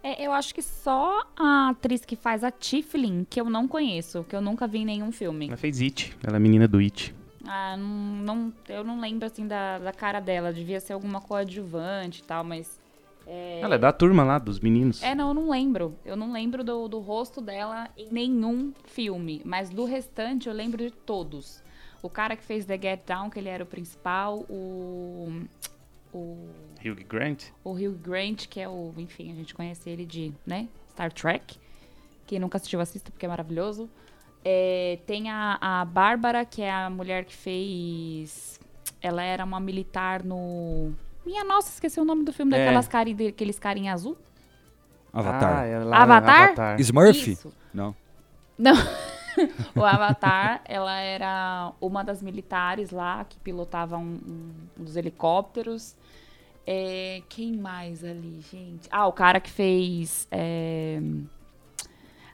É, 0.01 0.25
eu 0.25 0.31
acho 0.31 0.55
que 0.55 0.63
só 0.63 1.21
a 1.37 1.69
atriz 1.69 2.03
que 2.03 2.15
faz 2.15 2.43
a 2.43 2.49
Tiflin, 2.49 3.27
que 3.29 3.39
eu 3.39 3.47
não 3.47 3.67
conheço, 3.67 4.23
que 4.27 4.35
eu 4.35 4.41
nunca 4.41 4.65
vi 4.67 4.79
em 4.79 4.85
nenhum 4.85 5.11
filme. 5.11 5.45
Ela 5.49 5.57
fez 5.57 5.79
It. 5.79 6.17
Ela 6.23 6.37
é 6.37 6.39
menina 6.39 6.67
do 6.67 6.79
It. 6.79 7.13
Ah, 7.53 7.75
não, 7.75 7.85
não- 8.37 8.53
eu 8.69 8.81
não 8.83 8.99
lembro, 9.01 9.25
assim, 9.25 9.45
da, 9.45 9.77
da 9.77 9.91
cara 9.91 10.21
dela. 10.21 10.53
Devia 10.53 10.79
ser 10.79 10.93
alguma 10.93 11.19
coadjuvante 11.19 12.21
e 12.21 12.23
tal, 12.23 12.43
mas... 12.45 12.79
É, 13.27 13.59
Ela 13.61 13.75
é 13.75 13.77
da 13.77 13.91
turma 13.91 14.23
lá, 14.23 14.39
dos 14.39 14.59
meninos. 14.59 15.03
É, 15.03 15.13
não, 15.13 15.27
eu 15.27 15.33
não 15.33 15.49
lembro. 15.49 15.95
Eu 16.05 16.15
não 16.15 16.31
lembro 16.31 16.63
do, 16.63 16.87
do 16.87 16.99
rosto 16.99 17.41
dela 17.41 17.89
em 17.97 18.07
nenhum 18.11 18.73
filme. 18.85 19.41
Mas 19.43 19.69
do 19.69 19.83
restante 19.85 20.47
eu 20.47 20.53
lembro 20.53 20.77
de 20.77 20.91
todos. 20.91 21.61
O 22.01 22.09
cara 22.09 22.35
que 22.37 22.43
fez 22.43 22.65
The 22.65 22.79
Get 22.81 23.01
Down, 23.05 23.29
que 23.29 23.37
ele 23.37 23.49
era 23.49 23.63
o 23.63 23.67
principal, 23.67 24.39
o. 24.49 25.41
O, 26.13 26.49
Hugh 26.83 27.05
Grant. 27.07 27.43
o 27.63 27.71
Hugh 27.73 27.95
Grant, 28.01 28.47
que 28.47 28.59
é 28.59 28.67
o. 28.67 28.91
Enfim, 28.97 29.31
a 29.31 29.35
gente 29.35 29.53
conhece 29.53 29.89
ele 29.89 30.05
de, 30.05 30.33
né? 30.45 30.67
Star 30.89 31.11
Trek. 31.13 31.57
Quem 32.25 32.39
nunca 32.39 32.57
assistiu, 32.57 32.81
assista, 32.81 33.11
porque 33.11 33.25
é 33.25 33.29
maravilhoso. 33.29 33.87
É, 34.43 34.97
tem 35.05 35.29
a, 35.29 35.57
a 35.61 35.85
Bárbara, 35.85 36.43
que 36.45 36.61
é 36.61 36.71
a 36.71 36.89
mulher 36.89 37.25
que 37.25 37.35
fez. 37.35 38.59
Ela 39.01 39.23
era 39.23 39.43
uma 39.45 39.59
militar 39.59 40.23
no. 40.23 40.91
Minha 41.25 41.43
nossa, 41.43 41.69
esqueci 41.69 41.99
o 41.99 42.05
nome 42.05 42.23
do 42.23 42.33
filme 42.33 42.55
É. 42.55 42.59
daquelas 42.59 42.87
cari, 42.87 43.13
daqueles 43.13 43.59
carinha 43.59 43.93
azul. 43.93 44.17
Avatar. 45.13 45.57
Ah, 45.59 45.65
é 45.65 45.79
lá, 45.79 45.97
Avatar? 46.03 46.43
Avatar. 46.43 46.79
Smurf? 46.81 47.31
Isso. 47.31 47.53
Não. 47.73 47.95
Não. 48.57 48.73
o 49.75 49.83
Avatar, 49.85 50.61
ela 50.65 50.97
era 50.99 51.71
uma 51.79 52.03
das 52.03 52.21
militares 52.21 52.91
lá 52.91 53.23
que 53.25 53.37
pilotava 53.39 53.97
um, 53.97 54.19
um- 54.25 54.51
um 54.79 54.83
dos 54.83 54.95
helicópteros. 54.95 55.95
É, 56.65 57.21
quem 57.27 57.53
mais 57.57 58.03
ali, 58.03 58.39
gente? 58.51 58.87
Ah, 58.91 59.07
o 59.07 59.11
cara 59.13 59.39
que 59.39 59.49
fez 59.49 60.27
é, 60.31 60.99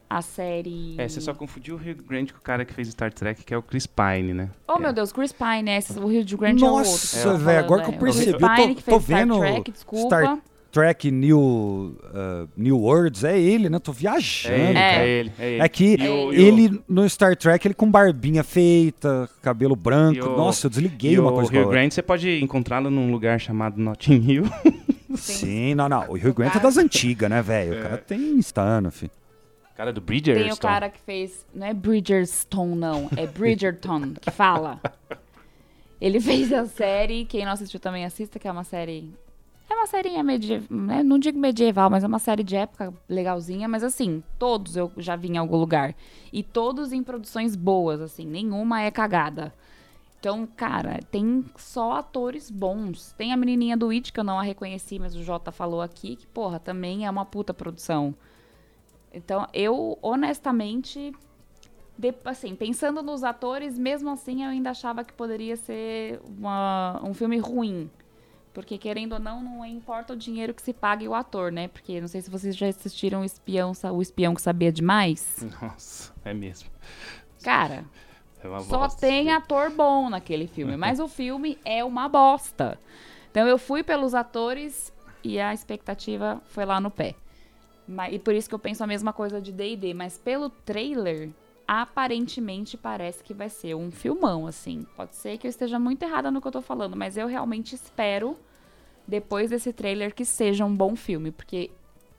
a 0.09 0.21
série. 0.21 0.95
É, 0.97 1.07
você 1.07 1.19
só 1.21 1.33
confundiu 1.33 1.75
o 1.75 1.77
Rio 1.77 1.95
Grande 2.07 2.31
com 2.33 2.39
o 2.39 2.41
cara 2.41 2.63
que 2.65 2.73
fez 2.73 2.87
Star 2.89 3.11
Trek, 3.13 3.43
que 3.43 3.53
é 3.53 3.57
o 3.57 3.61
Chris 3.61 3.85
Pine, 3.87 4.33
né? 4.33 4.49
Oh, 4.67 4.73
É. 4.73 4.79
meu 4.79 4.93
Deus, 4.93 5.11
Chris 5.11 5.31
Pine, 5.31 5.63
né? 5.63 5.77
Esse- 5.77 5.97
o 5.99 6.07
Rio 6.07 6.23
de 6.23 6.35
Grande 6.37 6.63
é 6.63 6.67
o 6.67 6.71
outro. 6.71 6.89
Nossa, 6.89 7.23
tô 7.31 7.37
velho, 7.37 7.59
agora 7.59 7.81
que 7.83 7.89
eu 7.89 7.93
é. 7.93 7.95
O 7.95 7.99
Chris 7.99 8.15
percebi, 8.15 8.43
eu 8.43 8.67
tô- 8.67 8.75
que 8.75 8.83
tô 8.83 8.99
vendo 8.99 9.35
Star 9.35 9.51
Trek, 9.53 9.71
desculpa. 9.71 10.05
Star 10.17 10.37
Trek 10.69 11.09
New, 11.09 11.39
uh, 11.39 12.47
New 12.55 12.77
Worlds, 12.79 13.23
é 13.23 13.39
ele, 13.39 13.67
né? 13.69 13.79
Tô 13.79 13.91
viajando. 13.91 14.53
É 14.55 14.59
ele, 14.69 14.73
cara. 14.73 15.03
é 15.03 15.07
ele, 15.09 15.31
é 15.39 15.49
ele. 15.53 15.61
É 15.61 15.69
que 15.69 15.95
o- 16.07 16.27
o- 16.27 16.33
ele 16.33 16.81
no 16.87 17.09
Star 17.09 17.35
Trek, 17.35 17.65
ele 17.67 17.73
com 17.73 17.89
barbinha 17.89 18.43
feita, 18.43 19.29
cabelo 19.41 19.75
branco. 19.75 20.25
O- 20.27 20.37
Nossa, 20.37 20.67
eu 20.67 20.69
desliguei 20.69 21.13
E 21.13 21.19
uma 21.19 21.31
o 21.31 21.35
coisa 21.35 21.49
a 21.51 21.53
Rio. 21.53 21.69
Grande 21.69 21.93
você 21.95 22.01
pode 22.01 22.43
encontrá-lo 22.43 22.89
num 22.91 23.11
lugar 23.11 23.39
chamado 23.39 23.79
Notting 23.79 24.23
Hill. 24.29 24.43
Sim, 25.15 25.73
não, 25.73 25.89
não. 25.89 26.05
O 26.09 26.13
Rio 26.15 26.31
O 26.31 26.33
Grande 26.33 26.57
é 26.57 26.59
das 26.59 26.77
antigas, 26.77 27.29
né, 27.29 27.41
velho? 27.41 27.79
O 27.79 27.81
cara 27.81 27.97
tem 27.97 28.37
estano, 28.37 28.91
filho. 28.91 29.11
Cara 29.77 29.93
do 29.93 30.01
Bridgerton. 30.01 30.43
Tem 30.43 30.51
o 30.51 30.57
cara 30.57 30.89
que 30.89 30.99
fez. 30.99 31.45
Não 31.53 31.67
é 31.67 31.73
Bridgerton, 31.73 32.75
não. 32.75 33.07
É 33.15 33.27
Bridgerton 33.27 34.15
que 34.19 34.31
fala. 34.31 34.81
Ele 36.01 36.19
fez 36.19 36.51
a 36.51 36.65
série. 36.65 37.25
Quem 37.25 37.45
não 37.45 37.51
assistiu 37.51 37.79
também 37.79 38.03
assista, 38.03 38.39
que 38.39 38.47
é 38.47 38.51
uma 38.51 38.63
série. 38.63 39.13
É 39.69 39.75
uma 39.75 39.85
série 39.85 40.21
medieval. 40.23 40.67
Não 41.03 41.19
digo 41.19 41.37
medieval, 41.37 41.91
mas 41.91 42.03
é 42.03 42.07
uma 42.07 42.17
série 42.17 42.43
de 42.43 42.55
época 42.55 42.91
legalzinha. 43.07 43.67
Mas 43.67 43.83
assim, 43.83 44.23
todos 44.39 44.75
eu 44.75 44.91
já 44.97 45.15
vi 45.15 45.27
em 45.27 45.37
algum 45.37 45.57
lugar. 45.57 45.93
E 46.33 46.41
todos 46.41 46.91
em 46.91 47.03
produções 47.03 47.55
boas, 47.55 48.01
assim. 48.01 48.25
Nenhuma 48.25 48.81
é 48.81 48.89
cagada. 48.89 49.53
Então, 50.19 50.47
cara, 50.47 50.99
tem 51.11 51.45
só 51.55 51.93
atores 51.93 52.49
bons. 52.49 53.13
Tem 53.15 53.31
a 53.31 53.37
menininha 53.37 53.77
do 53.77 53.91
It, 53.91 54.11
que 54.11 54.19
eu 54.19 54.23
não 54.23 54.39
a 54.39 54.41
reconheci, 54.41 54.97
mas 54.97 55.15
o 55.15 55.21
Jota 55.21 55.51
falou 55.51 55.83
aqui, 55.83 56.15
que, 56.15 56.25
porra, 56.25 56.59
também 56.59 57.05
é 57.05 57.09
uma 57.11 57.23
puta 57.23 57.53
produção. 57.53 58.15
Então, 59.13 59.47
eu, 59.53 59.97
honestamente, 60.01 61.11
de- 61.97 62.13
assim, 62.25 62.55
pensando 62.55 63.01
nos 63.01 63.23
atores, 63.23 63.77
mesmo 63.77 64.09
assim, 64.09 64.43
eu 64.43 64.49
ainda 64.51 64.69
achava 64.71 65.03
que 65.03 65.13
poderia 65.13 65.55
ser 65.55 66.19
uma- 66.25 66.99
um 67.03 67.13
filme 67.13 67.37
ruim. 67.37 67.89
Porque, 68.53 68.77
querendo 68.77 69.13
ou 69.13 69.19
não, 69.19 69.41
não 69.43 69.63
importa 69.65 70.13
o 70.13 70.15
dinheiro 70.15 70.51
que 70.53 70.61
se 70.63 70.73
pague 70.73 71.07
o 71.07 71.13
ator, 71.13 71.51
né? 71.51 71.67
Porque, 71.67 72.01
não 72.01 72.07
sei 72.07 72.21
se 72.21 72.29
vocês 72.29 72.55
já 72.55 72.67
assistiram 72.67 73.21
o 73.21 73.23
Espião, 73.25 73.71
o 73.93 74.01
Espião 74.01 74.33
que 74.33 74.41
Sabia 74.41 74.71
Demais. 74.71 75.45
Nossa, 75.61 76.11
é 76.25 76.33
mesmo. 76.33 76.67
Cara, 77.43 77.85
É 78.43 78.59
só 78.61 78.87
tem 78.87 79.31
ator 79.31 79.69
bom 79.69 80.09
naquele 80.09 80.47
filme, 80.47 80.75
mas 80.77 80.99
o 80.99 81.07
filme 81.07 81.57
é 81.63 81.83
uma 81.83 82.09
bosta. 82.09 82.79
Então 83.29 83.47
eu 83.47 83.59
fui 83.59 83.83
pelos 83.83 84.15
atores 84.15 84.91
e 85.23 85.39
a 85.39 85.53
expectativa 85.53 86.41
foi 86.45 86.65
lá 86.65 86.79
no 86.81 86.89
pé. 86.89 87.13
Mas, 87.87 88.13
e 88.13 88.19
por 88.19 88.33
isso 88.33 88.49
que 88.49 88.55
eu 88.55 88.59
penso 88.59 88.83
a 88.83 88.87
mesma 88.87 89.13
coisa 89.13 89.39
de 89.39 89.51
D&D, 89.51 89.93
mas 89.93 90.17
pelo 90.17 90.49
trailer, 90.49 91.29
aparentemente 91.67 92.75
parece 92.77 93.23
que 93.23 93.33
vai 93.33 93.49
ser 93.49 93.75
um 93.75 93.91
filmão, 93.91 94.45
assim. 94.45 94.85
Pode 94.95 95.15
ser 95.15 95.37
que 95.37 95.47
eu 95.47 95.49
esteja 95.49 95.79
muito 95.79 96.03
errada 96.03 96.29
no 96.29 96.41
que 96.41 96.47
eu 96.47 96.51
tô 96.51 96.61
falando, 96.61 96.95
mas 96.95 97.15
eu 97.15 97.27
realmente 97.27 97.75
espero, 97.75 98.37
depois 99.07 99.49
desse 99.49 99.71
trailer, 99.71 100.13
que 100.13 100.25
seja 100.25 100.65
um 100.65 100.75
bom 100.75 100.95
filme, 100.95 101.31
porque 101.31 101.71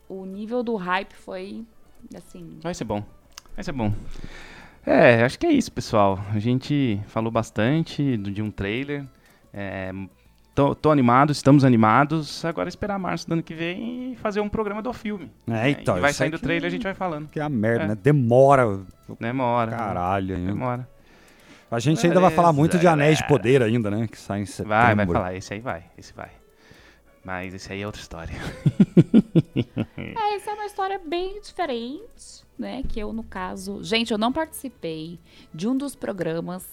o 0.07 0.25
nível 0.25 0.63
do 0.63 0.75
hype 0.75 1.13
foi, 1.13 1.63
assim... 2.15 2.57
Vai 2.61 2.73
ser 2.73 2.85
bom. 2.85 3.03
Vai 3.55 3.63
ser 3.63 3.71
bom. 3.71 3.93
É, 4.85 5.23
acho 5.23 5.37
que 5.37 5.45
é 5.45 5.51
isso, 5.51 5.71
pessoal. 5.71 6.19
A 6.33 6.39
gente 6.39 6.99
falou 7.07 7.31
bastante 7.31 8.17
de 8.17 8.41
um 8.41 8.49
trailer. 8.49 9.05
É, 9.53 9.91
tô, 10.59 10.75
tô 10.75 10.91
animado, 10.91 11.31
estamos 11.31 11.63
animados. 11.63 12.43
Agora 12.43 12.67
é 12.67 12.69
esperar 12.69 12.99
março 12.99 13.27
do 13.27 13.33
ano 13.33 13.43
que 13.43 13.53
vem 13.53 14.11
e 14.11 14.15
fazer 14.17 14.41
um 14.41 14.49
programa 14.49 14.81
do 14.81 14.91
filme. 14.91 15.31
É, 15.47 15.69
então. 15.69 15.97
E 15.97 16.01
vai 16.01 16.11
saindo 16.11 16.35
o 16.35 16.39
trailer, 16.39 16.67
a 16.67 16.69
gente 16.69 16.83
vai 16.83 16.93
falando. 16.93 17.29
Que 17.29 17.39
é 17.39 17.43
a 17.43 17.49
merda, 17.49 17.85
É. 17.85 17.87
né? 17.89 17.95
Demora. 17.95 18.81
Demora. 19.19 19.71
Caralho. 19.71 20.35
hein? 20.35 20.45
Demora. 20.47 20.87
A 21.71 21.79
gente 21.79 22.05
ainda 22.05 22.19
vai 22.19 22.31
falar 22.31 22.47
Beleza, 22.49 22.59
muito 22.59 22.77
de 22.79 22.87
Anéis 22.87 23.17
de 23.17 23.23
galera. 23.23 23.37
Poder 23.37 23.61
ainda, 23.63 23.91
né? 23.91 24.07
Que 24.07 24.17
sai 24.17 24.41
em 24.41 24.45
setembro. 24.45 24.69
Vai, 24.75 24.95
vai 24.95 25.05
falar. 25.05 25.35
Esse 25.35 25.53
aí 25.53 25.59
vai. 25.59 25.83
Esse 25.97 26.13
vai. 26.13 26.31
Mas 27.23 27.53
esse 27.53 27.71
aí 27.71 27.81
é 27.81 27.85
outra 27.85 28.01
história. 28.01 28.33
É, 29.97 30.35
essa 30.35 30.51
é 30.51 30.53
uma 30.53 30.65
história 30.65 30.99
bem 31.05 31.39
diferente, 31.41 32.43
né? 32.57 32.83
Que 32.87 32.99
eu, 32.99 33.11
no 33.13 33.23
caso. 33.23 33.83
Gente, 33.83 34.11
eu 34.11 34.17
não 34.17 34.31
participei 34.31 35.19
de 35.53 35.67
um 35.67 35.75
dos 35.77 35.95
programas 35.95 36.65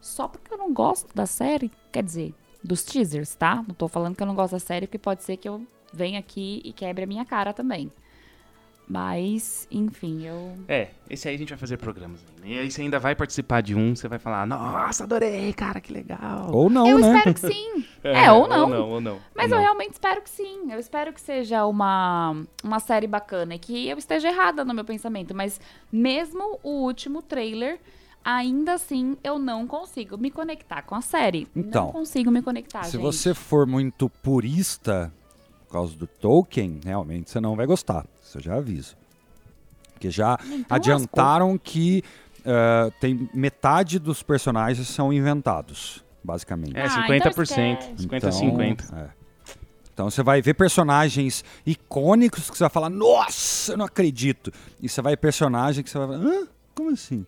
só 0.00 0.26
porque 0.28 0.52
eu 0.52 0.58
não 0.58 0.72
gosto 0.72 1.14
da 1.14 1.26
série. 1.26 1.70
Quer 1.92 2.02
dizer, 2.02 2.34
dos 2.62 2.82
teasers, 2.84 3.34
tá? 3.34 3.56
Não 3.56 3.74
tô 3.74 3.88
falando 3.88 4.16
que 4.16 4.22
eu 4.22 4.26
não 4.26 4.34
gosto 4.34 4.52
da 4.52 4.58
série, 4.58 4.86
porque 4.86 4.98
pode 4.98 5.22
ser 5.22 5.36
que 5.36 5.48
eu 5.48 5.66
venha 5.92 6.18
aqui 6.18 6.60
e 6.64 6.72
quebre 6.72 7.04
a 7.04 7.06
minha 7.06 7.24
cara 7.24 7.52
também. 7.52 7.90
Mas, 8.90 9.68
enfim, 9.70 10.26
eu. 10.26 10.52
É, 10.66 10.88
esse 11.08 11.28
aí 11.28 11.36
a 11.36 11.38
gente 11.38 11.50
vai 11.50 11.58
fazer 11.58 11.76
programas. 11.76 12.24
ainda. 12.28 12.48
E 12.48 12.58
aí 12.58 12.68
você 12.68 12.82
ainda 12.82 12.98
vai 12.98 13.14
participar 13.14 13.60
de 13.60 13.72
um, 13.72 13.94
você 13.94 14.08
vai 14.08 14.18
falar, 14.18 14.44
nossa, 14.44 15.04
adorei, 15.04 15.52
cara, 15.52 15.80
que 15.80 15.92
legal. 15.92 16.50
Ou 16.52 16.68
não, 16.68 16.88
eu 16.88 16.98
né? 16.98 17.18
espero 17.18 17.34
que 17.34 17.40
sim. 17.40 17.84
É, 18.02 18.32
ou 18.32 18.48
não. 18.48 18.62
Ou 18.62 18.68
não, 18.68 18.90
ou 18.90 19.00
não. 19.00 19.18
Mas 19.32 19.52
ou 19.52 19.52
eu 19.52 19.56
não. 19.56 19.62
realmente 19.62 19.92
espero 19.92 20.22
que 20.22 20.30
sim. 20.30 20.72
Eu 20.72 20.78
espero 20.80 21.12
que 21.12 21.20
seja 21.20 21.66
uma, 21.66 22.34
uma 22.64 22.80
série 22.80 23.06
bacana 23.06 23.54
e 23.54 23.58
que 23.60 23.88
eu 23.88 23.96
esteja 23.96 24.28
errada 24.28 24.64
no 24.64 24.74
meu 24.74 24.84
pensamento. 24.84 25.34
Mas 25.36 25.60
mesmo 25.92 26.58
o 26.62 26.82
último 26.82 27.22
trailer, 27.22 27.78
ainda 28.24 28.74
assim 28.74 29.16
eu 29.24 29.38
não 29.38 29.66
consigo 29.66 30.16
me 30.18 30.30
conectar 30.30 30.82
com 30.82 30.94
a 30.94 31.00
série. 31.00 31.48
Então, 31.54 31.86
não 31.86 31.92
consigo 31.92 32.30
me 32.30 32.42
conectar, 32.42 32.84
Se 32.84 32.92
gente. 32.92 33.02
você 33.02 33.34
for 33.34 33.66
muito 33.66 34.08
purista 34.08 35.12
por 35.66 35.72
causa 35.74 35.94
do 35.96 36.06
Tolkien, 36.06 36.80
realmente 36.84 37.30
você 37.30 37.40
não 37.40 37.54
vai 37.56 37.66
gostar. 37.66 38.04
Isso 38.22 38.38
eu 38.38 38.42
já 38.42 38.56
aviso. 38.56 38.96
Porque 39.92 40.10
já 40.10 40.38
Então 40.46 40.74
adiantaram 40.76 41.56
que 41.58 42.02
eh, 42.44 42.90
tem 43.00 43.28
metade 43.34 43.98
dos 43.98 44.22
personagens 44.22 44.88
são 44.88 45.12
inventados, 45.12 46.02
basicamente. 46.24 46.76
É, 46.76 46.84
Ah, 46.86 47.06
50%. 47.06 47.14
então 47.14 47.30
esquece. 47.94 48.02
50 48.02 48.26
a 48.26 48.30
Então, 48.30 48.32
50. 48.40 48.96
é. 48.96 49.10
Então 49.92 50.10
você 50.10 50.22
vai 50.22 50.40
ver 50.40 50.54
personagens 50.54 51.44
icônicos 51.66 52.48
que 52.50 52.56
você 52.56 52.64
vai 52.64 52.70
falar, 52.70 52.88
nossa, 52.88 53.72
eu 53.72 53.76
não 53.76 53.84
acredito. 53.84 54.50
E 54.80 54.88
você 54.88 55.02
vai 55.02 55.12
ver 55.12 55.18
personagem 55.18 55.84
que 55.84 55.90
você 55.90 55.98
vai 55.98 56.08
falar, 56.08 56.20
hã? 56.24 56.48
Como 56.74 56.90
assim? 56.90 57.26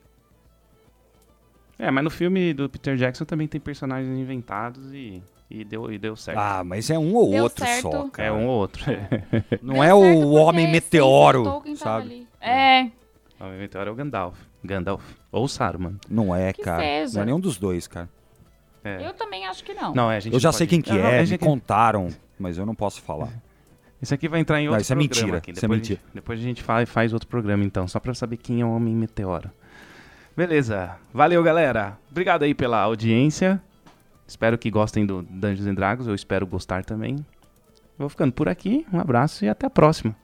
É, 1.85 1.91
mas 1.91 2.05
no 2.05 2.11
filme 2.11 2.55
do 2.55 2.69
Peter 2.69 2.97
Jackson 2.97 3.25
também 3.25 3.49
tem 3.49 3.61
personagens 3.61 4.17
inventados 4.17 4.93
e, 4.93 5.21
e, 5.51 5.65
deu, 5.65 5.93
e 5.93 5.99
deu 5.99 6.15
certo. 6.15 6.39
Ah, 6.39 6.63
mas 6.65 6.89
é 6.91 6.99
um 6.99 7.13
ou 7.15 7.31
Deu 7.31 7.43
outro 7.43 7.65
certo. 7.65 7.91
só, 7.91 8.09
cara. 8.09 8.29
é 8.29 8.33
um 8.33 8.47
ou 8.47 8.59
outro. 8.59 8.85
Não 9.61 9.75
Deu 9.75 9.83
é 9.85 9.93
o 9.95 10.31
Homem 10.31 10.71
Meteoro, 10.71 11.41
o 11.41 11.45
Tolkien 11.45 11.77
tava 11.77 12.03
sabe? 12.03 12.29
É, 12.41 12.85
o 13.41 13.55
inventário 13.55 13.91
é 13.91 13.93
o 13.93 13.97
Gandalf. 13.97 14.39
Gandalf. 14.65 15.03
Ou 15.33 15.49
Saruman. 15.49 15.97
Não 16.09 16.33
é, 16.35 16.53
Que 16.53 16.63
cara. 16.63 16.83
seja. 16.83 17.15
Não 17.15 17.23
é 17.23 17.27
nenhum 17.27 17.41
dos 17.41 17.59
dois, 17.59 17.89
cara. 17.89 18.09
É. 18.85 19.07
eu 19.07 19.13
também 19.15 19.47
acho 19.47 19.63
que 19.65 19.75
não. 19.75 19.93
Não, 19.95 20.11
é, 20.11 20.17
a 20.17 20.21
gente 20.21 20.35
Eu 20.35 20.41
já 20.41 20.49
não 20.49 20.53
sei 20.53 20.67
pode- 20.67 20.83
quem 20.83 20.83
que 20.83 20.93
Não, 21.01 21.09
é, 21.09 21.19
a 21.19 21.21
me 21.21 21.27
gente- 21.27 21.41
contaram, 21.41 22.09
mas 22.39 22.59
eu 22.59 22.65
não 22.67 22.75
posso 22.77 23.01
falar. 23.03 23.29
Isso 24.01 24.13
aqui 24.15 24.29
vai 24.29 24.41
entrar 24.41 24.61
em 24.61 24.65
Não, 24.67 24.73
outro 24.73 24.83
isso 24.83 24.93
é 24.93 24.97
programa 24.97 25.21
mentira, 25.25 25.39
aqui. 25.39 25.51
isso 25.53 25.59
é 25.61 25.63
Depois, 25.63 25.79
mentira. 25.81 26.01
A 26.01 26.07
gente, 26.07 26.15
depois 26.15 26.41
a 26.41 26.43
gente 26.43 26.63
faz, 26.63 26.89
faz 26.91 27.13
outro 27.13 27.29
programa, 27.29 27.63
então, 27.65 27.87
só 27.87 28.01
pra 28.01 28.13
saber 28.15 28.37
quem 28.37 28.61
é 28.61 28.65
o 28.65 28.71
Homem 28.75 28.95
Meteoro. 28.97 29.49
Beleza. 30.37 30.97
Valeu, 31.13 31.43
galera. 31.43 31.99
Obrigado 32.11 32.43
aí 32.43 32.55
pela 32.55 32.81
audiência. 32.81 33.63
Espero 34.27 34.57
que 34.57 34.71
gostem 34.71 35.05
do 35.05 35.23
Dungeons 35.23 35.67
and 35.67 35.75
Dragons. 35.75 36.07
Eu 36.07 36.15
espero 36.15 36.47
gostar 36.47 36.85
também. 36.85 37.17
Vou 37.99 38.09
ficando 38.09 38.33
por 38.33 38.49
aqui. 38.49 38.87
Um 38.93 38.99
abraço 38.99 39.45
e 39.45 39.49
até 39.49 39.67
a 39.67 39.71
próxima. 39.71 40.17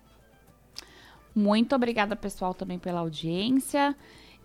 Muito 1.34 1.74
obrigada, 1.74 2.16
pessoal, 2.16 2.54
também 2.54 2.78
pela 2.78 3.00
audiência. 3.00 3.94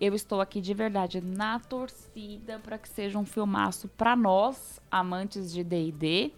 Eu 0.02 0.14
estou 0.14 0.42
aqui 0.42 0.60
de 0.60 0.74
verdade 0.74 1.22
na 1.22 1.60
torcida 1.60 2.60
para 2.60 2.78
que 2.78 2.90
seja 2.90 3.18
um 3.18 3.26
filmaço 3.26 3.88
para 3.88 4.16
nós, 4.16 4.82
amantes 4.92 5.52
de 5.52 5.64
D&D. 5.64 6.34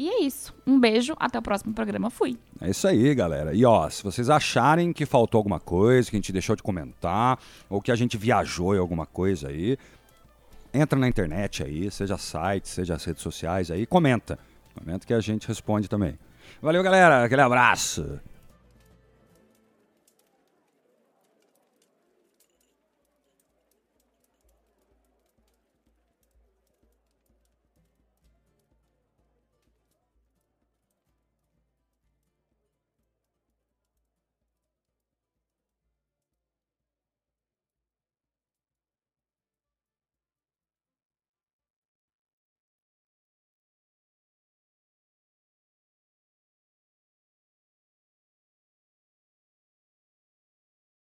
E 0.00 0.08
é 0.08 0.22
isso. 0.22 0.54
Um 0.66 0.80
beijo, 0.80 1.14
até 1.18 1.38
o 1.38 1.42
próximo 1.42 1.74
programa. 1.74 2.08
Fui. 2.08 2.38
É 2.58 2.70
isso 2.70 2.88
aí, 2.88 3.14
galera. 3.14 3.52
E 3.52 3.66
ó, 3.66 3.86
se 3.90 4.02
vocês 4.02 4.30
acharem 4.30 4.94
que 4.94 5.04
faltou 5.04 5.36
alguma 5.36 5.60
coisa, 5.60 6.08
que 6.08 6.16
a 6.16 6.18
gente 6.18 6.32
deixou 6.32 6.56
de 6.56 6.62
comentar, 6.62 7.38
ou 7.68 7.82
que 7.82 7.92
a 7.92 7.94
gente 7.94 8.16
viajou 8.16 8.74
em 8.74 8.78
alguma 8.78 9.04
coisa 9.04 9.48
aí, 9.48 9.76
entra 10.72 10.98
na 10.98 11.06
internet 11.06 11.62
aí, 11.62 11.90
seja 11.90 12.16
site, 12.16 12.66
seja 12.66 12.94
as 12.94 13.04
redes 13.04 13.22
sociais 13.22 13.70
aí, 13.70 13.84
comenta. 13.84 14.38
Comenta 14.74 15.06
que 15.06 15.12
a 15.12 15.20
gente 15.20 15.46
responde 15.46 15.86
também. 15.86 16.18
Valeu, 16.62 16.82
galera. 16.82 17.22
Aquele 17.22 17.42
abraço. 17.42 18.18